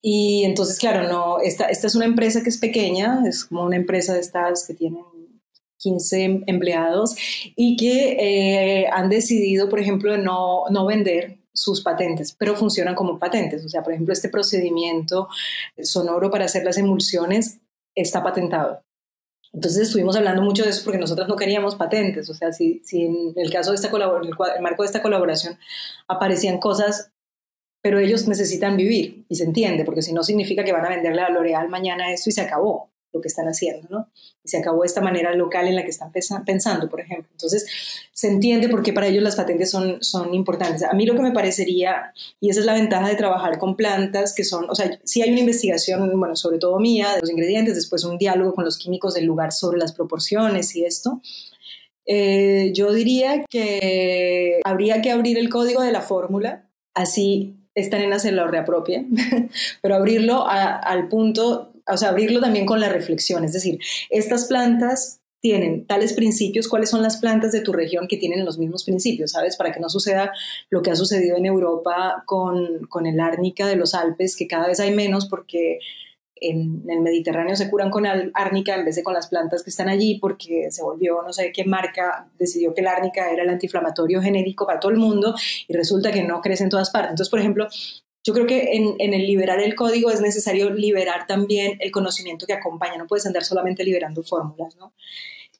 Y 0.00 0.44
entonces, 0.44 0.78
claro, 0.78 1.06
no, 1.06 1.40
esta, 1.40 1.66
esta 1.66 1.86
es 1.86 1.94
una 1.94 2.06
empresa 2.06 2.42
que 2.42 2.48
es 2.48 2.56
pequeña, 2.56 3.22
es 3.28 3.44
como 3.44 3.62
una 3.62 3.76
empresa 3.76 4.14
de 4.14 4.20
estas 4.20 4.66
que 4.66 4.72
tienen 4.72 5.04
15 5.78 6.44
empleados 6.46 7.16
y 7.56 7.76
que 7.76 8.16
eh, 8.18 8.88
han 8.92 9.08
decidido, 9.08 9.68
por 9.68 9.80
ejemplo, 9.80 10.16
no, 10.18 10.64
no 10.70 10.86
vender 10.86 11.38
sus 11.52 11.82
patentes, 11.82 12.34
pero 12.38 12.56
funcionan 12.56 12.94
como 12.94 13.18
patentes. 13.18 13.64
O 13.64 13.68
sea, 13.68 13.82
por 13.82 13.92
ejemplo, 13.92 14.12
este 14.12 14.28
procedimiento 14.28 15.28
sonoro 15.82 16.30
para 16.30 16.44
hacer 16.44 16.64
las 16.64 16.78
emulsiones 16.78 17.60
está 17.94 18.22
patentado. 18.22 18.82
Entonces 19.52 19.88
estuvimos 19.88 20.14
hablando 20.14 20.42
mucho 20.42 20.62
de 20.62 20.70
eso 20.70 20.84
porque 20.84 20.98
nosotros 20.98 21.26
no 21.28 21.36
queríamos 21.36 21.74
patentes. 21.74 22.28
O 22.28 22.34
sea, 22.34 22.52
si, 22.52 22.80
si 22.84 23.04
en 23.04 23.32
el 23.36 23.50
caso 23.50 23.70
de 23.70 23.76
esta 23.76 23.90
colaboración, 23.90 24.36
el 24.56 24.62
marco 24.62 24.82
de 24.82 24.86
esta 24.86 25.02
colaboración 25.02 25.58
aparecían 26.06 26.58
cosas, 26.58 27.10
pero 27.82 27.98
ellos 27.98 28.28
necesitan 28.28 28.76
vivir 28.76 29.24
y 29.28 29.36
se 29.36 29.44
entiende, 29.44 29.84
porque 29.84 30.02
si 30.02 30.12
no 30.12 30.22
significa 30.22 30.64
que 30.64 30.72
van 30.72 30.84
a 30.84 30.90
venderle 30.90 31.22
a 31.22 31.30
L'Oreal 31.30 31.68
mañana 31.68 32.12
esto 32.12 32.28
y 32.28 32.32
se 32.32 32.42
acabó 32.42 32.90
lo 33.12 33.20
que 33.20 33.28
están 33.28 33.46
haciendo, 33.46 33.88
¿no? 33.90 34.08
Y 34.44 34.48
se 34.48 34.58
acabó 34.58 34.84
esta 34.84 35.00
manera 35.00 35.34
local 35.34 35.66
en 35.66 35.76
la 35.76 35.82
que 35.82 35.90
están 35.90 36.12
pensando, 36.44 36.88
por 36.88 37.00
ejemplo. 37.00 37.28
Entonces, 37.32 37.66
se 38.12 38.28
entiende 38.28 38.68
por 38.68 38.82
qué 38.82 38.92
para 38.92 39.06
ellos 39.06 39.22
las 39.22 39.36
patentes 39.36 39.70
son, 39.70 40.02
son 40.02 40.34
importantes. 40.34 40.82
A 40.82 40.92
mí 40.92 41.06
lo 41.06 41.14
que 41.14 41.22
me 41.22 41.32
parecería, 41.32 42.12
y 42.40 42.50
esa 42.50 42.60
es 42.60 42.66
la 42.66 42.74
ventaja 42.74 43.08
de 43.08 43.14
trabajar 43.14 43.58
con 43.58 43.76
plantas, 43.76 44.34
que 44.34 44.44
son, 44.44 44.68
o 44.68 44.74
sea, 44.74 44.98
sí 45.04 45.22
hay 45.22 45.30
una 45.30 45.40
investigación, 45.40 46.18
bueno, 46.18 46.36
sobre 46.36 46.58
todo 46.58 46.78
mía, 46.78 47.14
de 47.14 47.20
los 47.20 47.30
ingredientes, 47.30 47.74
después 47.74 48.04
un 48.04 48.18
diálogo 48.18 48.54
con 48.54 48.64
los 48.64 48.76
químicos 48.76 49.14
del 49.14 49.24
lugar 49.24 49.52
sobre 49.52 49.78
las 49.78 49.92
proporciones 49.92 50.74
y 50.76 50.84
esto. 50.84 51.22
Eh, 52.06 52.72
yo 52.74 52.92
diría 52.92 53.44
que 53.50 54.60
habría 54.64 55.02
que 55.02 55.10
abrir 55.10 55.38
el 55.38 55.50
código 55.50 55.82
de 55.82 55.92
la 55.92 56.00
fórmula, 56.00 56.68
así 56.94 57.54
esta 57.74 57.98
nena 57.98 58.18
se 58.18 58.32
lo 58.32 58.48
reapropia, 58.48 59.04
pero 59.82 59.94
abrirlo 59.94 60.46
al 60.48 61.08
punto 61.08 61.72
o 61.88 61.96
sea, 61.96 62.10
abrirlo 62.10 62.40
también 62.40 62.66
con 62.66 62.80
la 62.80 62.88
reflexión, 62.88 63.44
es 63.44 63.52
decir, 63.52 63.78
estas 64.10 64.46
plantas 64.46 65.20
tienen 65.40 65.86
tales 65.86 66.14
principios, 66.14 66.68
cuáles 66.68 66.90
son 66.90 67.02
las 67.02 67.18
plantas 67.18 67.52
de 67.52 67.60
tu 67.60 67.72
región 67.72 68.08
que 68.08 68.16
tienen 68.16 68.44
los 68.44 68.58
mismos 68.58 68.84
principios, 68.84 69.32
¿sabes? 69.32 69.56
Para 69.56 69.72
que 69.72 69.78
no 69.80 69.88
suceda 69.88 70.32
lo 70.68 70.82
que 70.82 70.90
ha 70.90 70.96
sucedido 70.96 71.36
en 71.36 71.46
Europa 71.46 72.24
con, 72.26 72.86
con 72.88 73.06
el 73.06 73.20
árnica 73.20 73.66
de 73.66 73.76
los 73.76 73.94
Alpes, 73.94 74.36
que 74.36 74.48
cada 74.48 74.66
vez 74.66 74.80
hay 74.80 74.92
menos 74.92 75.26
porque 75.26 75.78
en, 76.40 76.84
el 76.88 77.00
Mediterráneo 77.00 77.56
se 77.56 77.70
curan 77.70 77.90
con 77.90 78.06
árnica 78.06 78.74
en 78.74 78.84
vez 78.84 78.96
de 78.96 79.02
con 79.02 79.14
las 79.14 79.28
plantas 79.28 79.62
que 79.62 79.70
están 79.70 79.88
allí 79.88 80.18
porque 80.18 80.70
se 80.70 80.82
volvió, 80.82 81.22
no 81.22 81.32
sé 81.32 81.52
qué 81.52 81.64
marca, 81.64 82.28
decidió 82.38 82.74
que 82.74 82.80
el 82.80 82.88
árnica 82.88 83.30
era 83.30 83.42
el 83.42 83.48
antiinflamatorio 83.48 84.20
genérico 84.20 84.66
para 84.66 84.80
todo 84.80 84.92
el 84.92 84.98
mundo 84.98 85.34
y 85.66 85.74
resulta 85.74 86.10
que 86.10 86.24
no 86.24 86.40
crece 86.40 86.64
en 86.64 86.70
todas 86.70 86.90
partes. 86.90 87.10
Entonces, 87.10 87.30
por 87.30 87.40
ejemplo, 87.40 87.68
yo 88.28 88.34
creo 88.34 88.46
que 88.46 88.76
en, 88.76 89.14
el 89.14 89.26
liberar 89.26 89.58
el 89.58 89.74
código 89.74 90.10
es 90.10 90.20
necesario 90.20 90.68
liberar 90.68 91.26
también 91.26 91.78
el 91.80 91.90
conocimiento 91.90 92.46
que 92.46 92.52
acompaña, 92.52 92.98
no 92.98 93.06
puedes 93.06 93.24
andar 93.24 93.42
solamente 93.42 93.82
liberando 93.84 94.22
fórmulas, 94.22 94.76
¿no? 94.76 94.92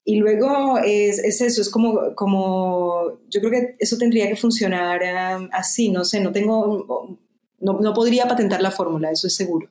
Y 0.04 0.16
luego 0.16 0.78
es, 0.84 1.18
eso, 1.18 1.62
es 1.62 1.70
como, 1.70 2.14
como, 2.14 3.20
yo 3.30 3.40
creo 3.40 3.50
que 3.50 3.76
eso 3.78 3.96
tendría 3.96 4.28
que 4.28 4.36
funcionar 4.36 5.00
um, 5.38 5.48
así, 5.50 5.88
no 5.88 6.04
sé, 6.04 6.20
no 6.20 6.30
tengo, 6.30 7.18
no, 7.58 7.80
no 7.80 7.94
podría 7.94 8.28
patentar 8.28 8.60
la 8.60 8.70
fórmula, 8.70 9.10
eso 9.10 9.28
es 9.28 9.34
seguro. 9.34 9.70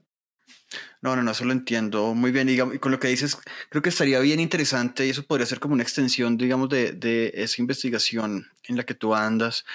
No, 1.00 1.16
no, 1.16 1.22
no, 1.22 1.30
eso 1.30 1.46
lo 1.46 1.52
entiendo 1.52 2.16
muy 2.16 2.32
bien. 2.32 2.50
Y 2.50 2.80
con 2.80 2.92
lo 2.92 3.00
que 3.00 3.10
dices, 3.10 3.38
creo 3.70 3.84
que 3.84 3.90
estaría 3.90 4.20
bien 4.22 4.40
interesante 4.40 5.06
y 5.06 5.12
eso 5.12 5.22
podría 5.22 5.46
ser 5.46 5.60
como 5.60 5.76
una 5.76 5.84
extensión, 5.84 6.36
digamos, 6.36 6.70
de, 6.70 6.94
de 6.94 7.32
esa 7.36 7.62
investigación 7.62 8.48
en 8.68 8.76
la 8.76 8.88
que 8.88 8.96
tú 8.96 9.14
andas, 9.14 9.66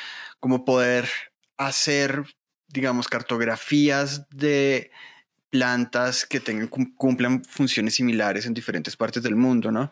como 0.41 0.65
poder 0.65 1.09
hacer 1.57 2.25
digamos, 2.73 3.09
cartografías 3.09 4.29
de 4.31 4.91
plantas 5.51 6.25
que 6.25 6.41
tengan, 6.41 6.69
cumplan 6.69 7.45
funciones 7.45 7.95
similares 7.95 8.47
en 8.47 8.55
diferentes 8.55 8.97
partes 8.97 9.23
del 9.23 9.37
mundo, 9.37 9.71
¿no? 9.71 9.91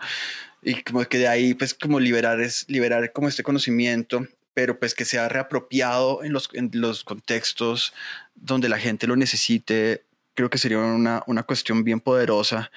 Y 0.63 0.83
como 0.83 1.05
que 1.05 1.19
de 1.19 1.29
ahí, 1.29 1.55
pues, 1.55 1.75
como 1.75 2.01
liberar, 2.01 2.41
es, 2.41 2.65
liberar 2.69 3.13
como 3.13 3.29
este 3.29 3.43
conocimiento, 3.43 4.27
pero 4.55 4.79
pues 4.79 4.95
que 4.95 5.05
sea 5.05 5.29
reapropiado 5.29 6.25
en 6.25 6.33
los, 6.33 6.49
en 6.55 6.71
los 6.75 7.05
contextos 7.05 7.93
donde 8.35 8.69
la 8.69 8.79
gente 8.79 9.07
lo 9.07 9.17
necesite, 9.17 10.05
creo 10.35 10.51
que 10.51 10.59
sería 10.59 10.79
una, 10.79 11.23
una 11.27 11.43
cuestión 11.43 11.85
bien 11.85 12.01
poderosa, 12.01 12.71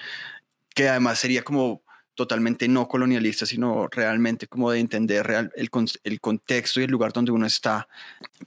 que 0.75 0.89
además 0.89 1.19
sería 1.19 1.43
como 1.43 1.82
totalmente 2.15 2.67
no 2.67 2.87
colonialista, 2.87 3.45
sino 3.45 3.87
realmente 3.87 4.47
como 4.47 4.71
de 4.71 4.79
entender 4.79 5.49
el, 5.55 5.69
el, 6.03 6.19
contexto 6.19 6.79
y 6.79 6.83
el 6.83 6.91
lugar 6.91 7.11
donde 7.11 7.31
uno 7.31 7.45
está, 7.45 7.87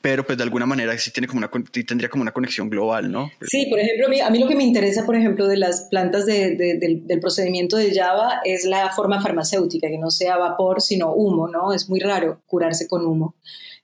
pero 0.00 0.24
pues 0.24 0.38
de 0.38 0.44
alguna 0.44 0.66
manera 0.66 0.96
sí, 0.98 1.11
tiene 1.11 1.26
como 1.26 1.38
una, 1.38 1.50
tendría 1.87 2.09
como 2.09 2.22
una 2.22 2.33
conexión 2.33 2.70
global, 2.70 3.11
¿no? 3.11 3.31
Sí, 3.42 3.66
por 3.68 3.79
ejemplo, 3.79 4.07
a 4.24 4.31
mí, 4.31 4.38
lo 4.38 4.48
que 4.48 4.55
me 4.55 4.64
interesa, 4.64 5.05
por 5.05 5.16
ejemplo, 5.16 5.48
de 5.48 5.57
las 5.57 5.88
plantas 5.90 6.26
de, 6.26 6.57
del, 6.57 7.07
del, 7.07 7.20
procedimiento 7.20 7.76
de 7.76 7.92
Java 7.92 8.40
es 8.44 8.64
la 8.64 8.90
forma 8.90 9.20
farmacéutica, 9.20 9.88
que 9.88 9.98
no 9.98 10.11
sea 10.11 10.37
vapor, 10.37 10.81
sino 10.81 11.12
humo, 11.12 11.48
¿no? 11.48 11.72
Es 11.72 11.88
muy 11.88 12.00
raro 12.00 12.42
curarse 12.46 12.87
con 12.87 13.05
humo. 13.05 13.35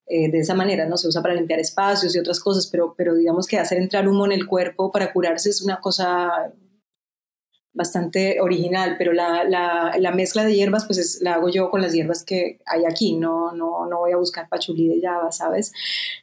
Eh, 0.06 0.30
de 0.30 0.40
esa 0.40 0.54
manera, 0.54 0.84
¿no? 0.84 0.96
Se 0.96 1.08
usa 1.08 1.22
para 1.22 1.34
limpiar 1.34 1.58
espacios 1.60 2.14
y 2.14 2.18
otras 2.18 2.38
cosas, 2.40 2.66
pero, 2.66 2.94
pero 2.98 3.14
digamos 3.14 3.46
que 3.46 3.58
hacer 3.58 3.78
entrar 3.78 4.06
humo 4.06 4.26
en 4.26 4.32
el 4.32 4.46
cuerpo 4.46 4.90
para 4.92 5.12
curarse 5.12 5.48
es 5.48 5.62
una 5.62 5.80
cosa 5.80 6.52
bastante 7.74 8.40
original, 8.40 8.96
pero 8.98 9.12
la, 9.12 9.44
la, 9.44 9.94
la, 9.98 10.12
mezcla 10.12 10.44
de 10.44 10.54
hierbas 10.54 10.84
pues 10.86 11.20
la 11.22 11.34
hago 11.34 11.48
yo 11.48 11.70
con 11.70 11.80
las 11.80 11.92
hierbas 11.92 12.22
que 12.22 12.60
hay 12.66 12.84
aquí, 12.84 13.16
no, 13.16 13.52
no, 13.52 13.86
no 13.86 13.98
voy 13.98 14.12
a 14.12 14.16
buscar 14.16 14.48
pachulí 14.48 14.88
de 14.88 15.00
Java, 15.00 15.32
¿sabes? 15.32 15.72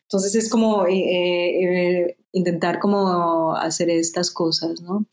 Entonces 0.10 0.34
es 0.34 0.50
como 0.50 0.88
eh, 0.88 0.96
eh, 0.98 2.18
intentar 2.32 2.80
como 2.80 3.56
hacer 3.56 3.92
estas 3.92 4.32
cosas, 4.32 4.82
¿no? 4.82 5.06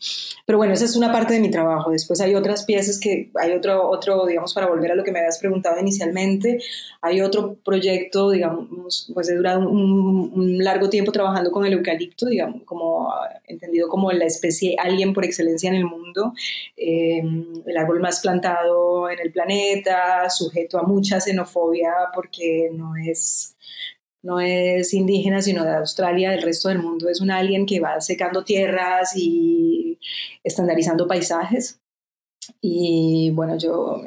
Pero 0.46 0.56
bueno, 0.56 0.72
esa 0.72 0.86
es 0.86 0.96
una 0.96 1.12
parte 1.12 1.34
de 1.34 1.40
mi 1.40 1.50
trabajo. 1.50 1.90
Después 1.90 2.18
hay 2.22 2.34
otras 2.34 2.64
piezas 2.64 2.98
que, 2.98 3.30
hay 3.34 3.52
otro, 3.52 3.90
otro, 3.90 4.24
digamos, 4.24 4.54
para 4.54 4.68
volver 4.68 4.92
a 4.92 4.94
lo 4.94 5.04
que 5.04 5.12
me 5.12 5.18
habías 5.18 5.38
preguntado 5.38 5.78
inicialmente, 5.78 6.62
hay 7.02 7.20
otro 7.20 7.56
proyecto, 7.62 8.30
digamos, 8.30 9.10
pues 9.12 9.28
he 9.28 9.34
durado 9.34 9.68
un, 9.68 10.64
largo 10.64 10.88
tiempo 10.88 11.12
trabajando 11.12 11.50
con 11.50 11.66
el 11.66 11.74
eucalipto, 11.74 12.24
digamos, 12.24 12.62
como 12.64 13.12
entendido 13.46 13.88
como 13.88 14.10
la 14.12 14.24
especie 14.24 14.76
alien 14.78 15.12
por 15.12 15.26
excelencia 15.26 15.68
en 15.68 15.76
el 15.76 15.84
mundo, 15.84 16.32
em, 16.74 17.44
el 17.66 17.76
árbol 17.76 18.00
más 18.00 18.20
plantado 18.20 19.10
en 19.10 19.18
el 19.20 19.30
planeta, 19.30 20.30
sujeto 20.30 20.78
a 20.78 20.84
mucha 20.84 21.20
xenofobia 21.20 21.92
porque 22.14 22.70
no 22.72 22.96
es 22.96 23.56
no 24.26 24.40
es 24.40 24.92
indígena, 24.92 25.40
sino 25.40 25.64
de 25.64 25.76
Australia, 25.76 26.32
del 26.32 26.42
resto 26.42 26.68
del 26.68 26.80
mundo. 26.80 27.08
Es 27.08 27.20
un 27.20 27.30
alien 27.30 27.64
que 27.64 27.78
va 27.78 28.00
secando 28.00 28.42
tierras 28.42 29.16
y 29.16 30.00
estandarizando 30.42 31.06
paisajes. 31.06 31.80
Y 32.60 33.30
bueno, 33.30 33.56
yo 33.56 34.02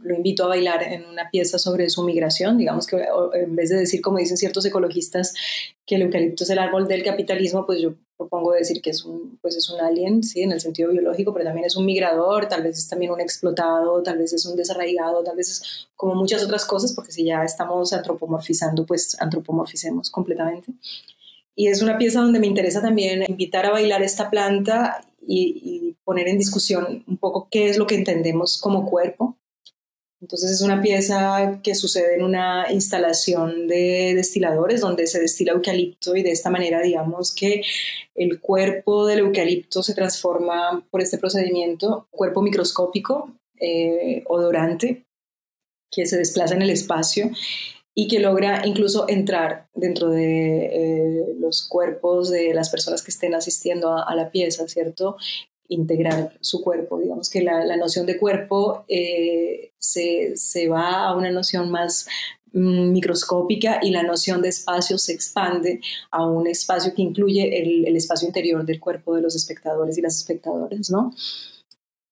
lo 0.00 0.14
invito 0.14 0.44
a 0.44 0.48
bailar 0.48 0.84
en 0.84 1.04
una 1.06 1.28
pieza 1.30 1.58
sobre 1.58 1.90
su 1.90 2.04
migración. 2.04 2.56
Digamos 2.56 2.86
que 2.86 3.04
en 3.34 3.56
vez 3.56 3.70
de 3.70 3.78
decir, 3.78 4.00
como 4.00 4.18
dicen 4.18 4.36
ciertos 4.36 4.64
ecologistas, 4.64 5.34
que 5.84 5.96
el 5.96 6.02
eucalipto 6.02 6.44
es 6.44 6.50
el 6.50 6.60
árbol 6.60 6.86
del 6.86 7.02
capitalismo, 7.02 7.66
pues 7.66 7.80
yo 7.80 7.94
propongo 8.18 8.52
decir 8.52 8.82
que 8.82 8.90
es 8.90 9.04
un, 9.04 9.38
pues 9.40 9.56
es 9.56 9.70
un 9.70 9.80
alien, 9.80 10.22
sí, 10.24 10.42
en 10.42 10.52
el 10.52 10.60
sentido 10.60 10.90
biológico, 10.90 11.32
pero 11.32 11.44
también 11.44 11.66
es 11.66 11.76
un 11.76 11.86
migrador, 11.86 12.48
tal 12.48 12.64
vez 12.64 12.76
es 12.76 12.88
también 12.88 13.12
un 13.12 13.20
explotado, 13.20 14.02
tal 14.02 14.18
vez 14.18 14.32
es 14.32 14.44
un 14.44 14.56
desarraigado, 14.56 15.22
tal 15.22 15.36
vez 15.36 15.48
es 15.48 15.88
como 15.94 16.16
muchas 16.16 16.44
otras 16.44 16.64
cosas, 16.66 16.92
porque 16.92 17.12
si 17.12 17.24
ya 17.24 17.44
estamos 17.44 17.92
antropomorfizando, 17.92 18.84
pues 18.84 19.16
antropomorficemos 19.20 20.10
completamente. 20.10 20.72
Y 21.54 21.68
es 21.68 21.80
una 21.80 21.96
pieza 21.96 22.20
donde 22.20 22.40
me 22.40 22.46
interesa 22.48 22.82
también 22.82 23.24
invitar 23.28 23.64
a 23.66 23.70
bailar 23.70 24.02
esta 24.02 24.28
planta 24.30 25.00
y, 25.26 25.60
y 25.62 25.96
poner 26.04 26.28
en 26.28 26.38
discusión 26.38 27.04
un 27.06 27.16
poco 27.18 27.48
qué 27.50 27.68
es 27.68 27.78
lo 27.78 27.86
que 27.86 27.94
entendemos 27.94 28.60
como 28.60 28.84
cuerpo, 28.90 29.36
entonces 30.20 30.50
es 30.50 30.62
una 30.62 30.82
pieza 30.82 31.60
que 31.62 31.74
sucede 31.74 32.16
en 32.16 32.24
una 32.24 32.66
instalación 32.72 33.68
de 33.68 34.14
destiladores 34.16 34.80
donde 34.80 35.06
se 35.06 35.20
destila 35.20 35.52
eucalipto 35.52 36.16
y 36.16 36.22
de 36.22 36.32
esta 36.32 36.50
manera 36.50 36.80
digamos 36.82 37.32
que 37.34 37.62
el 38.16 38.40
cuerpo 38.40 39.06
del 39.06 39.20
eucalipto 39.20 39.82
se 39.82 39.94
transforma 39.94 40.84
por 40.90 41.00
este 41.00 41.18
procedimiento, 41.18 42.08
cuerpo 42.10 42.42
microscópico, 42.42 43.32
eh, 43.60 44.24
odorante, 44.26 45.04
que 45.90 46.06
se 46.06 46.18
desplaza 46.18 46.54
en 46.54 46.62
el 46.62 46.70
espacio 46.70 47.30
y 47.94 48.08
que 48.08 48.18
logra 48.18 48.66
incluso 48.66 49.08
entrar 49.08 49.68
dentro 49.74 50.10
de 50.10 50.66
eh, 50.66 51.34
los 51.38 51.66
cuerpos 51.66 52.30
de 52.30 52.54
las 52.54 52.70
personas 52.70 53.02
que 53.02 53.10
estén 53.10 53.34
asistiendo 53.34 53.90
a, 53.92 54.02
a, 54.02 54.14
la 54.14 54.30
pieza, 54.30 54.68
¿cierto? 54.68 55.16
Integrar 55.68 56.36
su 56.40 56.62
cuerpo. 56.62 56.98
Digamos 56.98 57.30
que 57.30 57.42
la, 57.42 57.76
noción 57.76 58.06
de 58.06 58.18
cuerpo 58.18 58.84
eh, 58.88 59.72
se, 59.78 60.68
va 60.68 61.06
a 61.06 61.16
una 61.16 61.30
noción 61.30 61.70
más 61.70 62.08
mm, 62.52 62.92
microscópica 62.92 63.78
y 63.82 63.90
la 63.90 64.02
noción 64.02 64.42
de 64.42 64.48
espacio 64.48 64.98
se 64.98 65.12
expande 65.12 65.80
a 66.10 66.26
un 66.26 66.46
espacio 66.46 66.94
que 66.94 67.02
incluye 67.02 67.60
el, 67.88 67.96
espacio 67.96 68.26
interior 68.26 68.64
del 68.64 68.80
cuerpo 68.80 69.14
de 69.14 69.22
los 69.22 69.36
espectadores 69.36 69.98
y 69.98 70.02
las 70.02 70.16
espectadoras, 70.16 70.90
¿no? 70.90 71.12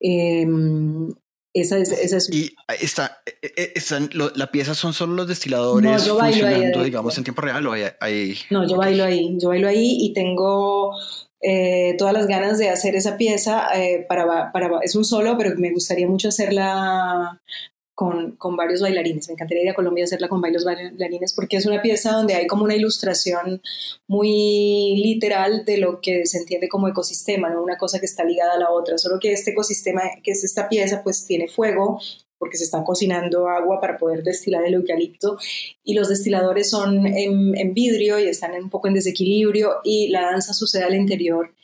Em, 0.01 1.11
esa 1.55 1.79
es, 1.79 1.91
esa 1.91 2.19
es... 2.19 2.31
Y 2.31 2.55
está, 2.81 3.23
e, 3.25 3.53
e, 3.57 3.73
están, 3.75 4.11
la 4.13 4.51
pieza 4.51 4.75
son 4.75 4.93
solo 4.93 5.15
los 5.15 5.27
destiladores 5.27 6.07
funcionando, 6.07 6.85
digamos, 6.85 7.17
en 7.17 7.25
tiempo 7.25 7.41
real 7.41 7.67
o 7.67 7.73
ahí, 7.73 8.37
No, 8.51 8.69
yo 8.69 8.77
bailo 8.77 9.05
ahí, 9.05 9.39
yo 9.41 9.49
bailo 9.49 9.67
ahí 9.67 9.97
y 10.03 10.13
tengo 10.13 10.93
eh, 11.41 11.95
todas 11.99 12.14
las 12.14 12.26
ganas 12.26 12.59
de 12.59 12.68
hacer 12.68 12.97
esa 12.97 13.16
pieza. 13.16 13.68
Eh, 13.74 14.05
para, 14.09 14.53
para, 14.53 14.80
es 14.82 14.95
un 14.95 15.05
solo, 15.05 15.37
pero 15.37 15.57
me 15.57 15.72
gustaría 15.72 16.09
mucho 16.09 16.28
hacerla 16.28 17.41
con, 17.95 18.32
con, 18.37 18.57
varios 18.57 18.82
bailarines. 18.82 19.28
Me 19.28 19.32
encantaría 19.34 19.64
ir 19.64 19.70
a 19.70 19.74
Colombia 19.74 20.05
a 20.05 20.07
hacerla 20.07 20.28
con 20.28 20.41
varios 20.41 20.64
bailarines 20.64 21.34
porque 21.34 21.57
es 21.57 21.66
una 21.66 21.82
pieza 21.82 22.12
donde 22.12 22.34
hay 22.34 22.47
como 22.47 22.64
una 22.64 22.76
ilustración 22.76 23.62
muy 24.07 25.01
literal 25.03 25.64
de 25.64 25.78
lo 25.78 26.01
que 26.01 26.26
se 26.26 26.39
entiende 26.39 26.68
como 26.68 26.89
ecosistema, 26.89 27.49
¿no? 27.49 27.62
una 27.62 27.78
cosa 27.78 27.99
que 27.99 28.07
está 28.07 28.24
ligada 28.24 28.55
a 28.55 28.59
la 28.59 28.70
otra. 28.70 28.99
Solo 28.99 29.18
que 29.18 29.32
este 29.32 29.53
ecosistema, 29.53 30.03
que 30.22 30.32
es 30.32 30.45
esta 30.45 30.68
pieza, 30.68 31.03
pues 31.03 31.26
tiene 31.26 31.49
fuego, 31.49 32.01
porque 32.39 32.57
se 32.57 32.64
está 32.64 32.84
cocinando 32.84 33.49
agua 33.49 33.80
para 33.80 33.97
poder 33.97 34.22
destilar 34.22 34.64
el 34.64 34.74
eucalipto 34.74 35.39
y 35.82 35.95
los 35.95 36.09
destiladores 36.09 36.70
son 36.70 37.07
en, 37.07 37.74
vidrio 37.74 38.18
y 38.18 38.24
están 38.24 38.53
un 38.53 38.70
poco 38.70 38.89
en 38.89 38.95
desequilibrio 38.95 39.76
y 39.84 40.09
la 40.09 40.22
danza 40.22 40.53
sucede 40.53 40.84
al 40.84 40.95
interior. 40.95 41.55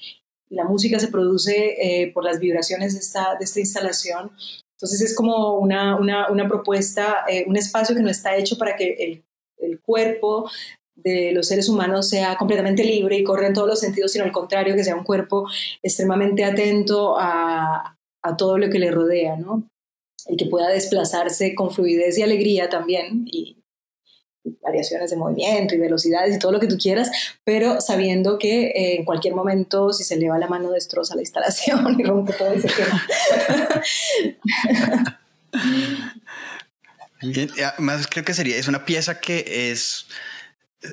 La 0.49 0.65
música 0.65 0.99
se 0.99 1.09
produce 1.09 1.77
eh, 1.81 2.13
por 2.13 2.25
las 2.25 2.39
vibraciones 2.39 2.95
de 2.95 3.01
esta, 3.01 3.37
de 3.39 3.45
esta 3.45 3.61
instalación. 3.61 4.33
Entonces 4.77 5.01
es 5.01 5.15
como 5.15 5.59
una, 5.59 5.97
una, 5.99 6.31
una 6.31 6.49
propuesta, 6.49 7.25
eh, 7.29 7.45
un 7.47 7.57
espacio 7.57 7.95
que 7.95 8.03
no 8.03 8.11
está 8.11 8.37
hecho 8.37 8.59
para 8.59 8.77
que 8.77 8.95
el, 8.99 9.25
el 9.59 9.81
cuerpo 9.81 10.51
de 10.95 11.33
los 11.33 11.49
seres 11.49 11.69
humanos 11.69 12.09
sea 12.09 12.37
completamente 12.37 12.85
libre 12.85 13.17
y 13.17 13.25
corra 13.25 13.47
en 13.47 13.55
todos 13.55 13.69
los 13.69 13.81
sentidos, 13.81 14.13
sino 14.13 14.25
al 14.25 14.33
contrario, 14.33 14.75
que 14.75 14.85
sea 14.85 14.97
un 14.97 15.05
cuerpo 15.05 15.49
extremadamente 15.83 16.45
atento 16.45 17.17
a, 17.19 17.97
a 18.23 18.37
todo 18.37 18.59
lo 18.59 18.71
que 18.71 18.79
le 18.79 18.91
rodea, 18.91 19.37
¿no? 19.37 19.69
Y 20.29 20.37
que 20.37 20.47
pueda 20.47 20.69
desplazarse 20.69 21.55
con 21.55 21.71
fluidez 21.71 22.19
y 22.19 22.23
alegría 22.23 22.69
también 22.69 23.25
y, 23.27 23.59
variaciones 24.61 25.11
de 25.11 25.17
movimiento 25.17 25.75
y 25.75 25.79
velocidades 25.79 26.35
y 26.35 26.39
todo 26.41 26.51
lo 26.51 26.59
que 26.59 26.67
tú 26.67 26.77
quieras, 26.77 27.11
pero 27.45 27.81
sabiendo 27.81 28.41
que 28.41 28.71
eh, 28.71 28.97
en 28.97 29.05
cualquier 29.05 29.37
momento 29.37 29.93
si 29.93 30.03
se 30.03 30.17
le 30.17 30.29
va 30.29 30.39
la 30.39 30.49
mano 30.49 30.73
destroza 30.73 31.15
la 31.15 31.21
instalación 31.23 31.95
y 32.01 32.03
rompe 32.03 32.33
todo 32.33 32.53
ese 32.53 32.69
tema. 32.69 33.07
además 37.23 38.09
creo 38.11 38.25
que 38.25 38.35
sería, 38.35 38.57
es 38.57 38.67
una 38.67 38.85
pieza 38.85 39.21
que 39.21 39.71
es, 39.71 40.07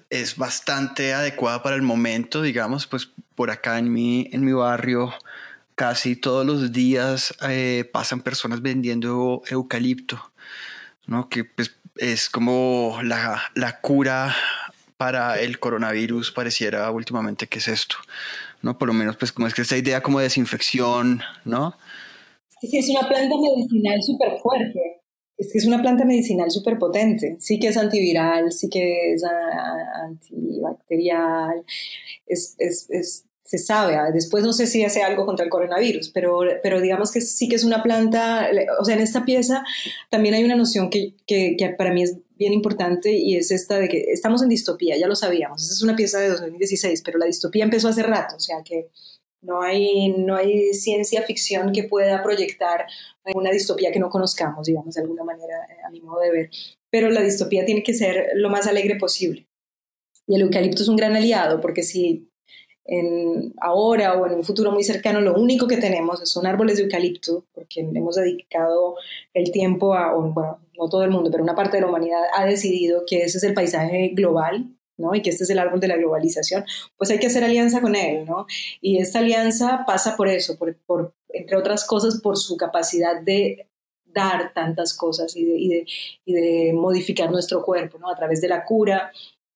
es 0.09 0.37
bastante 0.37 1.13
adecuada 1.13 1.63
para 1.63 1.75
el 1.75 1.81
momento, 1.81 2.41
digamos, 2.41 2.85
pues 2.85 3.09
por 3.35 3.49
acá 3.49 3.79
en 3.79 3.91
mi, 3.91 4.29
en 4.31 4.45
mi 4.45 4.51
barrio 4.53 5.11
casi 5.79 6.17
todos 6.17 6.45
los 6.45 6.73
días 6.73 7.33
eh, 7.49 7.89
pasan 7.93 8.19
personas 8.19 8.61
vendiendo 8.61 9.43
eucalipto, 9.49 10.19
¿no? 11.07 11.29
que 11.29 11.45
pues, 11.45 11.73
es 11.95 12.29
como 12.29 12.99
la, 13.01 13.41
la, 13.55 13.79
cura 13.79 14.35
para 14.97 15.39
el 15.39 15.57
coronavirus, 15.57 16.33
pareciera 16.33 16.91
últimamente 16.91 17.47
que 17.47 17.59
es 17.59 17.69
esto, 17.69 17.95
¿no? 18.61 18.77
Por 18.77 18.89
lo 18.89 18.93
menos, 18.93 19.15
pues, 19.15 19.31
como 19.31 19.47
es 19.47 19.53
que 19.53 19.61
esta 19.61 19.77
idea 19.77 20.03
como 20.03 20.19
de 20.19 20.25
desinfección, 20.25 21.21
¿no? 21.45 21.77
Sí, 22.59 22.77
es 22.77 22.89
una 22.89 23.07
planta 23.07 23.35
medicinal 23.41 24.03
súper 24.03 24.37
fuerte. 24.41 24.99
Es 25.37 25.53
que 25.53 25.59
es 25.59 25.65
una 25.65 25.81
planta 25.81 26.03
medicinal 26.03 26.51
súper 26.51 26.77
potente. 26.77 27.37
Sí 27.39 27.57
que 27.57 27.69
es 27.69 27.77
antiviral, 27.77 28.51
sí 28.51 28.67
que 28.69 29.13
es 29.13 29.23
antibacterial. 30.03 31.63
Es, 32.27 32.55
es, 32.59 32.89
es 32.89 33.28
se 33.49 33.57
sabe. 33.57 33.95
Ah, 33.95 34.11
después 34.13 34.43
no 34.43 34.53
sé 34.53 34.67
si 34.67 34.83
hace 34.83 35.01
algo 35.01 35.25
contra 35.25 35.43
el 35.43 35.49
coronavirus, 35.49 36.09
pero, 36.09 36.41
pero 36.61 36.79
digamos 36.81 37.11
que 37.11 37.19
sí 37.19 37.49
que 37.49 37.55
es 37.55 37.63
una 37.63 37.81
planta, 37.81 38.47
o 38.79 38.85
sea, 38.85 38.93
en 38.93 39.01
esta 39.01 39.25
pieza 39.25 39.63
también 40.11 40.35
hay 40.35 40.43
una 40.43 40.55
noción 40.55 40.91
que, 40.91 41.15
que, 41.25 41.57
para 41.75 41.91
mí 41.91 42.03
es 42.03 42.17
bien 42.37 42.53
importante 42.53 43.11
y 43.11 43.37
es 43.37 43.49
esta 43.49 43.79
de 43.79 43.89
que 43.89 44.11
estamos 44.11 44.43
en 44.43 44.49
distopía, 44.49 44.97
ya 44.99 45.07
lo 45.07 45.15
sabíamos, 45.15 45.63
esa 45.63 45.73
es 45.73 45.81
una 45.81 45.95
pieza 45.95 46.19
de 46.19 46.29
2016, 46.29 47.01
pero 47.03 47.17
la 47.17 47.25
distopía 47.25 47.63
empezó 47.63 47.87
hace 47.87 48.03
rato, 48.03 48.35
o 48.35 48.39
sea 48.39 48.57
que 48.63 48.91
no 49.41 49.63
hay, 49.63 50.09
no 50.09 50.35
hay 50.35 50.75
ciencia 50.75 51.23
ficción 51.23 51.71
que 51.71 51.85
pueda 51.85 52.21
proyectar 52.21 52.85
una 53.33 53.49
distopía 53.49 53.91
que 53.91 53.99
no 53.99 54.11
conozcamos, 54.11 54.67
digamos, 54.67 54.93
de 54.93 55.01
alguna 55.01 55.23
manera, 55.23 55.55
eh, 55.71 55.77
a 55.87 55.89
mi 55.89 56.01
modo 56.01 56.19
de 56.19 56.31
ver. 56.31 56.49
Pero 56.91 57.09
la 57.09 57.21
distopía 57.21 57.65
tiene 57.65 57.81
que 57.81 57.93
ser 57.93 58.31
lo 58.35 58.49
más 58.49 58.67
alegre 58.67 58.97
posible. 58.97 59.47
Y 60.27 60.35
el 60.35 60.41
eucalipto 60.41 60.83
es 60.83 60.89
un 60.89 60.97
gran 60.97 61.15
aliado, 61.15 61.61
porque 61.61 61.83
si 61.83 62.28
en 62.89 63.53
ahora 63.61 64.15
o 64.15 64.25
en 64.25 64.33
un 64.33 64.43
futuro 64.43 64.71
muy 64.71 64.83
cercano 64.83 65.21
lo 65.21 65.35
único 65.35 65.67
que 65.67 65.77
tenemos 65.77 66.27
son 66.27 66.47
árboles 66.47 66.77
de 66.77 66.83
eucalipto, 66.83 67.45
porque 67.53 67.81
hemos 67.81 68.15
dedicado 68.15 68.95
el 69.33 69.51
tiempo 69.51 69.93
a, 69.93 70.13
bueno, 70.15 70.59
no 70.77 70.89
todo 70.89 71.03
el 71.03 71.11
mundo, 71.11 71.29
pero 71.29 71.43
una 71.43 71.55
parte 71.55 71.77
de 71.77 71.81
la 71.81 71.87
humanidad 71.87 72.21
ha 72.35 72.45
decidido 72.45 73.03
que 73.05 73.23
ese 73.23 73.37
es 73.37 73.43
el 73.43 73.53
paisaje 73.53 74.09
global, 74.15 74.65
¿no? 74.97 75.13
Y 75.13 75.21
que 75.21 75.29
este 75.29 75.43
es 75.43 75.49
el 75.51 75.59
árbol 75.59 75.79
de 75.79 75.87
la 75.87 75.97
globalización, 75.97 76.65
pues 76.97 77.11
hay 77.11 77.19
que 77.19 77.27
hacer 77.27 77.43
alianza 77.43 77.79
con 77.79 77.95
él, 77.95 78.25
¿no? 78.25 78.47
Y 78.81 78.97
esta 78.97 79.19
alianza 79.19 79.83
pasa 79.85 80.17
por 80.17 80.27
eso, 80.27 80.57
por, 80.57 80.75
por 80.87 81.13
entre 81.29 81.57
otras 81.57 81.85
cosas, 81.85 82.19
por 82.21 82.37
su 82.37 82.57
capacidad 82.57 83.21
de 83.21 83.67
dar 84.05 84.51
tantas 84.53 84.95
cosas 84.95 85.35
y 85.35 85.45
de, 85.45 85.57
y 85.57 85.69
de, 85.69 85.85
y 86.25 86.33
de 86.33 86.73
modificar 86.73 87.29
nuestro 87.29 87.63
cuerpo, 87.63 87.99
¿no? 87.99 88.09
A 88.09 88.15
través 88.15 88.41
de 88.41 88.47
la 88.47 88.65
cura, 88.65 89.11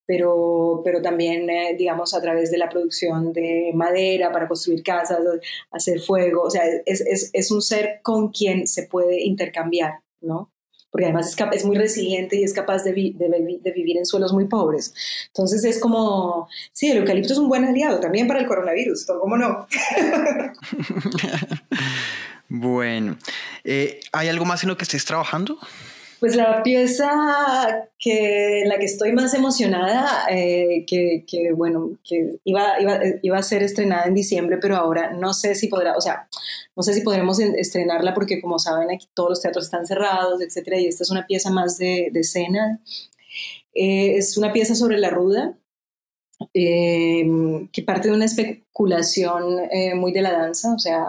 pero, 0.06 0.82
pero 0.84 1.02
también, 1.02 1.50
eh, 1.50 1.76
digamos, 1.78 2.14
a 2.14 2.22
través 2.22 2.52
de 2.52 2.58
la 2.58 2.70
producción 2.70 3.34
de 3.34 3.72
madera 3.74 4.32
para 4.32 4.48
construir 4.48 4.84
casas, 4.84 5.20
hacer 5.72 6.00
fuego, 6.00 6.44
o 6.44 6.50
sea, 6.50 6.64
es, 6.86 7.02
es, 7.02 7.30
es, 7.34 7.52
un 7.52 7.62
ser 7.62 8.00
con 8.02 8.32
quien 8.32 8.68
se 8.68 8.84
puede 8.84 9.22
intercambiar, 9.22 10.00
¿no? 10.22 10.54
porque 10.94 11.06
además 11.06 11.28
es, 11.28 11.36
es 11.54 11.66
muy 11.66 11.76
resiliente 11.76 12.38
y 12.38 12.44
es 12.44 12.54
capaz 12.54 12.84
de, 12.84 12.94
de, 12.94 13.72
vivir 13.76 13.98
en 13.98 14.06
suelos 14.06 14.32
muy 14.32 14.46
pobres. 14.46 14.94
Entonces 15.30 15.66
es 15.66 15.80
como, 15.80 16.48
sí, 16.72 16.92
el 16.92 17.00
eucalipto 17.00 17.34
es 17.34 17.40
un 17.40 17.50
buen 17.50 17.66
aliado 17.66 18.00
también 18.00 18.28
para 18.28 18.40
el 18.40 18.46
coronavirus, 18.46 19.08
¿cómo 19.08 19.36
no? 19.36 19.66
bueno, 22.48 23.18
eh, 23.64 24.02
¿hay 24.12 24.30
algo 24.30 24.46
más 24.46 24.62
en 24.62 24.70
lo 24.70 24.78
que 24.78 24.84
estés 24.84 25.04
trabajando? 25.04 25.58
Pues 26.24 26.38
la 26.38 26.64
pieza 26.64 27.90
que, 28.00 28.64
la 28.66 28.80
que 28.80 28.86
estoy 28.86 29.12
más 29.12 29.34
emocionada, 29.34 30.26
eh, 30.30 30.86
que, 30.88 31.52
bueno, 31.54 31.98
que 32.02 32.38
iba, 32.46 32.80
iba, 32.80 32.98
iba, 33.22 33.38
a 33.38 33.44
ser 33.44 33.62
estrenada 33.62 34.06
en 34.06 34.14
diciembre, 34.14 34.58
pero 34.58 34.78
ahora 34.78 35.12
no 35.12 35.34
sé 35.34 35.54
si 35.54 35.68
podrá, 35.68 35.98
o 35.98 36.00
sea, 36.00 36.30
no 36.78 36.82
sé 36.82 36.94
si 36.94 37.02
podremos 37.02 37.42
estrenarla 37.42 38.14
porque 38.14 38.40
como 38.40 38.58
saben 38.58 38.90
aquí 38.90 39.10
todos 39.14 39.32
los 39.32 39.42
teatros 39.42 39.66
están 39.66 39.86
cerrados, 39.86 40.42
etcétera, 40.42 40.80
y 40.80 40.88
esta 40.88 41.04
es 41.04 41.12
una 41.12 41.28
pieza 41.28 41.50
más 41.52 41.78
de, 41.78 42.08
de 42.14 42.22
escena. 42.22 42.80
Eh, 43.74 44.16
es 44.16 44.38
una 44.38 44.54
pieza 44.54 44.76
sobre 44.76 45.00
la 45.00 45.10
ruda, 45.10 45.58
eh, 46.54 47.28
que 47.74 47.84
parte 47.84 48.08
de 48.08 48.14
una 48.14 48.24
especulación 48.24 49.58
muy 49.96 50.14
de 50.14 50.22
la 50.22 50.32
danza, 50.32 50.74
o 50.74 50.80
sea, 50.80 51.04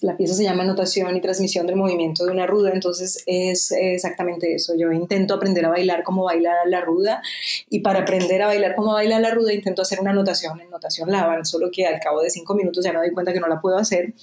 la 0.00 0.16
pieza 0.16 0.34
se 0.34 0.44
llama 0.44 0.64
Notación 0.64 1.16
y 1.16 1.20
Transmisión 1.20 1.66
del 1.66 1.76
Movimiento 1.76 2.24
de 2.24 2.32
una 2.32 2.46
Ruda, 2.46 2.70
entonces 2.72 3.22
es 3.26 3.72
exactamente 3.72 4.54
eso. 4.54 4.74
Yo 4.76 4.92
intento 4.92 5.34
aprender 5.34 5.64
a 5.64 5.70
bailar 5.70 6.02
como 6.02 6.24
baila 6.24 6.52
la 6.66 6.80
ruda 6.80 7.22
y 7.68 7.80
para 7.80 8.00
aprender 8.00 8.42
a 8.42 8.46
bailar 8.46 8.74
como 8.74 8.92
baila 8.92 9.20
la 9.20 9.30
ruda 9.30 9.52
intento 9.52 9.82
hacer 9.82 10.00
una 10.00 10.12
notación 10.12 10.60
en 10.60 10.70
notación 10.70 11.10
Laban, 11.10 11.44
solo 11.44 11.70
que 11.70 11.86
al 11.86 12.00
cabo 12.00 12.22
de 12.22 12.30
cinco 12.30 12.54
minutos 12.54 12.84
ya 12.84 12.92
me 12.92 12.98
doy 12.98 13.12
cuenta 13.12 13.32
que 13.32 13.40
no 13.40 13.48
la 13.48 13.60
puedo 13.60 13.76
hacer 13.76 14.14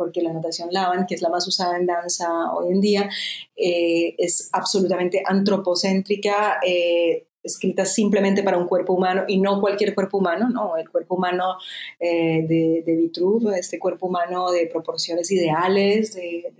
porque 0.00 0.22
la 0.22 0.32
notación 0.32 0.70
Laban, 0.72 1.04
que 1.06 1.14
es 1.14 1.20
la 1.20 1.28
más 1.28 1.46
usada 1.46 1.76
en 1.76 1.84
danza 1.84 2.26
hoy 2.54 2.72
en 2.72 2.80
día, 2.80 3.10
eh, 3.54 4.14
es 4.16 4.48
absolutamente 4.50 5.22
antropocéntrica, 5.26 6.58
eh, 6.66 7.26
escrita 7.42 7.84
simplemente 7.84 8.42
para 8.42 8.58
un 8.58 8.66
cuerpo 8.66 8.92
humano 8.92 9.24
y 9.26 9.40
no 9.40 9.60
cualquier 9.60 9.94
cuerpo 9.94 10.18
humano, 10.18 10.48
no, 10.48 10.76
el 10.76 10.88
cuerpo 10.90 11.16
humano 11.16 11.56
eh, 11.98 12.44
de, 12.46 12.82
de 12.84 12.96
Vitruv, 12.96 13.50
este 13.52 13.78
cuerpo 13.78 14.06
humano 14.06 14.50
de 14.50 14.66
proporciones 14.66 15.30
ideales 15.30 16.14
de, 16.14 16.52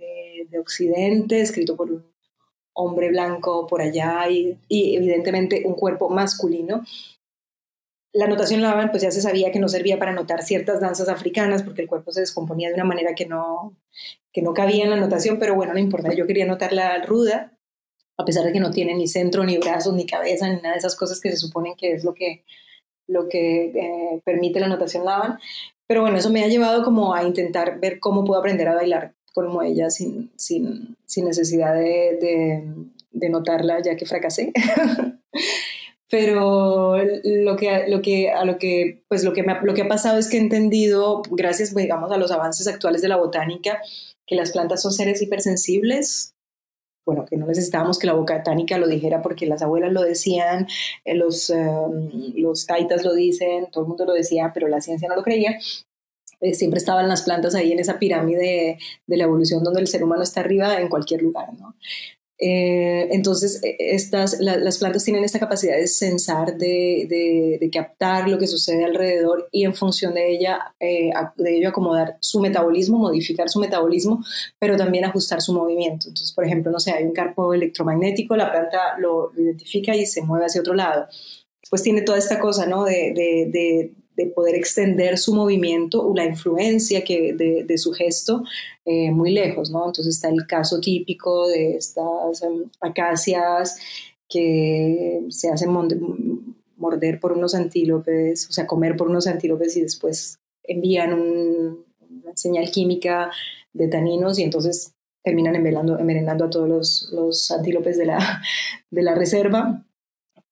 de, 0.49 0.59
Occidente, 0.59 1.41
escrito 1.41 1.75
por 1.75 1.89
un 1.89 2.05
hombre 2.73 3.09
blanco 3.09 3.65
por 3.67 3.81
allá 3.81 4.29
y, 4.29 4.57
y, 4.67 4.95
evidentemente 4.95 5.63
un 5.65 5.73
cuerpo 5.73 6.09
masculino. 6.09 6.83
La 8.13 8.27
notación 8.27 8.61
Laban 8.61 8.91
pues 8.91 9.01
ya 9.01 9.11
se 9.11 9.21
sabía 9.21 9.51
que 9.51 9.59
no 9.59 9.69
servía 9.69 9.97
para 9.97 10.11
notar 10.11 10.43
ciertas 10.43 10.81
danzas 10.81 11.07
africanas 11.07 11.63
porque 11.63 11.81
el 11.81 11.87
cuerpo 11.87 12.11
se 12.11 12.19
descomponía 12.19 12.67
de 12.67 12.75
una 12.75 12.83
manera 12.83 13.15
que 13.15 13.25
no, 13.25 13.77
que 14.33 14.41
no 14.41 14.53
cabía 14.53 14.83
en 14.83 14.89
la 14.89 14.97
notación, 14.97 15.39
pero 15.39 15.55
bueno, 15.55 15.73
no 15.73 15.79
importa, 15.79 16.13
yo 16.13 16.27
quería 16.27 16.45
notar 16.45 16.73
la 16.73 17.01
ruda 17.03 17.57
a 18.17 18.25
pesar 18.25 18.45
de 18.45 18.53
que 18.53 18.59
no 18.59 18.71
tiene 18.71 18.93
ni 18.93 19.07
centro, 19.07 19.43
ni 19.43 19.57
brazos, 19.57 19.93
ni 19.93 20.05
cabeza, 20.05 20.47
ni 20.47 20.57
nada 20.57 20.73
de 20.73 20.79
esas 20.79 20.95
cosas 20.95 21.19
que 21.19 21.31
se 21.31 21.37
suponen 21.37 21.75
que 21.75 21.93
es 21.93 22.03
lo 22.03 22.13
que, 22.13 22.43
lo 23.07 23.27
que 23.27 23.65
eh, 23.65 24.21
permite 24.23 24.59
la 24.59 24.67
notación 24.67 25.05
Laban. 25.05 25.39
Pero 25.87 26.01
bueno, 26.01 26.17
eso 26.17 26.29
me 26.29 26.43
ha 26.43 26.47
llevado 26.47 26.83
como 26.83 27.13
a 27.13 27.23
intentar 27.23 27.79
ver 27.79 27.99
cómo 27.99 28.23
puedo 28.23 28.39
aprender 28.39 28.67
a 28.67 28.75
bailar 28.75 29.13
como 29.33 29.61
ella 29.61 29.89
sin, 29.89 30.31
sin, 30.35 30.97
sin 31.05 31.25
necesidad 31.25 31.73
de, 31.73 32.63
de, 33.11 33.29
notarla 33.29 33.81
ya 33.81 33.95
que 33.95 34.05
fracasé. 34.05 34.51
Pero 36.09 36.97
lo 36.97 37.55
que, 37.55 37.85
lo 37.87 38.01
que, 38.01 38.29
a 38.29 38.43
lo 38.43 38.57
que, 38.57 39.01
pues 39.07 39.23
lo 39.23 39.31
que, 39.31 39.43
lo 39.63 39.73
que 39.73 39.81
ha 39.83 39.87
pasado 39.87 40.19
es 40.19 40.27
que 40.27 40.37
he 40.37 40.41
entendido, 40.41 41.21
gracias, 41.31 41.73
digamos, 41.73 42.11
a 42.11 42.17
los 42.17 42.31
avances 42.31 42.67
actuales 42.67 43.01
de 43.01 43.07
la 43.07 43.15
botánica, 43.15 43.81
que 44.27 44.35
las 44.35 44.51
plantas 44.51 44.81
son 44.81 44.91
seres 44.91 45.21
hipersensibles, 45.21 46.33
bueno, 47.05 47.25
que 47.25 47.37
no 47.37 47.47
necesitábamos 47.47 47.99
que 47.99 48.07
la 48.07 48.13
botánica 48.13 48.77
lo 48.77 48.87
dijera 48.87 49.21
porque 49.21 49.45
las 49.45 49.61
abuelas 49.61 49.91
lo 49.91 50.01
decían, 50.03 50.67
eh, 51.05 51.15
los, 51.15 51.49
em, 51.49 52.09
los 52.35 52.65
taitas 52.65 53.03
lo 53.03 53.13
dicen, 53.13 53.67
todo 53.71 53.83
el 53.83 53.87
mundo 53.87 54.05
lo 54.05 54.13
decía, 54.13 54.51
pero 54.53 54.67
la 54.67 54.81
ciencia 54.81 55.07
no 55.07 55.15
lo 55.15 55.23
creía. 55.23 55.57
Eh, 56.41 56.53
siempre 56.55 56.79
estaban 56.79 57.07
las 57.07 57.21
plantas 57.23 57.53
ahí 57.55 57.71
en 57.71 57.79
esa 57.79 57.99
pirámide 57.99 58.79
de 59.07 59.17
la 59.17 59.23
evolución 59.25 59.63
donde 59.63 59.81
el 59.81 59.87
ser 59.87 60.03
humano 60.03 60.23
está 60.23 60.41
arriba 60.41 60.79
en 60.79 60.89
cualquier 60.89 61.21
lugar, 61.21 61.53
¿no? 61.53 61.75
Eh, 62.43 63.07
entonces, 63.11 63.61
e, 63.63 63.75
estas, 63.79 64.39
las 64.39 64.79
plantas 64.79 65.03
tienen 65.03 65.23
esta 65.23 65.39
capacidad 65.39 65.77
de 65.77 65.85
sensar, 65.85 66.57
de, 66.57 67.05
de, 67.59 67.69
captar 67.71 68.27
lo 68.27 68.39
que 68.39 68.47
sucede 68.47 68.83
alrededor 68.83 69.47
y 69.51 69.63
en 69.63 69.75
función 69.75 70.15
de, 70.15 70.31
ella, 70.31 70.73
eh, 70.79 71.11
de 71.37 71.57
ello 71.57 71.69
acomodar 71.69 72.17
su 72.19 72.39
metabolismo, 72.41 72.97
modificar 72.97 73.47
su 73.47 73.59
metabolismo, 73.59 74.23
pero 74.57 74.75
también 74.75 75.05
ajustar 75.05 75.39
su 75.39 75.53
movimiento. 75.53 76.07
Entonces, 76.07 76.33
por 76.33 76.43
ejemplo, 76.43 76.71
no 76.71 76.79
sé, 76.79 76.91
hay 76.91 77.03
un 77.03 77.13
campo 77.13 77.53
electromagnético, 77.53 78.35
la 78.35 78.51
planta 78.51 78.97
lo, 78.97 79.31
identifica 79.37 79.95
y 79.95 80.07
se 80.07 80.23
mueve 80.23 80.45
hacia 80.45 80.61
otro 80.61 80.73
lado. 80.73 81.07
Pues 81.69 81.83
tiene 81.83 82.01
toda 82.01 82.17
esta 82.17 82.39
cosa, 82.39 82.65
¿no? 82.65 82.85
de, 82.85 83.13
de 83.15 83.93
poder 84.27 84.55
extender 84.55 85.17
su 85.17 85.33
movimiento 85.33 86.05
o 86.05 86.15
la 86.15 86.25
influencia 86.25 87.03
que 87.03 87.33
de, 87.33 87.77
su 87.77 87.91
gesto 87.91 88.43
eh, 88.85 89.11
muy 89.11 89.31
lejos, 89.31 89.71
¿no? 89.71 89.85
Entonces 89.85 90.15
está 90.15 90.29
el 90.29 90.45
caso 90.47 90.79
típico 90.79 91.47
de 91.47 91.75
estas 91.75 92.41
em, 92.43 92.69
acacias 92.79 93.77
que 94.27 95.21
se 95.29 95.49
hacen 95.49 95.71
morder 96.77 97.19
por 97.19 97.33
unos 97.33 97.55
antílopes, 97.55 98.49
o 98.49 98.53
sea, 98.53 98.67
comer 98.67 98.95
por 98.95 99.09
unos 99.09 99.27
antílopes 99.27 99.75
y 99.77 99.81
después 99.81 100.39
envían 100.63 101.13
una 101.13 102.35
señal 102.35 102.71
química 102.71 103.31
de 103.73 103.87
taninos 103.87 104.39
y 104.39 104.43
entonces 104.43 104.93
terminan 105.23 105.55
envenenando 105.55 106.45
a 106.45 106.49
todos 106.49 107.09
los, 107.11 107.51
antílopes 107.51 107.97
de 107.97 108.05
la 109.03 109.15
reserva. 109.15 109.85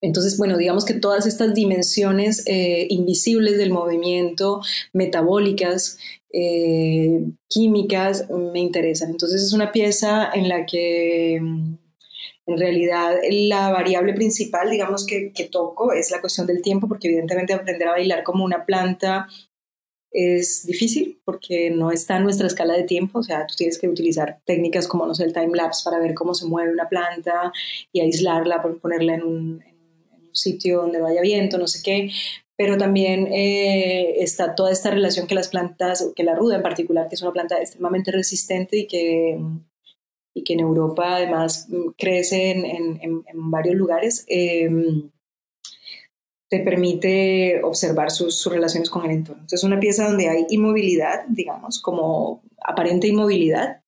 Entonces, 0.02 0.38
bueno, 0.38 0.58
digamos 0.58 0.86
que 0.86 0.94
todas 0.94 1.26
estas 1.26 1.54
dimensiones 1.54 2.44
eh, 2.48 2.88
invisibles 2.90 3.58
del 3.58 3.72
movimiento, 3.72 4.62
metabólicas, 4.94 5.98
eh, 6.32 7.26
químicas, 7.48 8.30
me 8.30 8.60
interesan. 8.60 9.10
Entonces 9.12 9.42
es 9.44 9.54
una 9.54 9.72
pieza 9.72 10.30
en 10.34 10.48
la 10.48 10.66
que 10.66 11.40
mm, 11.42 11.78
en 12.48 12.58
realidad 12.58 13.16
la 13.30 13.72
variable 13.72 14.14
principal, 14.14 14.70
digamos, 14.70 15.06
que, 15.06 15.32
que 15.34 15.46
toco 15.46 15.92
es 15.94 16.12
la 16.12 16.22
cuestión 16.22 16.48
del 16.48 16.62
tiempo, 16.62 16.88
porque 16.88 17.08
evidentemente 17.08 17.54
aprender 17.54 17.88
a 17.88 17.92
bailar 17.92 18.24
como 18.24 18.46
una 18.46 18.66
planta 18.66 19.28
es 20.12 20.66
difícil 20.66 21.22
porque 21.24 21.70
no 21.70 21.92
está 21.92 22.18
en 22.18 22.24
nuestra 22.24 22.48
escala 22.48 22.74
de 22.74 22.84
tiempo, 22.84 23.20
o 23.20 23.24
sea, 23.24 23.46
tú 23.46 23.54
tienes 23.56 23.78
que 23.78 23.88
utilizar 23.88 24.40
técnicas 24.46 24.88
como, 24.88 25.06
no 25.06 25.14
sé, 25.14 25.24
el 25.24 25.34
time 25.34 25.56
lapse 25.56 25.84
para 25.86 26.00
ver 26.00 26.16
cómo 26.16 26.34
se 26.34 26.48
mueve 26.48 26.74
una 26.74 26.90
planta 26.90 27.52
y 27.92 28.02
aislarla, 28.02 28.64
ponerla 28.82 29.16
en 29.16 29.24
un, 29.24 29.64
sitio 30.34 30.82
donde 30.82 31.02
vaya 31.02 31.22
viento, 31.22 31.58
no 31.58 31.68
sé 31.68 31.82
qué, 31.84 32.12
pero 32.60 32.78
también 32.78 33.28
eh, 33.32 34.22
está 34.22 34.54
toda 34.54 34.72
esta 34.72 34.92
relación 34.92 35.28
que 35.28 35.36
las 35.36 35.48
plantas, 35.48 36.12
que 36.14 36.24
la 36.24 36.36
ruda 36.36 36.58
en 36.58 36.62
particular, 36.62 37.08
que 37.08 37.16
es 37.16 37.22
una 37.22 37.32
planta 37.32 37.58
extremadamente 37.58 38.12
resistente 38.12 38.78
y 38.80 38.88
que, 38.88 39.40
y 40.34 40.44
que 40.44 40.54
en 40.54 40.60
Europa 40.60 41.16
además 41.16 41.70
crece 41.98 42.52
en, 42.52 42.66
en, 42.66 43.24
varios 43.50 43.76
lugares, 43.76 44.26
em, 44.28 45.10
te 46.50 46.60
permite 46.60 47.62
observar 47.64 48.12
sus, 48.12 48.36
sus, 48.36 48.52
relaciones 48.52 48.90
con 48.90 49.06
el 49.06 49.12
entorno. 49.12 49.44
Entonces 49.44 49.62
es 49.62 49.64
una 49.64 49.80
pieza 49.80 50.08
donde 50.08 50.28
hay 50.28 50.46
inmovilidad, 50.50 51.26
digamos, 51.30 51.80
como 51.82 52.42
aparente 52.62 53.08
inmovilidad, 53.08 53.79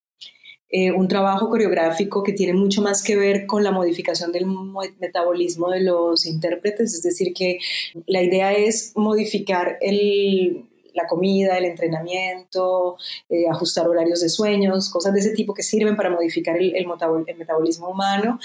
eh, 0.74 0.90
un 0.90 1.06
trabajo 1.06 1.50
coreográfico 1.50 2.22
que 2.22 2.32
tiene 2.32 2.54
mucho 2.54 2.80
más 2.80 3.02
que 3.02 3.14
ver 3.14 3.44
con 3.44 3.62
la 3.62 3.72
modificación 3.72 4.32
del 4.32 4.46
metabolismo 4.98 5.70
de 5.70 5.82
los 5.82 6.24
intérpretes, 6.24 6.94
es 6.94 7.02
decir, 7.02 7.34
que 7.34 7.58
la 8.06 8.22
idea 8.22 8.54
es 8.54 8.94
modificar 8.96 9.78
la 10.94 11.06
comida, 11.06 11.58
el 11.58 11.66
entrenamiento, 11.66 12.96
eh, 13.28 13.44
ajustar 13.50 13.86
horarios 13.86 14.22
de 14.22 14.30
sueños, 14.30 14.88
cosas 14.88 15.12
de 15.12 15.20
ese 15.20 15.34
tipo 15.34 15.52
que 15.52 15.62
sirven 15.62 15.94
para 15.94 16.08
modificar 16.08 16.56
el, 16.56 16.74
el, 16.74 16.86
metabolismo 17.36 17.90
humano 17.90 18.40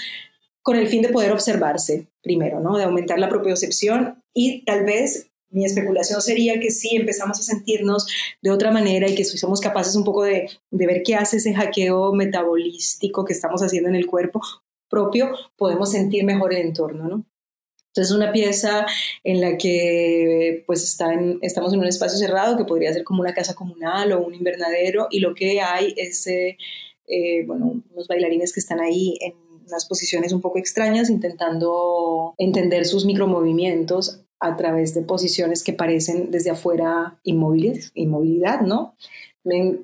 con 0.60 0.76
el 0.76 0.86
fin 0.86 1.00
de 1.00 1.08
poder 1.08 1.32
observarse 1.32 2.08
primero, 2.22 2.60
¿no? 2.60 2.76
de 2.76 2.84
aumentar 2.84 3.18
la 3.18 3.30
propiocepción 3.30 4.22
y 4.34 4.66
tal 4.66 4.84
vez 4.84 5.30
mi 5.50 5.64
especulación 5.64 6.20
sería 6.20 6.60
que 6.60 6.70
si 6.70 6.96
empezamos 6.96 7.38
a 7.40 7.42
sentirnos 7.42 8.06
de 8.42 8.50
otra 8.50 8.70
manera 8.70 9.08
y 9.08 9.14
que 9.14 9.24
si 9.24 9.38
somos 9.38 9.60
capaces 9.60 9.96
un 9.96 10.04
poco 10.04 10.24
de, 10.24 10.48
ver 10.70 11.02
qué 11.02 11.14
hace 11.14 11.38
ese 11.38 11.54
hackeo 11.54 12.12
metabolístico 12.12 13.24
que 13.24 13.32
estamos 13.32 13.62
haciendo 13.62 13.88
en 13.88 13.94
el 13.96 14.06
cuerpo 14.06 14.40
propio, 14.88 15.30
podemos 15.56 15.90
sentir 15.92 16.24
mejor 16.24 16.52
el 16.54 16.60
entorno, 16.60 17.08
¿no? 17.08 17.26
Entonces 17.88 18.10
es 18.10 18.16
una 18.16 18.32
pieza 18.32 18.86
en 19.24 19.40
la 19.40 19.56
que 19.56 20.62
pues 20.66 20.84
está 20.84 21.10
estamos 21.40 21.72
en 21.72 21.80
un 21.80 21.86
espacio 21.86 22.18
cerrado 22.18 22.56
que 22.56 22.64
podría 22.64 22.92
ser 22.92 23.02
como 23.02 23.22
una 23.22 23.34
casa 23.34 23.54
comunal 23.54 24.12
o 24.12 24.20
un 24.20 24.34
invernadero 24.34 25.08
y 25.10 25.20
lo 25.20 25.34
que 25.34 25.60
hay 25.60 25.94
es, 25.96 26.26
eh, 26.26 26.58
eh, 27.06 27.44
bueno, 27.46 27.82
unos 27.90 28.06
bailarines 28.06 28.52
que 28.52 28.60
están 28.60 28.80
ahí 28.80 29.16
en 29.20 29.34
unas 29.66 29.86
posiciones 29.86 30.32
un 30.32 30.40
poco 30.40 30.58
extrañas 30.58 31.10
intentando 31.10 32.34
entender 32.38 32.84
sus 32.84 33.04
micromovimientos 33.04 34.22
a 34.40 34.56
través 34.56 34.94
de 34.94 35.02
posiciones 35.02 35.62
que 35.62 35.72
parecen 35.72 36.30
desde 36.30 36.50
afuera 36.50 37.18
inmóviles, 37.24 37.90
inmovilidad, 37.94 38.60
¿no? 38.60 38.94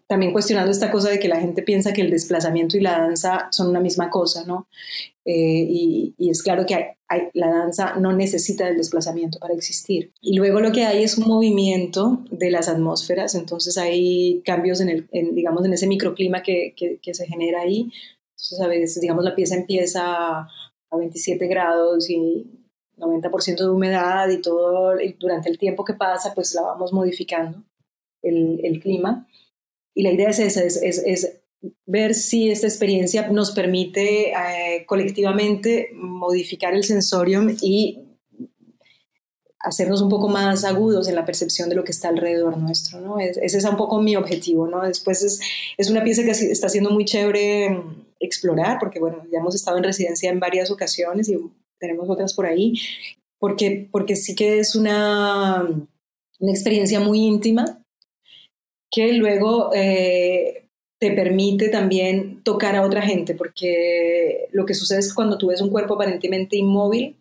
también 0.07 0.33
cuestionando 0.33 0.71
esta 0.71 0.91
cosa 0.91 1.11
de 1.11 1.19
que 1.19 1.29
la 1.29 1.41
gente 1.41 1.63
piensa 1.63 1.93
que 1.93 2.03
el 2.03 2.11
desplazamiento 2.11 2.77
y 2.77 2.81
la 2.81 2.99
danza 2.99 3.49
son 3.51 3.69
una 3.69 3.81
misma 3.81 4.11
cosa, 4.11 4.45
¿no? 4.45 4.69
Eh, 5.25 5.67
y, 5.69 6.15
es 6.31 6.43
claro 6.43 6.67
que 6.67 6.75
hay, 6.75 7.23
la 7.33 7.49
danza 7.49 7.95
no 7.97 8.13
necesita 8.13 8.67
del 8.67 8.77
desplazamiento 8.77 9.39
para 9.39 9.55
existir. 9.55 10.13
Y 10.21 10.37
luego 10.37 10.61
lo 10.61 10.73
que 10.73 10.85
hay 10.85 11.03
es 11.03 11.17
un 11.17 11.27
movimiento 11.27 12.25
de 12.31 12.51
las 12.51 12.69
atmósferas, 12.69 13.35
entonces 13.35 13.79
hay 13.79 14.43
cambios 14.45 14.81
en, 14.81 14.89
el, 14.91 15.09
digamos, 15.35 15.65
en 15.65 15.73
ese 15.73 15.87
microclima 15.87 16.43
que, 16.43 16.75
que, 16.77 17.15
se 17.15 17.27
genera 17.27 17.63
ahí. 17.63 17.91
Entonces 18.33 18.61
a 18.61 18.69
veces, 18.69 19.01
digamos, 19.01 19.25
la 19.25 19.35
pieza 19.35 19.55
empieza 19.55 20.41
a 20.41 20.97
27 20.97 21.47
grados 21.47 22.11
y 22.11 22.47
90% 22.97 23.59
de 23.59 23.69
humedad 23.69 24.29
y 24.29 24.41
todo, 24.41 24.95
durante 25.19 25.49
el 25.49 25.59
tiempo 25.59 25.85
que 25.85 25.95
pasa, 25.95 26.35
pues 26.35 26.55
la 26.55 26.63
vamos 26.63 26.93
modificando 26.93 27.63
el, 28.23 28.81
clima. 28.81 29.29
Y 29.95 30.03
la 30.03 30.13
idea 30.13 30.31
es 30.31 30.39
esa, 30.39 30.63
es, 30.63 30.77
es, 30.83 30.99
es 31.05 31.41
ver 31.87 32.15
si 32.15 32.51
esta 32.51 32.67
experiencia 32.67 33.29
nos 33.29 33.53
permite 33.53 34.31
eh, 34.31 34.85
colectivamente 34.87 35.91
modificar 35.95 36.75
el 36.75 36.85
sensorium 36.85 37.55
y 37.61 38.01
hacernos 39.65 40.03
un 40.03 40.11
poco 40.11 40.29
más 40.29 40.65
agudos 40.65 41.09
en 41.09 41.15
la 41.15 41.25
percepción 41.25 41.69
de 41.71 41.75
lo 41.75 41.85
que 41.85 41.93
está 41.93 42.09
alrededor 42.09 42.59
nuestro, 42.59 43.01
¿no? 43.01 43.19
ese 43.19 43.45
es 43.45 43.65
un 43.65 43.79
poco 43.79 44.01
mi 44.01 44.15
objetivo, 44.15 44.69
¿no? 44.69 44.83
Después 44.83 45.23
es, 45.23 45.41
es 45.79 45.89
una 45.89 46.05
pieza 46.05 46.23
que 46.23 46.33
está 46.33 46.69
siendo 46.69 46.91
muy 46.91 47.07
chévere 47.07 47.83
explorar, 48.21 48.79
porque 48.79 49.01
bueno, 49.01 49.25
ya 49.33 49.39
hemos 49.39 49.55
estado 49.55 49.79
en 49.79 49.85
residencia 49.85 50.31
en 50.31 50.39
varias 50.39 50.71
ocasiones 50.71 51.31
y 51.31 51.39
tenemos 51.85 52.09
otras 52.09 52.35
por 52.35 52.47
ahí, 52.47 52.75
porque, 53.39 53.89
porque 53.93 54.17
sí 54.17 54.35
que 54.35 54.59
es 54.59 54.75
una, 54.75 55.63
una 56.41 56.51
experiencia 56.51 56.99
muy 56.99 57.21
íntima 57.21 57.83
que 58.91 59.13
luego 59.13 59.71
eh, 59.75 60.69
te 61.01 61.11
permite 61.13 61.69
también 61.69 62.43
tocar 62.43 62.75
a 62.77 62.83
otra 62.83 63.03
gente, 63.03 63.35
porque 63.35 64.49
lo 64.53 64.65
que 64.65 64.75
sucede 64.75 65.01
es 65.01 65.09
que 65.09 65.15
cuando 65.15 65.37
tú 65.37 65.49
ves 65.49 65.61
un 65.61 65.71
cuerpo 65.71 65.95
aparentemente 65.95 66.57
inmóvil, 66.57 67.17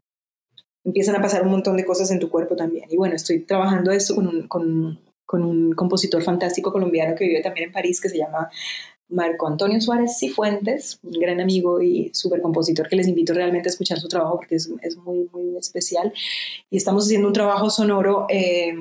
empiezan 0.86 1.16
a 1.16 1.22
pasar 1.22 1.44
un 1.44 1.52
montón 1.52 1.76
de 1.76 1.86
cosas 1.86 2.12
en 2.12 2.20
tu 2.20 2.30
cuerpo 2.30 2.56
también. 2.56 2.86
Y 2.90 2.96
bueno, 2.96 3.16
estoy 3.16 3.40
trabajando 3.40 3.92
esto 3.92 4.16
con 4.16 4.28
un, 4.28 4.48
con, 4.48 5.00
con 5.26 5.44
un 5.44 5.74
compositor 5.74 6.22
fantástico 6.24 6.72
colombiano 6.72 7.16
que 7.16 7.26
vive 7.26 7.42
también 7.42 7.68
en 7.68 7.74
París, 7.74 8.00
que 8.00 8.10
se 8.10 8.18
llama 8.18 8.50
Marco 9.10 9.48
Antonio 9.48 9.80
Suárez 9.80 10.18
Cifuentes, 10.18 11.00
un 11.04 11.12
gran 11.12 11.40
amigo 11.40 11.82
y 11.82 12.10
súper 12.14 12.42
compositor 12.42 12.88
que 12.88 12.96
les 12.96 13.08
invito 13.08 13.34
realmente 13.34 13.70
a 13.70 13.72
escuchar 13.72 14.00
su 14.00 14.08
trabajo 14.08 14.38
porque 14.38 14.56
es, 14.56 14.70
muy, 15.04 15.30
muy 15.32 15.58
especial. 15.58 16.14
Y 16.70 16.78
estamos 16.78 17.06
haciendo 17.06 17.28
un 17.28 17.34
trabajo 17.34 17.70
sonoro 17.70 18.26
eh, 18.30 18.74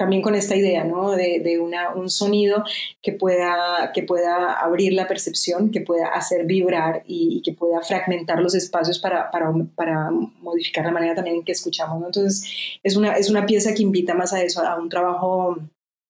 también 0.00 0.22
con 0.22 0.34
esta 0.34 0.56
idea, 0.56 0.82
¿no? 0.82 1.10
De, 1.10 1.40
de 1.40 1.58
un 1.58 2.08
sonido 2.08 2.64
que 3.02 3.12
pueda, 3.12 3.92
que 3.92 4.02
pueda 4.02 4.54
abrir 4.54 4.94
la 4.94 5.06
percepción, 5.06 5.70
que 5.70 5.82
pueda 5.82 6.06
hacer 6.08 6.46
vibrar 6.46 7.02
y, 7.06 7.42
que 7.42 7.52
pueda 7.52 7.82
fragmentar 7.82 8.40
los 8.40 8.54
espacios 8.54 8.98
para, 8.98 9.30
para, 9.30 9.52
para, 9.74 10.10
modificar 10.40 10.86
la 10.86 10.90
manera 10.90 11.14
también 11.14 11.36
en 11.36 11.44
que 11.44 11.52
escuchamos, 11.52 12.00
¿no? 12.00 12.06
Entonces, 12.06 12.50
es 12.82 12.96
una, 12.96 13.12
es 13.12 13.28
una 13.28 13.44
pieza 13.44 13.74
que 13.74 13.82
invita 13.82 14.14
más 14.14 14.32
a 14.32 14.40
eso, 14.42 14.62
a 14.62 14.78
un 14.78 14.88
trabajo 14.88 15.58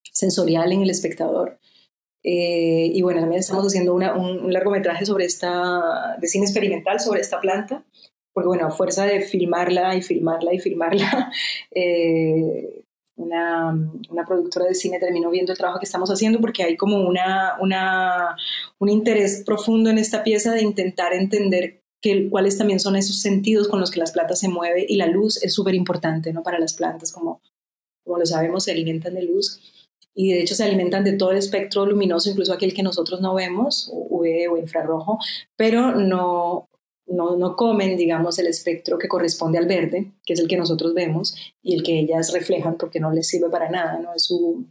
sensorial 0.03 0.71
en 0.71 0.83
el 0.83 0.89
espectador. 0.89 1.59
Eh, 2.23 2.91
y 2.93 3.01
bueno, 3.01 3.21
también 3.21 3.39
estamos 3.39 3.65
haciendo 3.65 3.93
una, 3.93 4.15
un, 4.15 4.51
largometraje 4.53 5.05
sobre 5.05 5.25
esta, 5.25 6.17
de 6.19 6.27
cine 6.27 6.45
experimental 6.45 6.99
sobre 6.99 7.21
esta 7.21 7.39
planta, 7.39 7.83
porque 8.33 8.47
bueno, 8.47 8.67
a 8.67 8.71
fuerza 8.71 9.05
de 9.05 9.21
filmarla 9.21 9.95
y 9.95 10.01
filmarla 10.01 10.53
y 10.53 10.59
filmarla, 10.59 11.31
eh, 11.71 12.83
una, 13.15 13.77
una, 14.09 14.25
productora 14.25 14.65
de 14.65 14.75
cine 14.75 14.99
terminó 14.99 15.29
viendo 15.29 15.51
el 15.51 15.57
trabajo 15.57 15.79
que 15.79 15.85
estamos 15.85 16.09
haciendo 16.09 16.39
porque 16.39 16.63
hay 16.63 16.77
como 16.77 16.97
una, 17.07 17.55
una, 17.59 18.35
un 18.79 18.89
interés 18.89 19.43
profundo 19.45 19.89
en 19.89 19.97
esta 19.97 20.23
pieza 20.23 20.53
de 20.53 20.63
intentar 20.63 21.13
entender 21.13 21.81
que, 22.01 22.29
cuáles 22.29 22.57
también 22.57 22.79
son 22.79 22.95
esos 22.95 23.19
sentidos 23.19 23.67
con 23.67 23.79
los 23.79 23.91
que 23.91 23.99
las 23.99 24.11
plantas 24.11 24.39
se 24.39 24.47
mueven 24.47 24.85
y 24.87 24.95
la 24.95 25.07
luz 25.07 25.41
es 25.43 25.53
súper 25.53 25.75
importante 25.75 26.33
¿no? 26.33 26.41
para 26.41 26.59
las 26.59 26.73
plantas, 26.73 27.11
como, 27.11 27.41
como 28.03 28.17
lo 28.17 28.25
sabemos, 28.25 28.63
se 28.63 28.71
alimentan 28.71 29.13
de 29.13 29.23
luz 29.23 29.59
y 30.13 30.33
de 30.33 30.41
hecho 30.41 30.55
se 30.55 30.63
alimentan 30.63 31.03
de 31.03 31.13
todo 31.13 31.31
el 31.31 31.37
espectro 31.37 31.85
luminoso, 31.85 32.29
incluso 32.29 32.53
aquel 32.53 32.73
que 32.73 32.83
nosotros 32.83 33.21
no 33.21 33.33
vemos, 33.33 33.89
UV 33.93 34.51
o 34.51 34.57
infrarrojo, 34.57 35.19
pero 35.55 35.95
no, 35.95 36.69
no, 37.07 37.35
no, 37.37 37.55
comen, 37.55 37.97
digamos, 37.97 38.39
el 38.39 38.47
espectro 38.47 38.97
que 38.97 39.07
corresponde 39.07 39.57
al 39.57 39.67
verde, 39.67 40.11
que 40.25 40.33
es 40.33 40.39
el 40.39 40.47
que 40.47 40.57
nosotros 40.57 40.93
vemos, 40.93 41.35
y 41.61 41.75
el 41.75 41.83
que 41.83 41.99
ellas 41.99 42.33
reflejan 42.33 42.77
porque 42.77 42.99
no 42.99 43.11
les 43.11 43.27
sirve 43.27 43.49
para 43.49 43.69
nada, 43.69 43.99
¿no? 43.99 44.13
Es 44.13 44.23
su, 44.23 44.65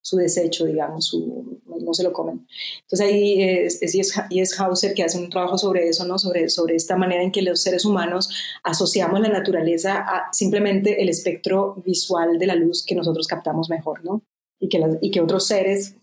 su 0.00 0.16
desecho, 0.16 0.64
digamos, 0.64 1.06
su, 1.06 1.60
no, 1.66 1.94
se 1.94 2.02
lo 2.02 2.12
comen. 2.12 2.46
Entonces 2.82 3.06
ahí 3.06 3.42
es, 3.42 3.82
es, 3.82 4.60
Hauser 4.60 4.94
que 4.94 5.02
hace 5.02 5.18
un 5.18 5.30
trabajo 5.30 5.58
sobre 5.58 5.88
eso, 5.88 6.06
¿no? 6.06 6.18
Sobre, 6.18 6.48
sobre 6.48 6.76
esta 6.76 6.96
manera 6.96 7.22
en 7.22 7.32
que 7.32 7.42
los 7.42 7.62
seres 7.62 7.84
humanos 7.84 8.30
asociamos 8.62 9.20
la 9.20 9.28
naturaleza 9.28 9.98
a 9.98 10.32
simplemente 10.32 11.02
el 11.02 11.08
espectro 11.08 11.82
visual 11.84 12.38
de 12.38 12.46
la 12.46 12.54
luz 12.54 12.84
que 12.84 12.94
nosotros 12.94 13.26
captamos 13.26 13.68
mejor, 13.68 14.04
¿no? 14.04 14.22
Y 14.60 14.68
que, 14.68 14.80
y 15.00 15.10
que 15.10 15.20
otros 15.20 15.46
seres 15.46 15.96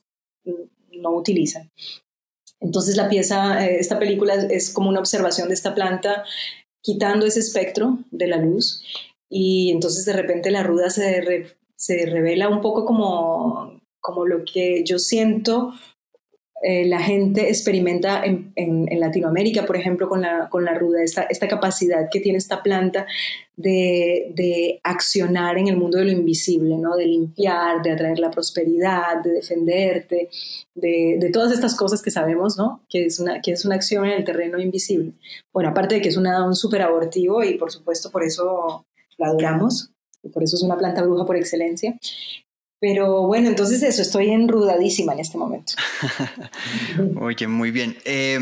no 0.92 1.12
utilizan. 1.12 1.72
Entonces 2.60 2.98
la 2.98 3.08
pieza, 3.08 3.66
eh, 3.66 3.78
esta 3.80 4.00
película 4.00 4.34
es 4.34 4.72
como 4.72 4.90
una 4.90 5.00
observación 5.00 5.48
de 5.48 5.54
esta 5.54 5.76
planta 5.76 6.26
quitando 6.82 7.26
ese 7.26 7.40
espectro 7.40 8.00
de 8.12 8.28
la 8.28 8.38
luz 8.38 8.82
y 9.30 9.72
entonces 9.72 10.06
de 10.06 10.14
repente 10.14 10.52
la 10.52 10.64
ruda 10.64 10.90
se, 10.90 11.56
se 11.76 12.06
revela 12.06 12.50
un 12.50 12.62
poco 12.62 12.86
como, 12.86 13.80
como 14.00 14.26
lo 14.26 14.44
que 14.46 14.84
yo 14.84 14.98
siento 14.98 15.74
eh, 16.64 16.88
la 16.88 17.00
gente 17.00 17.50
experimenta 17.50 18.24
en, 18.26 18.54
Latinoamérica, 19.00 19.66
por 19.66 19.78
ejemplo, 19.78 20.10
con 20.10 20.22
la, 20.22 20.50
con 20.50 20.66
la 20.66 20.74
ruda, 20.74 21.04
esta, 21.04 21.24
esta 21.24 21.48
capacidad 21.48 22.10
que 22.12 22.20
tiene 22.20 22.40
esta 22.40 22.64
planta 22.64 23.06
de, 23.56 24.80
accionar 24.84 25.58
en 25.58 25.68
el 25.68 25.78
mundo 25.78 26.00
de 26.00 26.06
lo 26.06 26.12
invisible, 26.12 26.78
¿no? 26.78 26.96
de 26.96 27.06
limpiar, 27.06 27.84
de 27.84 27.92
atraer 27.92 28.18
la 28.18 28.32
prosperidad, 28.32 29.22
de 29.24 29.34
defenderte, 29.34 30.30
de, 30.74 31.30
todas 31.32 31.52
estas 31.52 31.76
cosas 31.76 32.02
que 32.02 32.12
sabemos 32.12 32.58
¿no? 32.58 32.84
que, 32.90 33.06
es 33.06 33.20
una, 33.20 33.42
que 33.42 33.52
es 33.52 33.64
una 33.64 33.76
acción 33.76 34.06
en 34.06 34.14
el 34.14 34.24
terreno 34.24 34.60
invisible. 34.60 35.14
Bueno, 35.54 35.70
aparte 35.70 35.96
de 35.96 36.02
que 36.02 36.10
es 36.10 36.18
una, 36.18 36.44
un 36.44 36.56
súper 36.56 36.82
abortivo 36.82 37.44
y 37.44 37.58
por 37.58 37.72
supuesto 37.72 38.12
por 38.12 38.24
eso 38.24 38.86
la 39.18 39.28
adoramos, 39.28 39.92
y 40.24 40.30
por 40.30 40.44
eso 40.44 40.56
es 40.56 40.64
una 40.64 40.78
planta 40.78 41.04
bruja 41.04 41.26
por 41.26 41.38
excelencia. 41.38 41.98
Pero 42.80 43.26
bueno, 43.26 43.48
entonces 43.48 43.82
eso, 43.82 44.04
estoy 44.04 44.30
enrudadísima 44.30 45.14
en 45.14 45.20
este 45.20 45.38
momento. 45.38 45.74
Oye, 47.20 47.48
muy 47.48 47.72
bien. 47.72 47.98
Eh, 48.06 48.40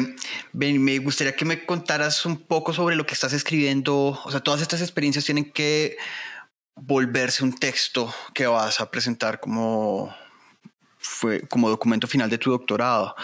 me 0.51 0.97
gustaría 0.99 1.35
que 1.35 1.45
me 1.45 1.65
contaras 1.65 2.25
un 2.25 2.37
poco 2.37 2.73
sobre 2.73 2.97
lo 2.97 3.05
que 3.05 3.13
estás 3.13 3.31
escribiendo. 3.31 4.19
O 4.25 4.31
sea, 4.31 4.41
todas 4.41 4.61
estas 4.61 4.81
experiencias 4.81 5.23
tienen 5.23 5.51
que 5.51 5.95
volverse 6.75 7.45
un 7.45 7.53
texto 7.53 8.13
que 8.33 8.45
vas 8.45 8.81
a 8.81 8.91
presentar 8.91 9.39
como, 9.39 10.13
fue, 10.97 11.41
como 11.47 11.69
documento 11.69 12.05
final 12.05 12.29
de 12.29 12.37
tu 12.37 12.51
doctorado. 12.51 13.15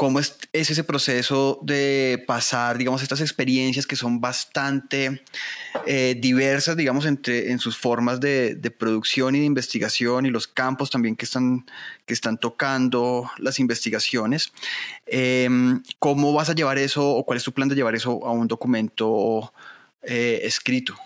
¿Cómo 0.00 0.18
es, 0.18 0.38
ese 0.54 0.82
proceso 0.82 1.58
de 1.60 2.24
pasar, 2.26 2.78
digamos, 2.78 3.02
estas 3.02 3.20
experiencias 3.20 3.86
que 3.86 3.96
son 3.96 4.18
bastante 4.18 5.22
eh, 5.84 6.16
diversas, 6.18 6.74
digamos, 6.74 7.04
entre, 7.04 7.50
en 7.50 7.58
sus 7.58 7.76
formas 7.76 8.18
de, 8.18 8.56
producción 8.78 9.34
y 9.34 9.40
de 9.40 9.44
investigación 9.44 10.24
y 10.24 10.30
los 10.30 10.46
campos 10.46 10.88
también 10.88 11.16
que 11.16 11.26
están, 11.26 11.66
que 12.06 12.14
están 12.14 12.38
tocando 12.38 13.30
las 13.36 13.58
investigaciones? 13.58 14.54
Em, 15.04 15.82
¿Cómo 15.98 16.32
vas 16.32 16.48
a 16.48 16.54
llevar 16.54 16.78
eso 16.78 17.06
o 17.06 17.26
cuál 17.26 17.36
es 17.36 17.44
tu 17.44 17.52
plan 17.52 17.68
de 17.68 17.74
llevar 17.74 17.94
eso 17.94 18.24
a 18.24 18.30
un 18.30 18.48
documento 18.48 19.52
eh, 20.02 20.40
escrito? 20.44 20.96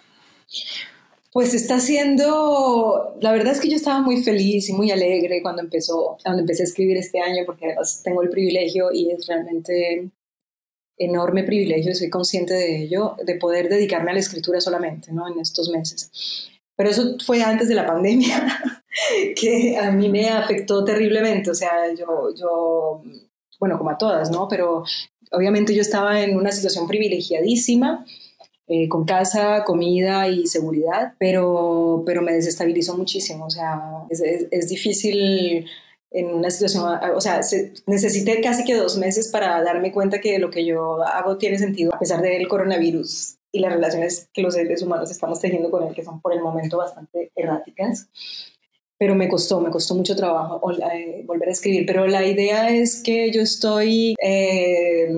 Pues 1.35 1.53
está 1.53 1.81
siendo, 1.81 3.17
la 3.21 3.33
verdad 3.33 3.55
es 3.55 3.61
que 3.61 3.69
yo 3.69 3.75
estaba 3.75 4.01
muy 4.01 4.23
feliz 4.23 4.69
y 4.69 4.73
muy 4.73 4.93
alegre 4.93 5.43
cuando 5.43 5.63
empezó, 5.63 6.17
cuando 6.23 6.43
empecé 6.43 6.63
a 6.63 6.67
escribir 6.67 6.97
este 6.97 7.19
año, 7.19 7.43
porque 7.45 7.67
además 7.67 8.03
tengo 8.05 8.23
el 8.23 8.29
privilegio 8.29 8.93
y 8.93 9.11
es 9.11 9.27
realmente 9.27 10.13
enorme 10.97 11.43
privilegio, 11.43 11.93
soy 11.93 12.09
consciente 12.09 12.55
de 12.55 12.85
ello, 12.85 13.17
de 13.27 13.35
poder 13.35 13.69
dedicarme 13.69 14.13
a 14.13 14.15
la 14.15 14.21
escritura 14.21 14.61
solamente, 14.61 15.11
¿no? 15.11 15.27
En 15.27 15.41
estos 15.41 15.71
meses. 15.71 16.49
Pero 16.77 16.91
eso 16.91 17.17
fue 17.27 17.43
antes 17.43 17.67
de 17.67 17.75
la 17.75 17.85
pandemia, 17.85 18.47
que 19.35 19.77
a 19.77 19.91
mí 19.91 20.09
me 20.09 20.29
afectó 20.29 20.85
terriblemente, 20.85 21.51
o 21.51 21.55
sea, 21.57 21.93
yo, 21.99 22.33
yo, 22.39 23.03
bueno, 23.59 23.77
como 23.77 23.91
a 23.91 23.99
todas, 23.99 24.31
¿no? 24.31 24.47
Pero 24.47 24.85
obviamente 25.33 25.75
yo 25.75 25.83
estaba 25.83 26.23
en 26.23 26.37
una 26.37 26.53
situación 26.53 26.87
privilegiadísima, 26.87 28.07
eh, 28.67 28.89
con 28.89 29.05
casa, 29.05 29.63
comida 29.65 30.29
y 30.29 30.47
seguridad, 30.47 31.15
pero, 31.19 32.03
pero 32.07 32.23
me 32.23 32.33
desestabilizó 32.33 32.97
muchísimo. 32.97 33.45
O 33.47 33.51
sea, 33.51 34.05
es, 34.09 34.21
es, 34.23 34.69
difícil 34.69 35.67
en 36.11 36.27
una 36.29 36.51
situación, 36.51 36.85
o 37.15 37.21
sea, 37.21 37.41
necesité 37.87 38.41
casi 38.41 38.65
que 38.65 38.75
dos 38.75 38.97
meses 38.97 39.29
para 39.29 39.63
darme 39.63 39.93
cuenta 39.93 40.21
que 40.21 40.39
lo 40.39 40.49
que 40.51 40.65
yo 40.65 41.03
hago 41.03 41.37
tiene 41.37 41.59
sentido 41.59 41.95
a 41.95 41.99
pesar 41.99 42.23
del 42.23 42.49
coronavirus 42.49 43.37
y 43.53 43.59
las 43.61 43.73
relaciones 43.73 44.29
que 44.33 44.41
los 44.41 44.55
seres 44.55 44.81
humanos 44.83 45.11
estamos 45.11 45.41
teniendo 45.41 45.71
con 45.71 45.87
él, 45.87 45.95
que 45.95 46.05
son 46.05 46.21
por 46.21 46.33
el 46.33 46.41
momento 46.41 46.79
bastante 46.79 47.33
erráticas. 47.37 48.09
pero 48.97 49.15
me 49.15 49.29
costó, 49.29 49.61
me 49.61 49.71
costó 49.71 49.95
mucho 49.95 50.17
trabajo 50.17 50.61
eh, 50.73 51.23
volver 51.27 51.49
a 51.49 51.53
escribir. 51.53 51.85
Pero 51.87 52.07
la 52.07 52.25
idea 52.25 52.71
es 52.71 53.03
que 53.03 53.31
yo 53.31 53.43
estoy 53.43 54.15
eh, 54.23 55.09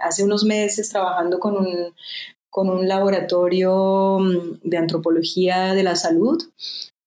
hace 0.00 0.24
unos 0.24 0.44
meses 0.44 0.88
trabajando 0.88 1.38
con 1.38 1.56
un, 1.56 1.94
con 2.50 2.70
un 2.70 2.88
laboratorio 2.88 4.18
mm, 4.20 4.60
de 4.62 4.76
antropología 4.76 5.74
de 5.74 5.82
la 5.82 5.96
salud 5.96 6.42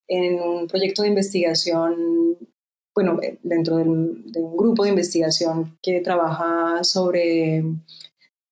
en 0.08 0.42
un 0.42 0.68
proyecto 0.68 1.04
de 1.04 1.10
investigación, 1.10 2.38
bueno, 2.94 3.20
eh, 3.22 3.38
dentro 3.44 3.78
de 3.78 3.84
un 3.84 4.58
grupo 4.58 4.84
de 4.84 4.90
investigación 4.90 5.78
que 5.82 6.02
trabaja 6.02 6.84
sobre, 6.84 7.64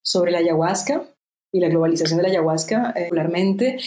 sobre 0.01 0.31
la 0.31 0.39
ayahuasca 0.39 1.03
y 1.51 1.59
la 1.59 1.69
globalización 1.69 2.17
de 2.17 2.23
la 2.23 2.29
ayahuasca, 2.29 2.93
particularmente, 2.93 3.77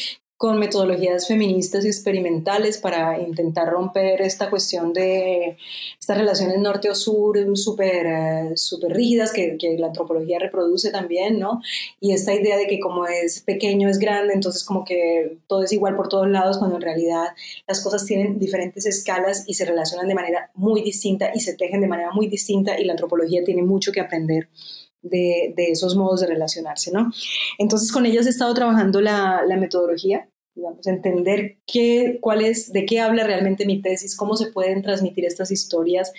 con 0.43 0.59
metodologías 0.59 1.28
feministas 1.28 1.84
y 1.84 1.86
experimentales 1.86 2.76
para 2.76 3.22
intentar 3.22 3.68
romper 3.68 4.22
esta 4.22 4.51
cuestión 4.51 4.93
de 4.93 5.57
estas 6.01 6.18
relaciones 6.18 6.59
norte 6.59 6.90
o 6.90 6.97
sur 6.97 7.38
súper 7.57 8.07
eh, 8.07 8.57
super 8.57 8.93
rígidas 8.93 9.32
que, 9.32 9.57
que, 9.57 9.78
la 9.78 9.86
antropología 9.86 10.40
reproduce 10.40 10.90
también, 10.90 11.38
¿no? 11.38 11.62
Y 12.01 12.12
esta 12.12 12.34
idea 12.34 12.57
de 12.57 12.66
que 12.66 12.80
como 12.80 13.07
es 13.07 13.38
pequeño 13.43 13.88
es 13.88 14.01
grande, 14.01 14.34
entonces 14.34 14.64
como 14.64 14.84
que 14.84 15.38
todo 15.47 15.62
es 15.62 15.72
igual 15.72 15.95
por 15.95 16.09
todos 16.09 16.28
lados, 16.28 16.59
cuando 16.59 16.74
en 16.74 16.82
realidad 16.82 17.28
las 17.68 17.80
cosas 17.80 18.05
tienen 18.05 18.40
diferentes 18.40 18.84
escalas 18.84 19.45
y 19.47 19.55
se 19.55 19.64
relacionan 19.64 20.09
de 20.09 20.16
manera 20.16 20.51
muy 20.55 20.82
distinta 20.82 21.30
y 21.32 21.38
se 21.38 21.55
tejen 21.55 21.80
de 21.82 21.86
manera 21.86 22.11
muy 22.11 22.26
distinta 22.26 22.80
y 22.80 22.84
la 22.84 22.95
antropología 22.95 23.45
tiene 23.45 23.62
mucho 23.62 23.93
que 23.93 24.01
aprender 24.01 24.49
de, 25.03 25.53
de, 25.57 25.70
esos 25.70 25.95
modos 25.95 26.20
de 26.20 26.26
relacionarse, 26.26 26.90
¿no? 26.90 27.12
Entonces 27.59 27.93
con 27.93 28.07
ellos 28.07 28.26
he 28.26 28.30
estado 28.30 28.55
trabajando 28.55 29.01
la, 29.01 29.43
la 29.47 29.57
metodología 29.57 30.28
digamos, 30.55 30.86
entender 30.86 31.59
qué, 31.66 32.18
cuál 32.20 32.42
es, 32.42 32.72
de 32.72 32.84
qué 32.84 33.00
habla 33.00 33.24
realmente 33.24 33.66
mi 33.66 33.80
tesis, 33.80 34.16
cómo 34.16 34.36
se 34.36 34.53
pueden 34.53 34.82
transmitir 34.82 35.24
estas 35.24 35.50
historias 35.50 36.12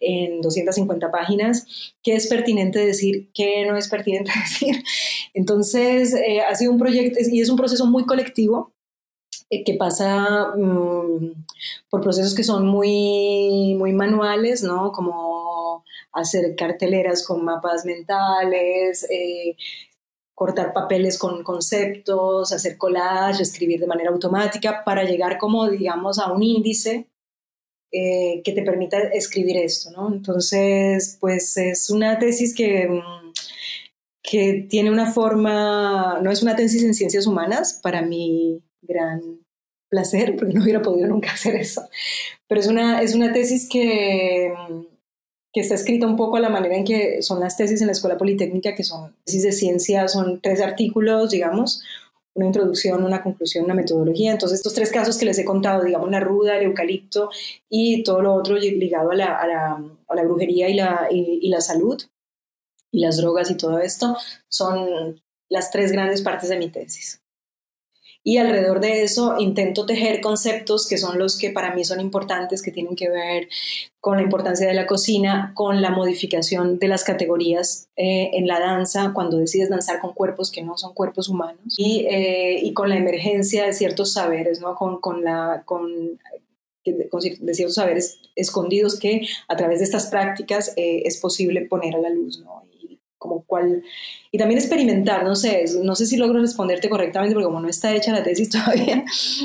en 0.00 0.40
250 0.40 1.10
páginas, 1.10 1.94
qué 2.02 2.14
es 2.14 2.26
pertinente 2.26 2.84
decir, 2.84 3.30
qué 3.32 3.64
no 3.66 3.76
es 3.76 3.88
pertinente 3.88 4.30
decir. 4.42 4.82
Entonces, 5.34 6.14
eh, 6.14 6.40
ha 6.40 6.54
sido 6.54 6.72
un 6.72 6.78
proyecto 6.78 7.18
y 7.30 7.40
es 7.40 7.48
un 7.48 7.56
proceso 7.56 7.86
muy 7.86 8.04
colectivo 8.04 8.72
eh, 9.50 9.64
que 9.64 9.74
pasa 9.74 10.52
mm, 10.56 11.44
por 11.88 12.02
procesos 12.02 12.34
que 12.34 12.44
son 12.44 12.66
muy, 12.66 13.74
muy 13.78 13.92
manuales, 13.94 14.62
¿no? 14.62 14.92
Como 14.92 15.84
hacer 16.12 16.54
carteleras 16.56 17.26
con 17.26 17.44
mapas 17.44 17.84
mentales, 17.84 19.06
eh, 19.10 19.56
cortar 20.38 20.72
papeles 20.72 21.18
con 21.18 21.42
conceptos, 21.42 22.52
hacer 22.52 22.78
collage, 22.78 23.42
escribir 23.42 23.80
de 23.80 23.88
manera 23.88 24.10
automática 24.10 24.84
para 24.84 25.02
llegar 25.02 25.36
como, 25.36 25.68
digamos, 25.68 26.20
a 26.20 26.32
un 26.32 26.44
índice 26.44 27.08
eh, 27.90 28.40
que 28.44 28.52
te 28.52 28.62
permita 28.62 28.98
escribir 29.00 29.56
esto, 29.56 29.90
¿no? 29.90 30.14
Entonces, 30.14 31.18
pues 31.20 31.56
es 31.56 31.90
una 31.90 32.20
tesis 32.20 32.54
que, 32.54 32.86
mm, 32.86 33.32
que 34.22 34.64
tiene 34.70 34.92
una 34.92 35.10
forma, 35.10 36.20
no 36.22 36.30
es 36.30 36.40
una 36.40 36.54
tesis 36.54 36.84
en 36.84 36.94
ciencias 36.94 37.26
humanas, 37.26 37.80
para 37.82 38.02
mi 38.02 38.62
gran 38.80 39.40
placer, 39.90 40.36
porque 40.36 40.54
no 40.54 40.62
hubiera 40.62 40.82
podido 40.82 41.08
nunca 41.08 41.32
hacer 41.32 41.56
eso, 41.56 41.88
pero 42.46 42.60
es 42.60 42.68
una, 42.68 43.02
es 43.02 43.16
una 43.16 43.32
tesis 43.32 43.68
que 43.68 44.54
mm, 44.56 44.97
que 45.52 45.60
está 45.60 45.74
escrita 45.74 46.06
un 46.06 46.16
poco 46.16 46.36
a 46.36 46.40
la 46.40 46.48
manera 46.48 46.76
en 46.76 46.84
que 46.84 47.22
son 47.22 47.40
las 47.40 47.56
tesis 47.56 47.80
en 47.80 47.86
la 47.86 47.92
Escuela 47.92 48.18
Politécnica, 48.18 48.74
que 48.74 48.84
son 48.84 49.14
tesis 49.24 49.42
de 49.42 49.52
ciencia, 49.52 50.08
son 50.08 50.40
tres 50.40 50.60
artículos, 50.60 51.30
digamos, 51.30 51.82
una 52.34 52.46
introducción, 52.46 53.02
una 53.02 53.22
conclusión, 53.22 53.64
una 53.64 53.74
metodología. 53.74 54.32
Entonces, 54.32 54.58
estos 54.58 54.74
tres 54.74 54.92
casos 54.92 55.18
que 55.18 55.24
les 55.24 55.38
he 55.38 55.44
contado, 55.44 55.84
digamos, 55.84 56.10
la 56.10 56.20
ruda, 56.20 56.56
el 56.56 56.66
eucalipto 56.66 57.30
y 57.68 58.02
todo 58.04 58.22
lo 58.22 58.34
otro 58.34 58.56
ligado 58.56 59.10
a 59.10 59.14
la, 59.14 59.36
a 59.36 59.46
la, 59.46 59.84
a 60.08 60.14
la 60.14 60.22
brujería 60.22 60.68
y 60.68 60.74
la, 60.74 61.08
y 61.10 61.48
la 61.48 61.60
salud 61.60 62.00
y 62.90 63.00
las 63.00 63.16
drogas 63.16 63.50
y 63.50 63.56
todo 63.56 63.80
esto, 63.80 64.16
son 64.48 65.20
las 65.48 65.70
tres 65.70 65.92
grandes 65.92 66.22
partes 66.22 66.48
de 66.48 66.58
mi 66.58 66.68
tesis 66.70 67.22
y 68.28 68.36
alrededor 68.36 68.80
de 68.80 69.04
eso 69.04 69.36
intento 69.38 69.86
tejer 69.86 70.20
conceptos 70.20 70.86
que 70.86 70.98
son 70.98 71.18
los 71.18 71.38
que 71.38 71.48
para 71.48 71.74
mí 71.74 71.82
son 71.82 71.98
importantes, 71.98 72.60
que 72.60 72.70
tienen 72.70 72.94
que 72.94 73.08
ver 73.08 73.48
con 74.00 74.18
la 74.18 74.22
importancia 74.22 74.68
de 74.68 74.74
la 74.74 74.86
cocina, 74.86 75.52
con 75.54 75.80
la 75.80 75.90
modificación 75.90 76.78
de 76.78 76.88
las 76.88 77.04
categorías 77.04 77.88
eh, 77.96 78.32
en 78.34 78.46
la 78.46 78.60
danza, 78.60 79.12
cuando 79.14 79.38
decides 79.38 79.70
danzar 79.70 79.98
con 80.02 80.12
cuerpos 80.12 80.50
que 80.50 80.60
no 80.60 80.76
son 80.76 80.92
cuerpos 80.92 81.30
humanos, 81.30 81.74
y, 81.78 82.04
eh, 82.10 82.60
y 82.62 82.74
con 82.74 82.90
la 82.90 82.98
emergencia 82.98 83.64
de 83.64 83.72
ciertos 83.72 84.12
saberes, 84.12 84.60
¿no? 84.60 84.74
con, 84.74 85.00
con 85.00 85.24
la, 85.24 85.62
con, 85.64 86.20
ciertos 86.84 87.76
saberes 87.76 88.20
escondidos 88.36 88.98
que 88.98 89.26
a 89.48 89.56
través 89.56 89.78
de 89.78 89.86
estas 89.86 90.08
prácticas 90.08 90.74
eh, 90.76 91.02
es 91.06 91.16
posible 91.16 91.62
poner 91.62 91.94
a 91.94 91.98
la 91.98 92.10
luz. 92.10 92.40
¿no? 92.44 92.57
Como 93.18 93.44
cuál, 93.44 93.82
y 94.30 94.38
también 94.38 94.58
experimentar, 94.58 95.24
no 95.24 95.34
sé, 95.34 95.64
no 95.82 95.94
sé 95.94 96.06
si 96.06 96.16
logro 96.16 96.40
responderte 96.40 96.88
correctamente 96.88 97.34
porque 97.34 97.46
como 97.46 97.60
no 97.60 97.68
está 97.68 97.94
hecha 97.94 98.12
la 98.12 98.22
tesis 98.22 98.48
todavía, 98.50 99.04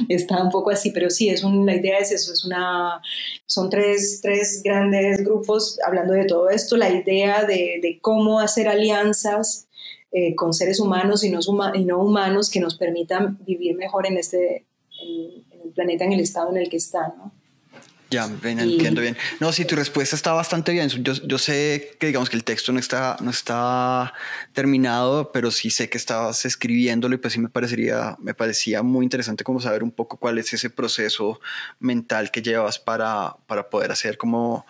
está 0.09 0.41
un 0.43 0.49
poco 0.49 0.69
así, 0.69 0.91
pero 0.91 1.09
sí, 1.09 1.30
es 1.30 1.43
un, 1.43 1.65
la 1.65 1.76
idea 1.76 1.97
es 1.97 2.11
eso, 2.11 2.34
es 2.34 2.45
una, 2.45 3.01
son 3.45 3.69
tres, 3.69 4.19
tres 4.21 4.61
grandes 4.63 5.24
grupos 5.24 5.80
hablando 5.86 6.13
de 6.13 6.26
todo 6.26 6.49
esto, 6.49 6.78
la 6.78 6.89
idea 6.89 7.43
de, 7.45 7.80
de 7.82 7.99
cómo 8.01 8.39
hacer 8.39 8.67
alianzas 8.67 9.67
eh, 10.11 10.36
con 10.36 10.53
seres 10.53 10.80
humanos 10.80 11.24
y 11.24 11.30
no, 11.30 11.39
y 11.74 11.86
no 11.86 11.99
humanos 11.99 12.49
que 12.49 12.59
nos 12.59 12.78
permitan 12.78 13.39
vivir 13.45 13.76
mejor 13.76 14.05
en 14.05 14.17
este, 14.17 14.65
en, 15.01 15.43
en 15.51 15.61
el 15.63 15.71
planeta, 15.74 16.05
en 16.05 16.13
el 16.13 16.19
estado 16.19 16.51
en 16.51 16.57
el 16.57 16.69
que 16.69 16.78
está, 16.78 17.13
¿no? 17.17 17.32
Ya, 18.14 18.28
bien, 18.28 18.59
entiendo 18.59 19.01
bien. 19.01 19.18
No, 19.39 19.51
sí, 19.51 19.66
tu 19.66 19.76
respuesta 19.76 20.16
está 20.16 20.34
bastante 20.34 20.72
bien. 20.72 20.88
Yo, 20.88 21.14
yo, 21.14 21.38
sé 21.39 21.95
que 21.99 22.05
digamos 22.05 22.30
que 22.30 22.36
el 22.36 22.43
texto 22.43 22.72
no 22.72 22.78
está, 22.78 23.18
no 23.22 23.32
está 23.32 24.14
terminado, 24.53 25.32
pero 25.32 25.49
sí 25.49 25.72
sé 25.72 25.89
que 25.89 25.97
estabas 25.97 26.45
escribiéndolo 26.45 27.16
y 27.16 27.18
pues 27.18 27.34
sí 27.34 27.39
me 27.39 27.49
parecería, 27.49 28.16
me 28.20 28.36
parecía 28.36 28.84
muy 28.84 29.03
interesante 29.03 29.43
como 29.43 29.59
saber 29.59 29.82
un 29.82 29.89
poco 29.89 30.18
cuál 30.18 30.38
es 30.38 30.53
ese 30.53 30.70
proceso 30.70 31.41
mental 31.80 32.30
que 32.30 32.43
llevas 32.43 32.78
para, 32.78 33.36
para 33.47 33.68
poder 33.72 33.91
hacer 33.91 34.20
como 34.20 34.68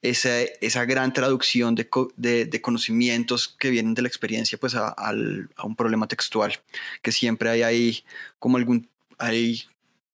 esa, 0.00 0.42
esa 0.60 0.84
gran 0.84 1.12
traducción 1.12 1.74
de, 1.74 1.88
de, 2.14 2.44
de, 2.44 2.60
conocimientos 2.60 3.48
que 3.58 3.70
vienen 3.70 3.94
de 3.94 4.02
la 4.02 4.08
experiencia 4.08 4.56
pues 4.56 4.76
a, 4.76 4.94
a, 4.96 5.12
a 5.56 5.66
un 5.66 5.74
problema 5.74 6.06
textual, 6.06 6.60
que 7.02 7.10
siempre 7.10 7.50
hay 7.50 7.62
ahí 7.62 8.04
como 8.38 8.56
algún, 8.56 8.88
hay 9.18 9.64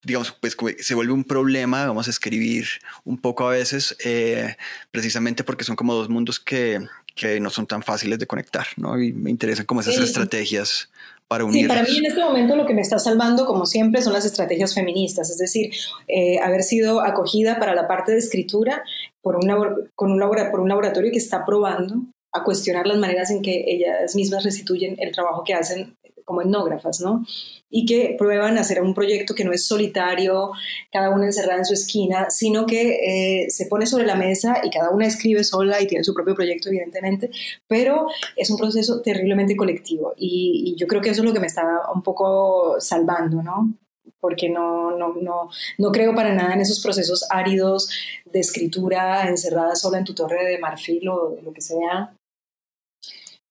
digamos, 0.02 0.32
pues 0.40 0.56
se 0.78 0.94
vuelve 0.94 1.12
un 1.12 1.24
problema, 1.24 1.86
vamos 1.86 2.06
a 2.06 2.10
escribir 2.10 2.66
un 3.04 3.18
poco 3.18 3.46
a 3.46 3.50
veces, 3.50 3.96
eh, 4.04 4.56
precisamente 4.90 5.44
porque 5.44 5.64
son 5.64 5.76
como 5.76 5.94
dos 5.94 6.08
mundos 6.08 6.40
que, 6.40 6.80
que, 7.14 7.38
no 7.40 7.50
son 7.50 7.66
tan 7.66 7.82
fáciles 7.82 8.18
de 8.18 8.26
conectar, 8.26 8.66
¿no? 8.76 9.00
Y 9.00 9.12
me 9.12 9.30
interesan 9.30 9.66
como 9.66 9.82
esas 9.82 9.98
estrategias 9.98 10.90
para 11.28 11.44
unir. 11.44 11.62
Sí, 11.62 11.68
para 11.68 11.82
mí 11.82 11.98
en 11.98 12.06
este 12.06 12.20
momento 12.20 12.56
lo 12.56 12.66
que 12.66 12.74
me 12.74 12.80
está 12.80 12.98
salvando, 12.98 13.44
como 13.44 13.66
siempre, 13.66 14.02
son 14.02 14.14
las 14.14 14.24
estrategias 14.24 14.74
feministas, 14.74 15.30
es 15.30 15.38
decir, 15.38 15.70
eh, 16.08 16.38
haber 16.40 16.62
sido 16.62 17.02
acogida 17.02 17.58
para 17.58 17.74
la 17.74 17.86
parte 17.86 18.12
de 18.12 18.18
escritura 18.18 18.82
por, 19.20 19.36
una, 19.36 19.56
con 19.94 20.12
un, 20.12 20.20
por 20.50 20.60
un 20.60 20.68
laboratorio 20.68 21.12
que 21.12 21.18
está 21.18 21.44
probando 21.44 22.06
a 22.32 22.42
cuestionar 22.42 22.86
las 22.86 22.98
maneras 22.98 23.30
en 23.30 23.42
que 23.42 23.64
ellas 23.66 24.14
mismas 24.14 24.44
restituyen 24.44 24.96
el 24.98 25.12
trabajo 25.12 25.44
que 25.44 25.54
hacen 25.54 25.96
como 26.30 26.42
etnógrafas, 26.42 27.00
¿no? 27.00 27.26
Y 27.68 27.84
que 27.86 28.14
prueban 28.16 28.56
hacer 28.56 28.80
un 28.80 28.94
proyecto 28.94 29.34
que 29.34 29.44
no 29.44 29.52
es 29.52 29.66
solitario, 29.66 30.52
cada 30.92 31.10
una 31.10 31.26
encerrada 31.26 31.58
en 31.58 31.64
su 31.64 31.74
esquina, 31.74 32.30
sino 32.30 32.66
que 32.66 33.42
eh, 33.42 33.50
se 33.50 33.66
pone 33.66 33.84
sobre 33.86 34.06
la 34.06 34.14
mesa 34.14 34.60
y 34.62 34.70
cada 34.70 34.90
una 34.90 35.08
escribe 35.08 35.42
sola 35.42 35.82
y 35.82 35.88
tiene 35.88 36.04
su 36.04 36.14
propio 36.14 36.36
proyecto, 36.36 36.68
evidentemente, 36.68 37.30
pero 37.66 38.06
es 38.36 38.48
un 38.48 38.58
proceso 38.58 39.02
terriblemente 39.02 39.56
colectivo 39.56 40.14
y, 40.16 40.76
yo 40.78 40.86
creo 40.86 41.02
que 41.02 41.10
eso 41.10 41.22
es 41.22 41.26
lo 41.26 41.34
que 41.34 41.40
me 41.40 41.48
está 41.48 41.64
un 41.92 42.02
poco 42.02 42.76
salvando, 42.80 43.42
¿no? 43.42 43.74
porque 44.20 44.48
no, 44.48 44.96
no, 44.96 45.14
no, 45.14 45.48
no 45.78 45.92
creo 45.92 46.14
para 46.14 46.32
nada 46.32 46.54
en 46.54 46.60
esos 46.60 46.80
procesos 46.80 47.26
áridos 47.30 47.90
de 48.24 48.38
escritura 48.38 49.28
encerrada 49.28 49.74
sola 49.74 49.98
en 49.98 50.04
tu 50.04 50.14
torre 50.14 50.44
de 50.44 50.58
marfil 50.58 51.08
o 51.08 51.38
lo 51.42 51.52
que 51.52 51.60
sea. 51.60 52.14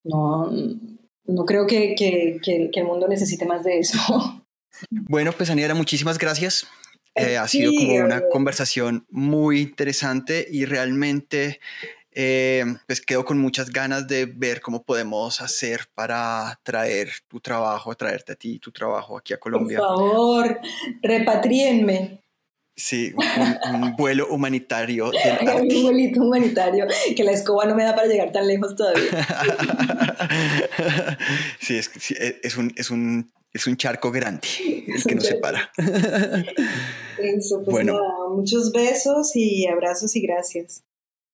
No, 0.05 0.49
no 1.29 1.45
creo 1.45 1.67
que, 1.67 1.95
que, 1.95 2.39
que, 2.43 2.79
el 2.79 2.85
mundo 2.85 3.07
necesite 3.07 3.45
más 3.45 3.63
de 3.63 3.79
eso. 3.79 3.97
Bueno, 4.89 5.33
pues 5.33 5.49
Aniara, 5.49 5.73
muchísimas 5.73 6.17
gracias. 6.17 6.65
Eh, 7.15 7.37
ha 7.37 7.47
sido 7.47 7.73
como 7.73 7.95
una 7.95 8.21
conversación 8.29 9.05
muy 9.09 9.59
interesante 9.59 10.47
y 10.49 10.63
realmente 10.63 11.59
eh, 12.11 12.63
pues 12.87 13.01
quedo 13.01 13.25
con 13.25 13.39
muchas 13.39 13.71
ganas 13.71 14.07
de 14.07 14.25
ver 14.25 14.61
cómo 14.61 14.83
podemos 14.83 15.41
hacer 15.41 15.81
para 15.93 16.59
traer 16.63 17.09
tu 17.27 17.39
trabajo, 17.39 17.93
traerte 17.95 18.33
a 18.33 18.35
ti 18.35 18.59
tu 18.59 18.71
trabajo 18.71 19.17
aquí 19.17 19.33
a 19.33 19.37
Colombia. 19.37 19.79
Por 19.79 19.87
favor, 19.87 20.59
repatrienme. 21.01 22.23
Sí, 22.79 23.13
un, 23.73 23.95
vuelo 23.97 24.27
humanitario. 24.29 25.11
un 25.61 25.83
vuelito 25.83 26.21
humanitario, 26.21 26.87
que 27.15 27.23
la 27.25 27.31
escoba 27.31 27.65
no 27.65 27.75
me 27.75 27.83
da 27.83 27.93
para 27.93 28.07
llegar 28.07 28.31
tan 28.31 28.47
lejos 28.47 28.75
todavía. 28.75 29.09
sí, 31.59 31.77
es, 31.77 31.91
es, 32.41 32.57
un, 32.57 32.73
es 32.77 32.89
un 32.89 33.31
es 33.51 33.67
un 33.67 33.77
charco 33.77 34.11
grande 34.11 34.47
el 34.87 35.03
que 35.03 35.15
nos 35.15 35.25
separa. 35.25 35.71
Eso, 37.17 37.63
pues 37.63 37.71
bueno. 37.71 37.99
muchos 38.35 38.71
besos 38.71 39.35
y 39.35 39.67
abrazos 39.67 40.15
y 40.15 40.21
gracias. 40.21 40.83